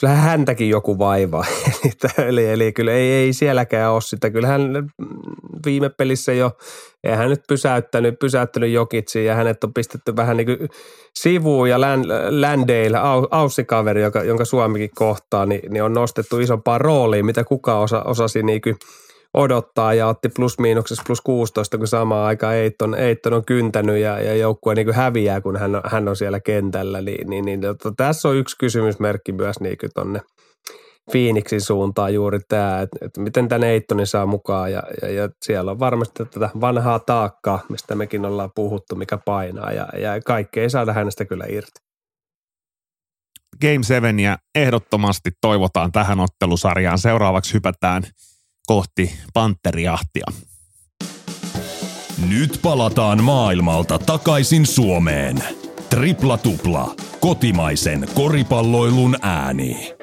kyllähän 0.00 0.24
häntäkin 0.24 0.68
joku 0.68 0.98
vaivaa. 0.98 1.44
eli, 2.28 2.46
eli 2.46 2.72
kyllä 2.72 2.92
ei, 2.92 3.12
ei 3.12 3.32
sielläkään 3.32 3.92
ole 3.92 4.00
sitä. 4.00 4.30
Kyllähän 4.30 4.90
viime 5.66 5.88
pelissä 5.88 6.32
jo, 6.32 6.50
ei 7.04 7.16
hän 7.16 7.30
nyt 7.30 7.42
pysäyttänyt, 7.48 8.18
pysäyttänyt 8.18 8.70
Jokitsiin 8.70 9.26
ja 9.26 9.34
hänet 9.34 9.64
on 9.64 9.74
pistetty 9.74 10.16
vähän 10.16 10.36
niin 10.36 10.46
kuin 10.46 10.68
sivuun 11.14 11.70
ja 11.70 11.80
Landale, 11.80 12.98
Aussikaveri, 13.30 14.02
jonka 14.26 14.44
Suomikin 14.44 14.90
kohtaa, 14.94 15.46
niin, 15.46 15.72
niin 15.72 15.82
on 15.82 15.94
nostettu 15.94 16.38
isompaan 16.38 16.80
rooliin, 16.80 17.26
mitä 17.26 17.44
kuka 17.44 17.78
osa, 17.78 18.02
osasi 18.02 18.42
niin 18.42 18.60
kuin 18.60 18.76
odottaa 19.34 19.94
ja 19.94 20.06
otti 20.06 20.28
plus 20.28 20.58
miinuksessa 20.58 21.02
plus 21.06 21.20
16, 21.20 21.78
kun 21.78 21.86
samaan 21.86 22.26
aikaan 22.26 22.54
Eitton, 22.54 22.94
Eitton 22.94 23.32
on 23.32 23.44
kyntänyt 23.44 23.98
ja, 23.98 24.20
ja 24.20 24.34
joukkue 24.34 24.74
niin 24.74 24.94
häviää, 24.94 25.40
kun 25.40 25.56
hän 25.56 25.74
on, 25.74 25.82
hän 25.84 26.08
on 26.08 26.16
siellä 26.16 26.40
kentällä. 26.40 27.00
Niin, 27.00 27.30
niin, 27.30 27.44
niin 27.44 27.60
tota, 27.60 27.92
tässä 27.96 28.28
on 28.28 28.36
yksi 28.36 28.56
kysymysmerkki 28.58 29.32
myös 29.32 29.60
niin 29.60 29.76
tuonne 29.94 30.20
Phoenixin 31.10 31.60
suuntaan 31.60 32.14
juuri 32.14 32.38
tämä, 32.48 32.80
että, 32.80 32.98
että 33.06 33.20
miten 33.20 33.48
tänne 33.48 33.70
Eittonin 33.70 34.06
saa 34.06 34.26
mukaan 34.26 34.72
ja, 34.72 34.82
ja, 35.02 35.10
ja 35.10 35.28
siellä 35.44 35.70
on 35.70 35.78
varmasti 35.78 36.24
tätä 36.24 36.50
vanhaa 36.60 36.98
taakkaa, 36.98 37.62
mistä 37.68 37.94
mekin 37.94 38.24
ollaan 38.24 38.50
puhuttu, 38.54 38.96
mikä 38.96 39.18
painaa 39.24 39.72
ja, 39.72 39.88
ja 39.98 40.20
kaikkea 40.26 40.62
ei 40.62 40.70
saada 40.70 40.92
hänestä 40.92 41.24
kyllä 41.24 41.44
irti. 41.48 41.80
Game 43.60 43.82
7 43.82 44.20
ja 44.20 44.38
ehdottomasti 44.54 45.30
toivotaan 45.40 45.92
tähän 45.92 46.20
ottelusarjaan. 46.20 46.98
Seuraavaksi 46.98 47.54
hypätään– 47.54 48.02
kohti 48.70 49.12
panteriahtia. 49.34 50.24
Nyt 52.28 52.58
palataan 52.62 53.24
maailmalta 53.24 53.98
takaisin 53.98 54.66
Suomeen. 54.66 55.44
Tripla 55.88 56.38
tupla, 56.38 56.94
kotimaisen 57.20 58.08
koripalloilun 58.14 59.16
ääni. 59.22 59.94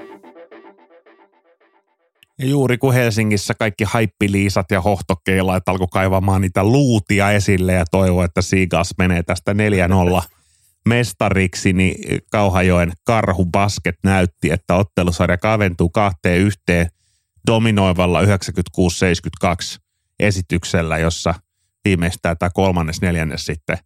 Ja 2.40 2.48
juuri 2.48 2.78
kun 2.78 2.94
Helsingissä 2.94 3.54
kaikki 3.54 3.84
haippiliisat 3.84 4.72
ja 4.72 4.82
hohtokeilaat 4.82 5.70
alkoi 5.70 5.88
kaivamaan 5.92 6.42
niitä 6.42 6.64
luutia 6.64 7.32
esille 7.32 7.74
ja 7.74 7.86
toivoi, 7.92 8.26
että 8.26 8.42
Seagas 8.42 8.94
menee 8.98 9.24
tästä 9.24 9.54
4-0 9.54 9.56
mestariksi, 10.86 11.74
niin 11.74 12.22
Kauhajoen 12.32 12.92
Karhu 13.04 13.46
Basket 13.46 13.96
näytti, 14.04 14.52
että 14.52 14.76
ottelusarja 14.76 15.38
kaventuu 15.38 15.90
kahteen 15.90 16.40
yhteen 16.40 16.88
dominoivalla 17.48 18.22
96-72 18.22 18.26
esityksellä, 20.20 20.98
jossa 20.98 21.34
viimeistään 21.86 22.38
tämä 22.38 22.50
kolmannes 22.54 23.02
neljännes 23.02 23.46
sitten 23.46 23.78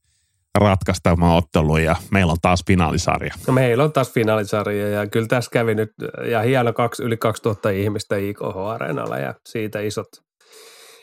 ratkaistamaan 0.57 1.38
ottelu 1.38 1.78
ja 1.78 1.95
meillä 2.12 2.32
on 2.32 2.38
taas 2.41 2.64
finaalisarja. 2.68 3.34
No 3.47 3.53
meillä 3.53 3.84
on 3.84 3.93
taas 3.93 4.12
finaalisarja 4.12 4.89
ja 4.89 5.07
kyllä 5.07 5.28
tässä 5.28 5.51
kävi 5.51 5.76
nyt 5.76 5.91
ja 6.30 6.41
hieno 6.41 6.74
kaksi, 6.74 7.03
yli 7.03 7.18
2000 7.18 7.70
ihmistä 7.70 8.18
IKH-areenalla 8.18 9.18
ja 9.18 9.34
siitä 9.45 9.80
isot, 9.80 10.07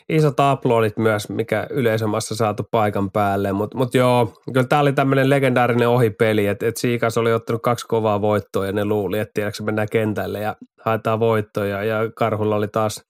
isot 0.09 0.39
aplodit 0.39 0.97
myös, 0.97 1.29
mikä 1.29 1.67
yleisömassa 1.69 2.35
saatu 2.35 2.63
paikan 2.71 3.11
päälle. 3.11 3.51
Mutta 3.51 3.77
mut 3.77 3.93
joo, 3.93 4.33
kyllä 4.53 4.67
tämä 4.67 4.81
oli 4.81 4.93
tämmöinen 4.93 5.29
legendaarinen 5.29 5.89
ohipeli, 5.89 6.47
että 6.47 6.67
et 6.67 6.77
Siikas 6.77 7.17
oli 7.17 7.33
ottanut 7.33 7.61
kaksi 7.61 7.87
kovaa 7.87 8.21
voittoa 8.21 8.65
ja 8.65 8.71
ne 8.71 8.85
luuli, 8.85 9.19
että 9.19 9.33
tiedätkö 9.33 9.63
mennään 9.63 9.87
kentälle 9.91 10.39
ja 10.39 10.55
haetaan 10.85 11.19
voittoja 11.19 11.83
ja 11.83 11.99
Karhulla 12.15 12.55
oli 12.55 12.67
taas 12.67 13.03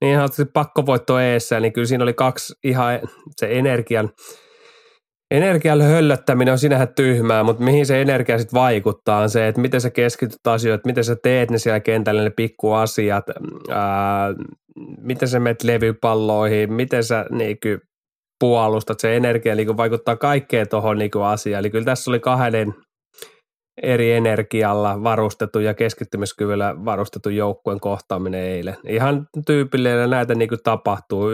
niin 0.00 0.12
ihan 0.12 0.28
pakkovoitto 0.52 1.18
eessä, 1.18 1.60
niin 1.60 1.72
kyllä 1.72 1.86
siinä 1.86 2.04
oli 2.04 2.14
kaksi 2.14 2.54
ihan 2.64 3.00
se 3.36 3.58
energian– 3.58 4.10
Energian 5.30 5.82
höllöttäminen 5.82 6.52
on 6.52 6.58
sinähän 6.58 6.94
tyhmää, 6.94 7.42
mutta 7.42 7.64
mihin 7.64 7.86
se 7.86 8.02
energia 8.02 8.38
sitten 8.38 8.60
vaikuttaa 8.60 9.20
on 9.20 9.30
se, 9.30 9.48
että 9.48 9.60
miten 9.60 9.80
sä 9.80 9.90
keskityt 9.90 10.46
asioihin, 10.46 10.80
miten 10.84 11.04
sä 11.04 11.16
teet 11.22 11.50
ne 11.50 11.58
siellä 11.58 11.80
kentällä 11.80 12.22
ne 12.22 12.30
pikkuasiat, 12.30 13.24
ää, 13.70 14.34
miten 14.98 15.28
sä 15.28 15.40
menet 15.40 15.62
levypalloihin, 15.62 16.72
miten 16.72 17.04
sä 17.04 17.26
niinku 17.30 17.68
puolustat, 18.40 19.00
se 19.00 19.16
energia 19.16 19.54
niinku 19.54 19.76
vaikuttaa 19.76 20.16
kaikkeen 20.16 20.68
tuohon 20.68 20.98
niinku 20.98 21.20
asiaan. 21.20 21.60
Eli 21.60 21.70
kyllä 21.70 21.84
tässä 21.84 22.10
oli 22.10 22.20
kahden 22.20 22.74
eri 23.82 24.12
energialla 24.12 25.02
varustettu 25.02 25.58
ja 25.58 25.74
keskittymiskyvyllä 25.74 26.74
varustettu 26.84 27.28
joukkueen 27.28 27.80
kohtaaminen 27.80 28.40
eilen. 28.40 28.76
Ihan 28.88 29.26
tyypillinen 29.46 30.10
näitä 30.10 30.34
niin 30.34 30.48
kuin 30.48 30.60
tapahtuu. 30.64 31.24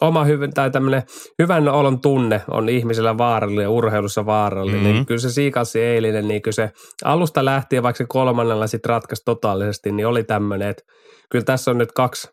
Oma 0.00 0.24
hyvän, 0.24 0.50
tai 0.50 0.70
tämmöinen 0.70 1.02
hyvän 1.42 1.68
olon 1.68 2.00
tunne 2.00 2.42
on 2.50 2.68
ihmisellä 2.68 3.18
vaarallinen, 3.18 3.68
urheilussa 3.68 4.26
vaarallinen. 4.26 4.82
Mm-hmm. 4.82 5.06
Kyllä 5.06 5.20
se 5.20 5.30
siikassi 5.30 5.80
eilinen, 5.80 6.28
niin 6.28 6.42
kyllä 6.42 6.54
se 6.54 6.70
alusta 7.04 7.44
lähtien, 7.44 7.82
vaikka 7.82 7.98
se 7.98 8.06
kolmannella 8.08 8.66
sitten 8.66 8.88
ratkaisi 8.88 9.22
totaalisesti, 9.24 9.92
niin 9.92 10.06
oli 10.06 10.24
tämmöinen, 10.24 10.68
että 10.68 10.82
kyllä 11.30 11.44
tässä 11.44 11.70
on 11.70 11.78
nyt 11.78 11.92
kaksi 11.92 12.28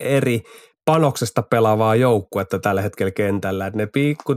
eri 0.00 0.42
panoksesta 0.84 1.42
pelaavaa 1.42 1.96
joukkuetta 1.96 2.58
tällä 2.58 2.82
hetkellä 2.82 3.10
kentällä. 3.10 3.66
Että 3.66 3.78
ne 3.78 3.86
pikku 3.86 4.34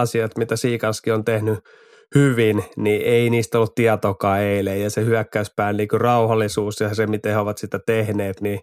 asiat, 0.00 0.36
mitä 0.36 0.56
Siikaski 0.56 1.10
on 1.10 1.24
tehnyt– 1.24 1.58
hyvin, 2.14 2.64
niin 2.76 3.02
ei 3.02 3.30
niistä 3.30 3.58
ollut 3.58 3.74
tietoakaan 3.74 4.40
eilen. 4.40 4.82
Ja 4.82 4.90
se 4.90 5.04
hyökkäyspään 5.04 5.76
niin 5.76 5.88
rauhallisuus 5.92 6.80
ja 6.80 6.94
se, 6.94 7.06
miten 7.06 7.32
he 7.32 7.38
ovat 7.38 7.58
sitä 7.58 7.78
tehneet, 7.86 8.40
niin 8.40 8.60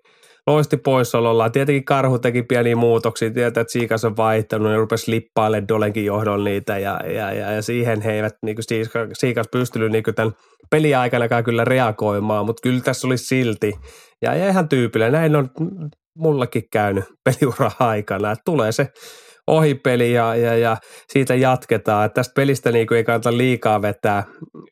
loisti 0.47 0.77
poissaolollaan. 0.77 1.51
Tietenkin 1.51 1.85
Karhu 1.85 2.19
teki 2.19 2.43
pieniä 2.43 2.75
muutoksia, 2.75 3.31
tietää, 3.31 3.61
että 3.61 3.71
Siikas 3.71 4.05
on 4.05 4.17
vaihtanut, 4.17 4.71
ja 4.71 4.77
rupesi 4.77 5.11
lippailemaan 5.11 5.67
Dolenkin 5.67 6.05
johdolla 6.05 6.43
niitä, 6.43 6.77
ja, 6.77 6.99
ja, 7.05 7.33
ja, 7.33 7.51
ja 7.51 7.61
siihen 7.61 8.01
he 8.01 8.13
eivät 8.13 8.35
niin 8.41 8.55
kuin 8.55 8.65
Siikas 9.13 9.47
pystynyt 9.51 9.91
niin 9.91 10.03
kuin 10.03 10.15
tämän 10.15 10.33
peliaikanakaan 10.69 11.43
kyllä 11.43 11.65
reagoimaan, 11.65 12.45
mutta 12.45 12.61
kyllä 12.61 12.81
tässä 12.81 13.07
oli 13.07 13.17
silti. 13.17 13.73
Ja, 14.21 14.33
ihan 14.33 14.69
tyypillinen, 14.69 15.13
näin 15.13 15.35
on 15.35 15.49
mullakin 16.17 16.63
käynyt 16.71 17.03
peliura 17.23 17.71
aikana, 17.79 18.31
että 18.31 18.41
tulee 18.45 18.71
se 18.71 18.87
ohipeli 19.47 20.13
ja, 20.13 20.35
ja, 20.35 20.57
ja 20.57 20.77
siitä 21.07 21.35
jatketaan. 21.35 22.05
Että 22.05 22.15
tästä 22.15 22.33
pelistä 22.35 22.71
niin 22.71 22.87
kuin 22.87 22.97
ei 22.97 23.03
kannata 23.03 23.37
liikaa 23.37 23.81
vetää 23.81 24.23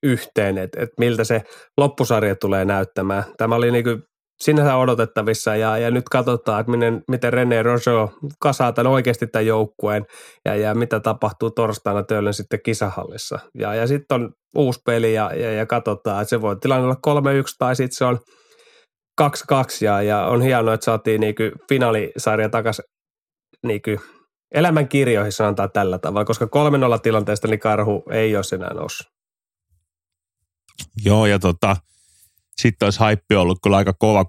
yhteen, 0.04 0.58
että, 0.58 0.84
että 0.84 0.96
miltä 1.00 1.24
se 1.24 1.42
loppusarja 1.78 2.36
tulee 2.36 2.66
näyttämään. 2.66 3.24
Tämä 3.38 3.56
oli 3.56 3.72
niin 3.72 3.84
kuin 3.84 4.04
sinänsä 4.44 4.76
odotettavissa 4.76 5.56
ja, 5.56 5.78
ja 5.78 5.92
nyt 5.92 6.10
katsotaan, 6.10 6.60
että 6.60 6.72
miten, 6.72 7.04
miten 7.08 7.34
René 7.34 7.64
Rojo 7.64 8.12
kasaa 8.40 8.72
tämän 8.72 8.92
oikeasti 8.92 9.28
tämän 9.28 9.46
joukkueen 9.46 10.06
ja, 10.46 10.56
ja 10.56 10.76
mitä 10.76 11.00
tapahtuu 11.00 11.52
torstaina 11.52 12.04
Töölön 12.04 12.34
sitten 12.34 12.60
kisahallissa. 12.66 13.40
Ja, 13.60 13.76
ja 13.76 13.88
sitten 13.88 14.16
on 14.16 14.32
uusi 14.56 14.80
peli 14.86 15.14
ja, 15.14 15.32
ja, 15.36 15.54
ja 15.54 15.66
katsotaan, 15.66 16.22
että 16.22 16.30
se 16.30 16.42
voi 16.42 16.56
tilanne 16.62 16.86
olla 16.86 17.22
3-1 17.42 17.56
tai 17.60 17.76
sitten 17.76 17.98
se 17.98 18.06
on 18.06 18.20
2-2 19.22 19.26
ja, 19.82 20.02
ja 20.02 20.26
on 20.26 20.42
hienoa, 20.42 20.74
että 20.74 20.86
saatiin 20.86 21.22
niinku 21.22 21.44
finaalisarja 21.70 22.50
takaisin 22.50 22.86
niinku 23.64 23.92
elämän 24.54 24.88
kirjoihin 24.88 25.32
sanotaan 25.32 25.72
tällä 25.72 25.98
tavalla, 25.98 26.26
koska 26.26 26.46
3-0 26.46 26.50
tilanteesta 27.04 27.48
niin 27.48 27.60
karhu 27.60 28.04
ei 28.12 28.36
ole 28.36 28.44
enää 28.56 28.74
noussut. 28.74 29.08
Joo, 31.06 31.26
ja 31.26 31.40
tota, 31.40 31.78
sitten 32.62 32.86
olisi 32.86 33.00
haippi 33.00 33.36
ollut 33.36 33.60
kyllä 33.64 33.78
aika 33.78 33.94
kova 33.94 34.24
3-0 34.24 34.26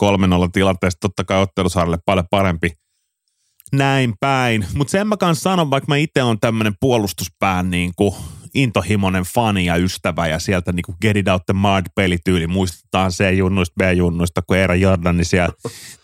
tilanteesta, 0.52 1.00
totta 1.00 1.24
kai 1.24 1.42
ottelusarjalle 1.42 1.98
paljon 2.06 2.26
parempi. 2.30 2.70
Näin 3.72 4.14
päin. 4.20 4.66
Mutta 4.74 4.90
sen 4.90 5.06
mä 5.06 5.16
kanssa 5.16 5.42
sanon, 5.42 5.70
vaikka 5.70 5.88
mä 5.88 5.96
itse 5.96 6.22
on 6.22 6.40
tämmöinen 6.40 6.74
puolustuspään 6.80 7.70
niin 7.70 7.92
kuin 7.96 8.14
intohimoinen 8.54 9.24
fani 9.24 9.64
ja 9.64 9.76
ystävä 9.76 10.26
ja 10.26 10.38
sieltä 10.38 10.72
niin 10.72 10.82
kuin 10.82 10.96
Get 11.00 11.16
It 11.16 11.28
Out 11.28 11.46
the 11.46 11.52
Mud 11.52 11.86
pelityyli. 11.94 12.46
Muistetaan 12.46 13.12
se 13.12 13.32
junnuista 13.32 13.74
B-junnuista, 13.78 14.42
kun 14.42 14.56
Eera 14.56 14.74
Jordan 14.74 15.16
niin 15.16 15.24
siellä 15.24 15.54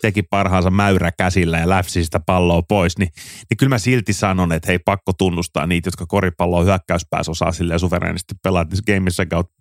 teki 0.01 0.21
parhaansa 0.23 0.69
mäyrä 0.69 1.11
käsillä 1.11 1.57
ja 1.57 1.69
läpsi 1.69 2.03
sitä 2.03 2.19
palloa 2.19 2.61
pois, 2.61 2.97
niin, 2.97 3.09
niin 3.49 3.57
kyllä 3.57 3.69
mä 3.69 3.77
silti 3.77 4.13
sanon, 4.13 4.51
että 4.51 4.67
hei 4.67 4.79
pakko 4.79 5.13
tunnustaa 5.13 5.67
niitä, 5.67 5.87
jotka 5.87 6.05
koripalloa 6.05 6.63
hyökkäyspäässä 6.63 7.31
osaa 7.31 7.51
silleen 7.51 7.79
suverenisti 7.79 8.35
pelaa, 8.43 8.61
että 8.61 8.93
game 8.93 9.07
is 9.07 9.19
about, 9.19 9.51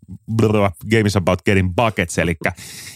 game 0.91 1.07
is 1.07 1.17
about 1.17 1.43
getting 1.43 1.73
buckets, 1.77 2.19
eli 2.19 2.37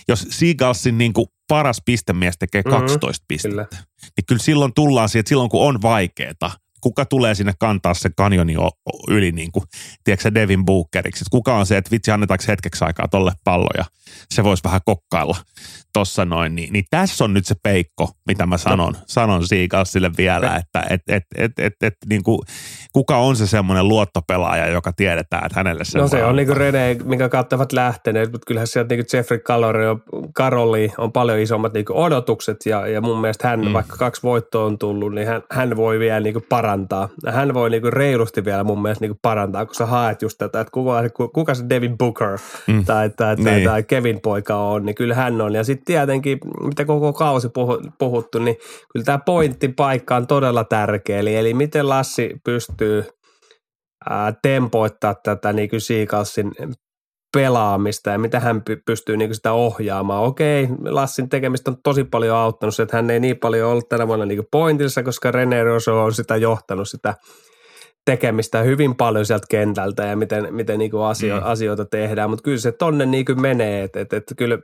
jos 0.09 0.27
Seagalsin 0.31 0.99
niin 0.99 1.13
kuin 1.13 1.27
paras 1.49 1.83
pistemies 1.85 2.39
tekee 2.39 2.63
12 2.63 3.07
mm-hmm, 3.07 3.27
pistettä, 3.29 3.67
kyllä. 3.67 3.85
niin 4.17 4.27
kyllä 4.27 4.43
silloin 4.43 4.75
tullaan 4.75 5.09
siihen, 5.09 5.21
että 5.21 5.29
silloin 5.29 5.51
kun 5.51 5.69
on 5.69 5.83
vaikeeta, 5.83 6.51
kuka 6.85 7.05
tulee 7.05 7.35
sinne 7.35 7.53
kantaa 7.59 7.95
se 7.95 8.11
kanjoni 8.17 8.55
yli, 9.09 9.33
niin 9.33 9.53
kuin, 9.53 9.65
tiedätkö 10.05 10.35
Devin 10.35 10.65
Bookeriksi. 10.65 11.23
Että 11.23 11.31
kuka 11.31 11.57
on 11.57 11.67
se, 11.67 11.77
että 11.77 11.91
vitsi 11.91 12.11
annetaanko 12.11 12.45
hetkeksi 12.49 12.85
aikaa 12.85 13.09
tolle 13.09 13.33
palloja. 13.45 13.85
Se 14.35 14.45
voisi 14.45 14.65
vähän 14.65 14.81
kokkailla 14.85 15.37
tossa 15.93 16.25
noin. 16.25 16.55
Niin, 16.55 16.73
niin 16.73 16.85
tässä 16.91 17.25
on 17.25 17.35
nyt 17.35 17.47
se 17.47 17.55
peikko, 17.63 18.11
mitä 18.27 18.47
mä 18.47 18.59
sanon, 18.59 18.93
no. 18.93 18.99
sanon 19.07 19.47
Siikassille 19.47 20.11
vielä, 20.19 20.57
että 20.57 20.87
et, 20.91 21.01
et, 21.09 21.23
et, 21.37 21.53
et, 21.59 21.73
et, 21.83 21.95
niin 22.09 22.23
kuin, 22.23 22.39
kuka 22.93 23.19
on 23.19 23.37
se 23.37 23.47
semmoinen 23.47 23.89
luottopelaaja, 23.89 24.67
joka 24.67 24.93
tiedetään, 24.93 25.47
että 25.47 25.61
hänelle 25.61 25.85
se 25.85 25.99
No 25.99 26.09
se 26.09 26.25
on 26.25 26.37
niin 26.37 26.47
kuin 26.47 26.57
René, 26.57 27.05
minkä 27.05 27.29
kautta 27.29 27.57
ovat 27.57 27.73
lähteneet, 27.73 28.33
mutta 28.33 28.47
kyllähän 28.47 28.67
sieltä 28.67 28.95
niin 28.95 29.05
kuin 29.05 29.19
Jeffrey 29.19 29.39
Calori 29.39 29.85
ja 29.85 29.97
Karoli 30.35 30.93
on 30.99 31.13
paljon 31.13 31.39
isommat 31.39 31.73
niin 31.73 31.85
kuin 31.85 31.97
odotukset 31.97 32.57
ja, 32.67 32.87
ja 32.87 33.01
mun 33.01 33.21
mielestä 33.21 33.49
hän, 33.49 33.61
mm. 33.61 33.73
vaikka 33.73 33.97
kaksi 33.97 34.23
voittoa 34.23 34.65
on 34.65 34.79
tullut, 34.79 35.15
niin 35.15 35.27
hän, 35.27 35.43
hän 35.51 35.77
voi 35.77 35.99
vielä 35.99 36.21
niin 36.21 36.35
kuin 36.35 36.47
parantaa. 36.49 36.74
Hän 37.27 37.55
voi 37.55 37.71
niin 37.71 37.83
kuin 37.83 37.93
reilusti 37.93 38.45
vielä 38.45 38.65
mun 38.65 38.83
mielestä 38.83 39.05
niin 39.05 39.11
kuin 39.11 39.19
parantaa, 39.23 39.67
kun 39.67 39.75
sä 39.75 39.87
haet 39.87 40.23
just 40.23 40.39
tätä, 40.39 40.61
että 40.61 40.71
kuka, 40.71 41.03
kuka 41.35 41.55
se 41.55 41.65
Devin 41.69 41.99
Booker 41.99 42.39
mm. 42.67 42.85
tai, 42.85 43.11
tai, 43.11 43.37
tai, 43.37 43.55
niin. 43.55 43.69
tai 43.69 43.83
Kevin 43.83 44.21
poika 44.21 44.57
on, 44.57 44.85
niin 44.85 44.95
kyllä 44.95 45.15
hän 45.15 45.41
on. 45.41 45.55
Ja 45.55 45.65
sitten 45.65 45.85
tietenkin, 45.85 46.39
mitä 46.61 46.85
koko 46.85 47.13
kausi 47.13 47.49
puhuttu, 47.99 48.39
niin 48.39 48.57
kyllä 48.93 49.05
tämä 49.05 49.19
pointtipaikka 49.19 50.17
on 50.17 50.27
todella 50.27 50.65
tärkeä. 50.65 51.19
Eli, 51.19 51.37
eli 51.37 51.55
miten 51.55 51.89
Lassi 51.89 52.37
pystyy 52.45 53.05
tempoittaa 54.43 55.15
tätä 55.15 55.53
niin 55.53 55.71
kuin 55.71 55.81
Siikalsin 55.81 56.53
pelaamista 57.35 58.11
ja 58.11 58.19
mitä 58.19 58.41
hän 58.41 58.63
pystyy 58.87 59.17
niin 59.17 59.35
sitä 59.35 59.53
ohjaamaan. 59.53 60.25
Okei, 60.25 60.69
Lassin 60.85 61.29
tekemistä 61.29 61.71
on 61.71 61.77
tosi 61.83 62.05
paljon 62.05 62.37
auttanut 62.37 62.75
se, 62.75 62.83
että 62.83 62.97
hän 62.97 63.11
ei 63.11 63.21
niin 63.21 63.39
paljon 63.39 63.71
ollut 63.71 63.89
tänä 63.89 64.07
vuonna 64.07 64.27
niin 64.27 64.47
pointissa, 64.51 65.03
koska 65.03 65.31
René 65.31 65.65
Rosso 65.65 66.05
on 66.05 66.13
sitä 66.13 66.37
johtanut 66.37 66.89
sitä 66.89 67.15
tekemistä 68.05 68.63
hyvin 68.63 68.97
paljon 68.97 69.27
sieltä 69.27 69.47
kentältä 69.51 70.07
ja 70.07 70.17
miten, 70.17 70.55
miten 70.55 70.79
niin 70.79 70.93
asio, 71.09 71.37
mm. 71.37 71.43
asioita 71.45 71.85
tehdään, 71.85 72.31
mutta 72.31 72.43
kyllä 72.43 72.59
se 72.59 72.73
tonne 72.73 73.07
niin 73.07 73.41
menee, 73.41 73.83
että 73.83 74.01
et, 74.01 74.13
et 74.13 74.25
kyllä 74.37 74.59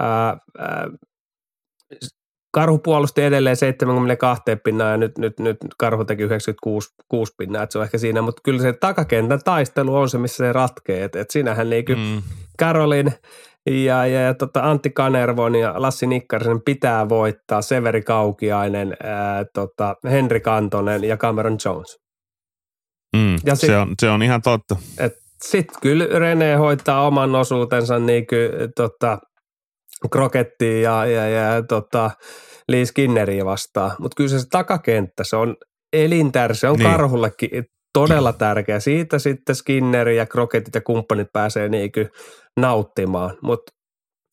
ää, 0.00 0.36
ää, 0.58 0.88
Karhu 2.52 2.78
puolusti 2.78 3.22
edelleen 3.22 3.56
72 3.56 4.42
pinnaa 4.64 4.90
ja 4.90 4.96
nyt, 4.96 5.18
nyt, 5.18 5.40
nyt 5.40 5.56
Karhu 5.78 6.04
teki 6.04 6.22
96 6.22 7.34
pinnaa, 7.38 7.62
että 7.62 7.72
se 7.72 7.78
on 7.78 7.84
ehkä 7.84 7.98
siinä, 7.98 8.22
mutta 8.22 8.40
kyllä 8.44 8.62
se 8.62 8.72
takakentän 8.72 9.40
taistelu 9.44 9.96
on 9.96 10.08
se, 10.08 10.18
missä 10.18 10.36
se 10.36 10.52
ratkee, 10.52 11.04
että 11.04 11.20
et 11.20 11.30
siinähän 11.30 11.70
niin 11.70 11.84
mm. 11.88 12.22
Karolin 12.58 13.12
ja, 13.66 14.06
ja, 14.06 14.20
ja 14.20 14.34
tota 14.34 14.70
Antti 14.70 14.90
Kanervon 14.90 15.54
ja 15.54 15.74
Lassi 15.76 16.06
Nikkarisen 16.06 16.62
pitää 16.62 17.08
voittaa 17.08 17.62
Severi 17.62 18.02
Kaukiainen, 18.02 18.96
ää, 19.02 19.44
tota, 19.54 19.96
Henri 20.10 20.40
Kantonen 20.40 21.04
ja 21.04 21.16
Cameron 21.16 21.58
Jones. 21.64 21.98
Mm, 23.16 23.36
ja 23.44 23.54
sit, 23.54 23.66
se, 23.66 23.76
on, 23.76 23.94
se 24.00 24.10
on 24.10 24.22
ihan 24.22 24.42
totta. 24.42 24.76
Sitten 25.44 25.80
kyllä 25.82 26.06
Rene 26.18 26.54
hoitaa 26.54 27.06
oman 27.06 27.34
osuutensa 27.34 27.98
niin 27.98 28.26
kuin, 28.26 28.72
tota, 28.76 29.18
Krokettiin 30.08 30.82
ja, 30.82 31.06
ja, 31.06 31.28
ja 31.28 31.62
tota, 31.62 32.10
Lee 32.68 32.84
Skinneriä 32.84 33.44
vastaan. 33.44 33.90
Mutta 33.98 34.14
kyllä 34.16 34.30
se, 34.30 34.38
se 34.38 34.46
takakenttä, 34.50 35.24
se 35.24 35.36
on 35.36 35.56
elintär, 35.92 36.54
se 36.54 36.68
on 36.68 36.76
niin. 36.76 36.90
karhullekin 36.90 37.64
todella 37.92 38.32
tärkeä. 38.32 38.80
Siitä 38.80 39.18
sitten 39.18 39.54
Skinneri 39.54 40.16
ja 40.16 40.26
Kroketit 40.26 40.74
ja 40.74 40.80
kumppanit 40.80 41.28
pääsee 41.32 41.68
niin 41.68 41.90
nauttimaan. 42.60 43.38
Mutta 43.42 43.72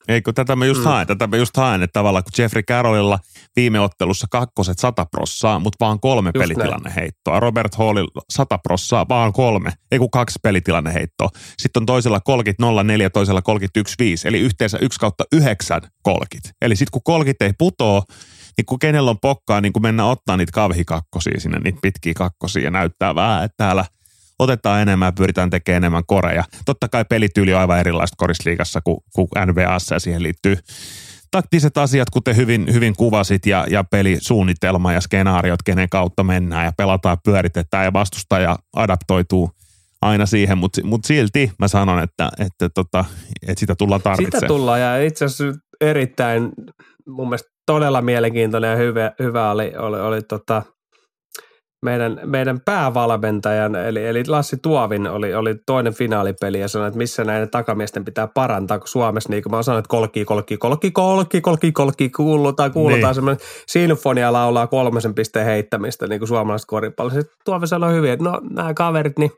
ei 0.08 0.22
kun 0.22 0.34
tätä 0.34 0.56
mä 0.56 0.66
just 0.66 0.80
mm. 0.80 0.86
haen, 0.86 1.08
tätä 1.08 1.28
mä 1.28 1.38
just 1.38 1.58
haen, 1.58 1.84
että 1.84 2.00
tavallaan 2.00 2.24
kun 2.24 2.44
Jeffrey 2.44 2.64
Carrollilla 2.64 3.20
viime 3.56 3.80
ottelussa 3.80 4.28
kakkoset 4.32 4.80
100 4.80 5.06
prossaa, 5.06 5.60
mutta 5.60 5.86
vaan 5.86 6.00
kolme 6.00 6.32
just 6.36 6.44
pelitilanne 6.44 6.94
heittoa. 6.96 7.40
Robert 7.40 7.76
Hallilla 7.76 8.22
100 8.30 8.58
prossaa, 8.58 9.06
vaan 9.10 9.34
kolme, 9.34 9.72
ei 9.92 10.00
kun 10.00 10.12
kaksi 10.12 10.40
pelitilanne 10.44 10.94
heittoa. 10.94 11.30
Sitten 11.58 11.82
on 11.82 11.86
toisella 11.86 12.20
kolkit 12.20 12.58
04, 12.86 13.10
toisella 13.10 13.42
kolkit 13.42 13.72
15, 13.76 14.28
eli 14.28 14.40
yhteensä 14.40 14.78
1 14.82 15.00
kautta 15.00 15.24
9 15.32 15.82
kolkit. 16.02 16.44
Eli 16.62 16.76
sitten 16.76 16.92
kun 16.92 17.02
kolkit 17.04 17.42
ei 17.42 17.54
putoo, 17.58 18.04
niin 18.58 18.66
kun 18.66 18.80
kenellä 18.80 19.12
on 19.12 19.20
pokkaa, 19.22 19.62
niin 19.62 19.74
kun 19.74 19.82
mennään 19.82 20.10
ottaa 20.10 20.38
niitä 20.38 20.52
kavhikakkosia 20.52 21.40
sinne, 21.40 21.60
niitä 21.60 21.80
pitkiä 21.82 22.14
kakkosia 22.14 22.64
ja 22.64 22.72
näyttää 22.72 23.16
vähän, 23.16 23.44
että 23.44 23.56
täällä– 23.58 23.86
otetaan 24.40 24.82
enemmän 24.82 25.08
ja 25.08 25.12
pyritään 25.12 25.50
tekemään 25.50 25.78
enemmän 25.78 26.04
koreja. 26.08 26.44
Totta 26.66 26.88
kai 26.88 27.06
pelityyli 27.06 27.54
on 27.54 27.60
aivan 27.60 27.80
erilaista 27.80 28.16
korisliigassa 28.18 28.82
kuin, 28.82 28.98
kuin 29.16 29.28
NBAssa 29.46 29.96
ja 29.96 30.00
siihen 30.00 30.24
liittyy 30.24 30.58
taktiset 31.32 31.78
asiat, 31.78 32.10
kuten 32.10 32.36
hyvin, 32.36 32.74
hyvin 32.74 32.96
kuvasit, 32.96 33.46
ja, 33.46 33.66
ja 33.70 33.84
pelisuunnitelma 33.84 34.94
ja 34.94 35.02
skenaariot, 35.02 35.64
kenen 35.66 35.90
kautta 35.90 36.24
mennään 36.24 36.66
ja 36.66 36.72
pelataan, 36.78 37.18
pyöritetään 37.24 37.86
ja 37.86 37.94
vastustaja 37.94 38.58
adaptoituu 38.76 39.52
aina 40.02 40.26
siihen, 40.26 40.58
mutta 40.58 40.82
mut 40.84 41.06
silti 41.06 41.52
mä 41.60 41.68
sanon, 41.68 42.04
että, 42.04 42.30
että, 42.40 42.70
tota, 42.70 43.06
että 43.48 43.60
sitä 43.60 43.76
tullaan 43.76 44.02
tarvitsemaan. 44.02 44.40
Sitä 44.40 44.48
tullaan 44.48 44.82
ja 44.82 45.02
itse 45.04 45.26
asiassa 45.26 45.60
erittäin 45.82 46.52
mun 47.08 47.30
mielestä 47.30 47.50
todella 47.66 48.02
mielenkiintoinen 48.02 48.72
ja 48.72 48.78
hyvä, 48.78 49.12
hyvä 49.20 49.52
oli, 49.52 49.74
oli, 49.78 50.00
oli 50.00 50.22
tota, 50.22 50.64
meidän, 51.82 52.20
meidän 52.26 52.60
päävalmentajan, 52.66 53.76
eli, 53.76 54.06
eli 54.08 54.24
Lassi 54.28 54.58
Tuovin 54.62 55.08
oli, 55.08 55.34
oli 55.34 55.56
toinen 55.66 55.94
finaalipeli 55.94 56.60
ja 56.60 56.68
sanoi, 56.68 56.88
että 56.88 56.98
missä 56.98 57.24
näiden 57.24 57.50
takamiesten 57.50 58.06
pitää 58.06 58.28
parantaa, 58.28 58.80
kun 58.80 58.88
Suomessa, 58.88 59.30
niin 59.30 59.44
kuin 59.44 59.52
mä 59.52 59.64
sanoin, 59.64 59.80
että 59.80 59.90
kolki, 59.90 60.26
kolki, 60.26 60.58
kolki, 60.58 60.92
kolki, 60.92 61.42
kolki, 61.42 61.72
kolki, 61.72 62.10
kuulutaan, 62.10 62.72
kuulutaan 62.72 63.04
niin. 63.04 63.16
semmoinen 63.16 63.46
sinfonia 63.68 64.34
laulaa 64.34 64.68
kolmesen 64.68 65.14
pisteen 65.14 65.46
heittämistä, 65.46 66.08
niin 66.08 66.20
kuin 66.20 66.28
suomalaiset 66.28 66.68
koripallossa. 66.68 67.22
Tuovi 67.46 67.68
sanoi 67.68 67.94
hyvin, 67.94 68.12
että 68.12 68.26
no 68.26 68.42
nämä 68.50 68.74
kaverit, 68.74 69.20
niin 69.20 69.32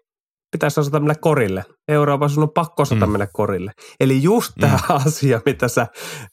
pitäisi 0.52 0.80
osata 0.80 1.00
mennä 1.00 1.16
korille. 1.22 1.64
Euroopassa 1.88 2.41
on 2.41 2.50
pakko 2.56 2.82
osata 2.82 3.06
mm. 3.06 3.12
mennä 3.12 3.28
korille. 3.34 3.72
Eli 4.00 4.24
just 4.24 4.52
mm. 4.56 4.62
tämä 4.62 4.80
asia, 5.06 5.41
mitä 5.45 5.68
sä 5.68 5.88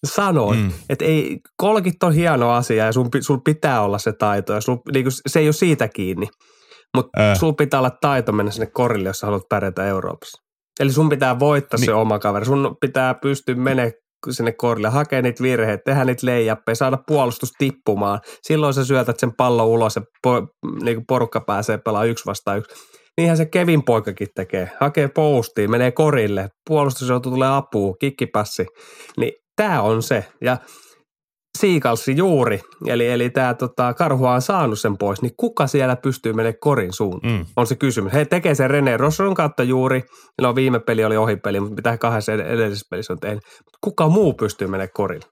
sanoit, 0.04 0.60
mm. 0.60 0.72
että 0.88 1.04
ei, 1.04 1.38
kolkit 1.56 2.02
on 2.02 2.12
hieno 2.12 2.50
asia 2.50 2.84
ja 2.84 2.92
sun, 2.92 3.08
sun 3.20 3.42
pitää 3.44 3.82
olla 3.82 3.98
se 3.98 4.12
taito 4.12 4.52
ja 4.52 4.60
sun, 4.60 4.80
niin 4.92 5.06
se 5.26 5.40
ei 5.40 5.46
ole 5.46 5.52
siitä 5.52 5.88
kiinni. 5.88 6.28
Mutta 6.96 7.30
äh. 7.30 7.38
sun 7.38 7.56
pitää 7.56 7.80
olla 7.80 7.90
taito 8.00 8.32
mennä 8.32 8.52
sinne 8.52 8.66
korille, 8.66 9.08
jos 9.08 9.18
sä 9.18 9.26
haluat 9.26 9.48
pärjätä 9.48 9.86
Euroopassa. 9.86 10.42
Eli 10.80 10.92
sun 10.92 11.08
pitää 11.08 11.38
voittaa 11.38 11.78
niin. 11.78 11.86
se 11.86 11.94
oma 11.94 12.18
kaveri. 12.18 12.46
Sun 12.46 12.76
pitää 12.80 13.14
pystyä 13.14 13.54
menemään 13.54 13.92
sinne 14.30 14.52
korille, 14.52 14.88
hakea 14.88 15.22
niitä 15.22 15.42
virheitä, 15.42 15.82
tehdä 15.84 16.04
niitä 16.04 16.26
leijappeja, 16.26 16.74
saada 16.74 16.98
puolustus 17.06 17.52
tippumaan. 17.58 18.20
Silloin 18.42 18.74
sä 18.74 18.84
syötät 18.84 19.18
sen 19.18 19.32
pallon 19.36 19.66
ulos 19.66 19.96
ja 19.96 20.02
po, 20.22 20.46
niin 20.82 21.06
porukka 21.08 21.40
pääsee 21.40 21.78
pelaamaan 21.78 22.08
yksi 22.08 22.26
vastaan 22.26 22.58
yksi. 22.58 22.74
Niinhän 23.16 23.36
se 23.36 23.46
Kevin 23.46 23.82
poikakin 23.82 24.28
tekee. 24.34 24.70
Hakee 24.80 25.08
postiin, 25.08 25.70
menee 25.70 25.90
korille, 25.90 26.48
puolustus 26.68 27.08
joutuu 27.08 27.32
tulee 27.32 27.56
apuun, 27.56 27.96
kikkipassi. 28.00 28.66
Niin 29.16 29.32
tämä 29.56 29.82
on 29.82 30.02
se. 30.02 30.24
Ja 30.40 30.56
Siikalsi 31.58 32.16
juuri, 32.16 32.60
eli, 32.86 33.08
eli 33.08 33.30
tämä 33.30 33.54
tota, 33.54 33.94
karhua 33.94 34.32
on 34.32 34.42
saanut 34.42 34.80
sen 34.80 34.98
pois, 34.98 35.22
niin 35.22 35.32
kuka 35.36 35.66
siellä 35.66 35.96
pystyy 35.96 36.32
menemään 36.32 36.54
korin 36.60 36.92
suuntaan? 36.92 37.32
Mm. 37.32 37.46
On 37.56 37.66
se 37.66 37.76
kysymys. 37.76 38.12
He 38.12 38.24
tekee 38.24 38.54
sen 38.54 38.70
René 38.70 38.96
Rosson 38.96 39.34
kautta 39.34 39.62
juuri. 39.62 40.02
No 40.42 40.54
viime 40.54 40.78
peli 40.80 41.04
oli 41.04 41.16
ohipeli, 41.16 41.60
mutta 41.60 41.74
mitä 41.74 41.98
kahdessa 41.98 42.32
edellisessä 42.32 42.86
pelissä 42.90 43.12
on 43.12 43.20
tehnyt. 43.20 43.44
Kuka 43.80 44.08
muu 44.08 44.34
pystyy 44.34 44.68
menemään 44.68 44.88
korille? 44.94 45.26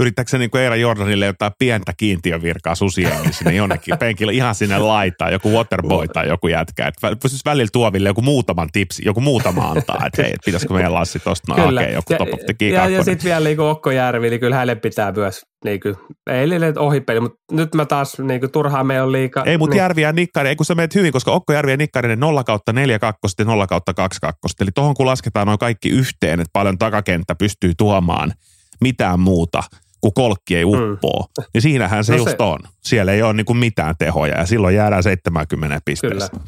Yrittääkö 0.00 0.30
se 0.30 0.38
niin 0.38 0.56
Eera 0.56 0.76
Jordanille 0.76 1.26
jotain 1.26 1.52
pientä 1.58 1.92
kiintiövirkaa 1.96 2.74
susien 2.74 3.32
sinne 3.32 3.54
jonnekin 3.54 3.98
penkille 3.98 4.32
ihan 4.32 4.54
sinne 4.54 4.78
laitaa, 4.78 5.30
joku 5.30 5.50
waterboy 5.50 6.08
tai 6.08 6.28
joku 6.28 6.48
jätkä. 6.48 6.86
Että 6.86 7.16
pystyisi 7.22 7.44
välillä 7.44 7.68
tuoville 7.72 8.08
joku 8.08 8.22
muutaman 8.22 8.68
tipsi, 8.72 9.02
joku 9.04 9.20
muutama 9.20 9.70
antaa, 9.70 10.06
että 10.06 10.22
hei, 10.22 10.32
että 10.32 10.44
pitäisikö 10.44 10.74
meidän 10.74 10.94
Lassi 10.94 11.18
tosta 11.18 11.54
no, 11.54 11.68
okay, 11.68 11.92
joku 11.92 12.14
top 12.18 12.34
of 12.34 12.40
the 12.40 12.66
Ja, 12.66 12.88
ja 12.88 13.04
sitten 13.04 13.24
vielä 13.24 13.48
niin 13.48 13.60
Okko 13.60 13.90
Järvi, 13.90 14.30
niin 14.30 14.40
kyllä 14.40 14.56
hänelle 14.56 14.74
pitää 14.74 15.12
myös 15.12 15.42
niin 15.64 15.80
kuin, 15.80 15.96
ei 16.30 16.48
liian 16.48 16.78
ohipeli, 16.78 17.20
mutta 17.20 17.38
nyt 17.52 17.74
mä 17.74 17.84
taas 17.84 18.18
niin 18.18 18.40
kuin, 18.40 18.52
turhaan 18.52 18.86
me 18.86 19.02
on 19.02 19.12
liikaa. 19.12 19.44
Ei, 19.44 19.58
mutta 19.58 19.74
niin. 19.74 19.78
Järvi 19.78 20.02
ja 20.02 20.12
Nikkainen, 20.12 20.48
ei 20.48 20.56
kun 20.56 20.66
sä 20.66 20.74
meet 20.74 20.94
hyvin, 20.94 21.12
koska 21.12 21.32
Okko 21.32 21.52
Järvi 21.52 21.70
ja 21.70 21.76
Nikkainen 21.76 22.20
0 22.20 22.44
kautta 22.44 22.72
4 22.72 22.98
kakkosta 22.98 23.42
ja 23.42 23.46
0 23.46 23.66
kautta 23.66 23.94
2 23.94 24.20
kakkosta. 24.20 24.64
Eli 24.64 24.70
tohon 24.74 24.94
kun 24.94 25.06
lasketaan 25.06 25.46
noin 25.46 25.58
kaikki 25.58 25.88
yhteen, 25.88 26.40
että 26.40 26.50
paljon 26.52 26.78
takakenttä 26.78 27.34
pystyy 27.34 27.72
tuomaan 27.76 28.32
mitään 28.80 29.20
muuta– 29.20 29.62
kun 30.04 30.14
kolkki 30.14 30.56
ei 30.56 30.64
uppoo, 30.64 31.26
mm. 31.38 31.44
niin 31.54 31.62
siinähän 31.62 32.04
se 32.04 32.12
no 32.12 32.18
just 32.18 32.30
se. 32.30 32.36
on. 32.38 32.58
Siellä 32.82 33.12
ei 33.12 33.22
ole 33.22 33.32
niin 33.32 33.46
kuin 33.46 33.56
mitään 33.56 33.94
tehoja 33.98 34.38
ja 34.38 34.46
silloin 34.46 34.76
jäädään 34.76 35.02
70 35.02 35.80
pisteessä. 35.84 36.30
Kyllä. 36.30 36.44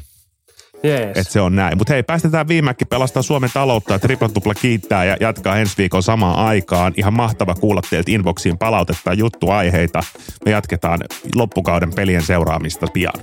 Yes. 0.85 1.17
Että 1.17 1.33
se 1.33 1.41
on 1.41 1.55
näin. 1.55 1.77
Mutta 1.77 1.93
hei, 1.93 2.03
päästetään 2.03 2.47
viimekin 2.47 2.87
pelastaa 2.87 3.21
Suomen 3.21 3.49
taloutta 3.53 3.93
ja 3.93 3.99
Triplatupla 3.99 4.53
kiittää 4.53 5.05
ja 5.05 5.17
jatkaa 5.19 5.57
ensi 5.57 5.77
viikon 5.77 6.03
samaan 6.03 6.45
aikaan. 6.45 6.93
Ihan 6.97 7.13
mahtava 7.13 7.55
kuulla 7.55 7.81
teiltä 7.89 8.11
inboxiin 8.11 8.57
palautetta 8.57 9.09
ja 9.09 9.13
juttuaiheita. 9.13 10.03
Me 10.45 10.51
jatketaan 10.51 10.99
loppukauden 11.35 11.93
pelien 11.93 12.23
seuraamista 12.23 12.87
pian. 12.93 13.13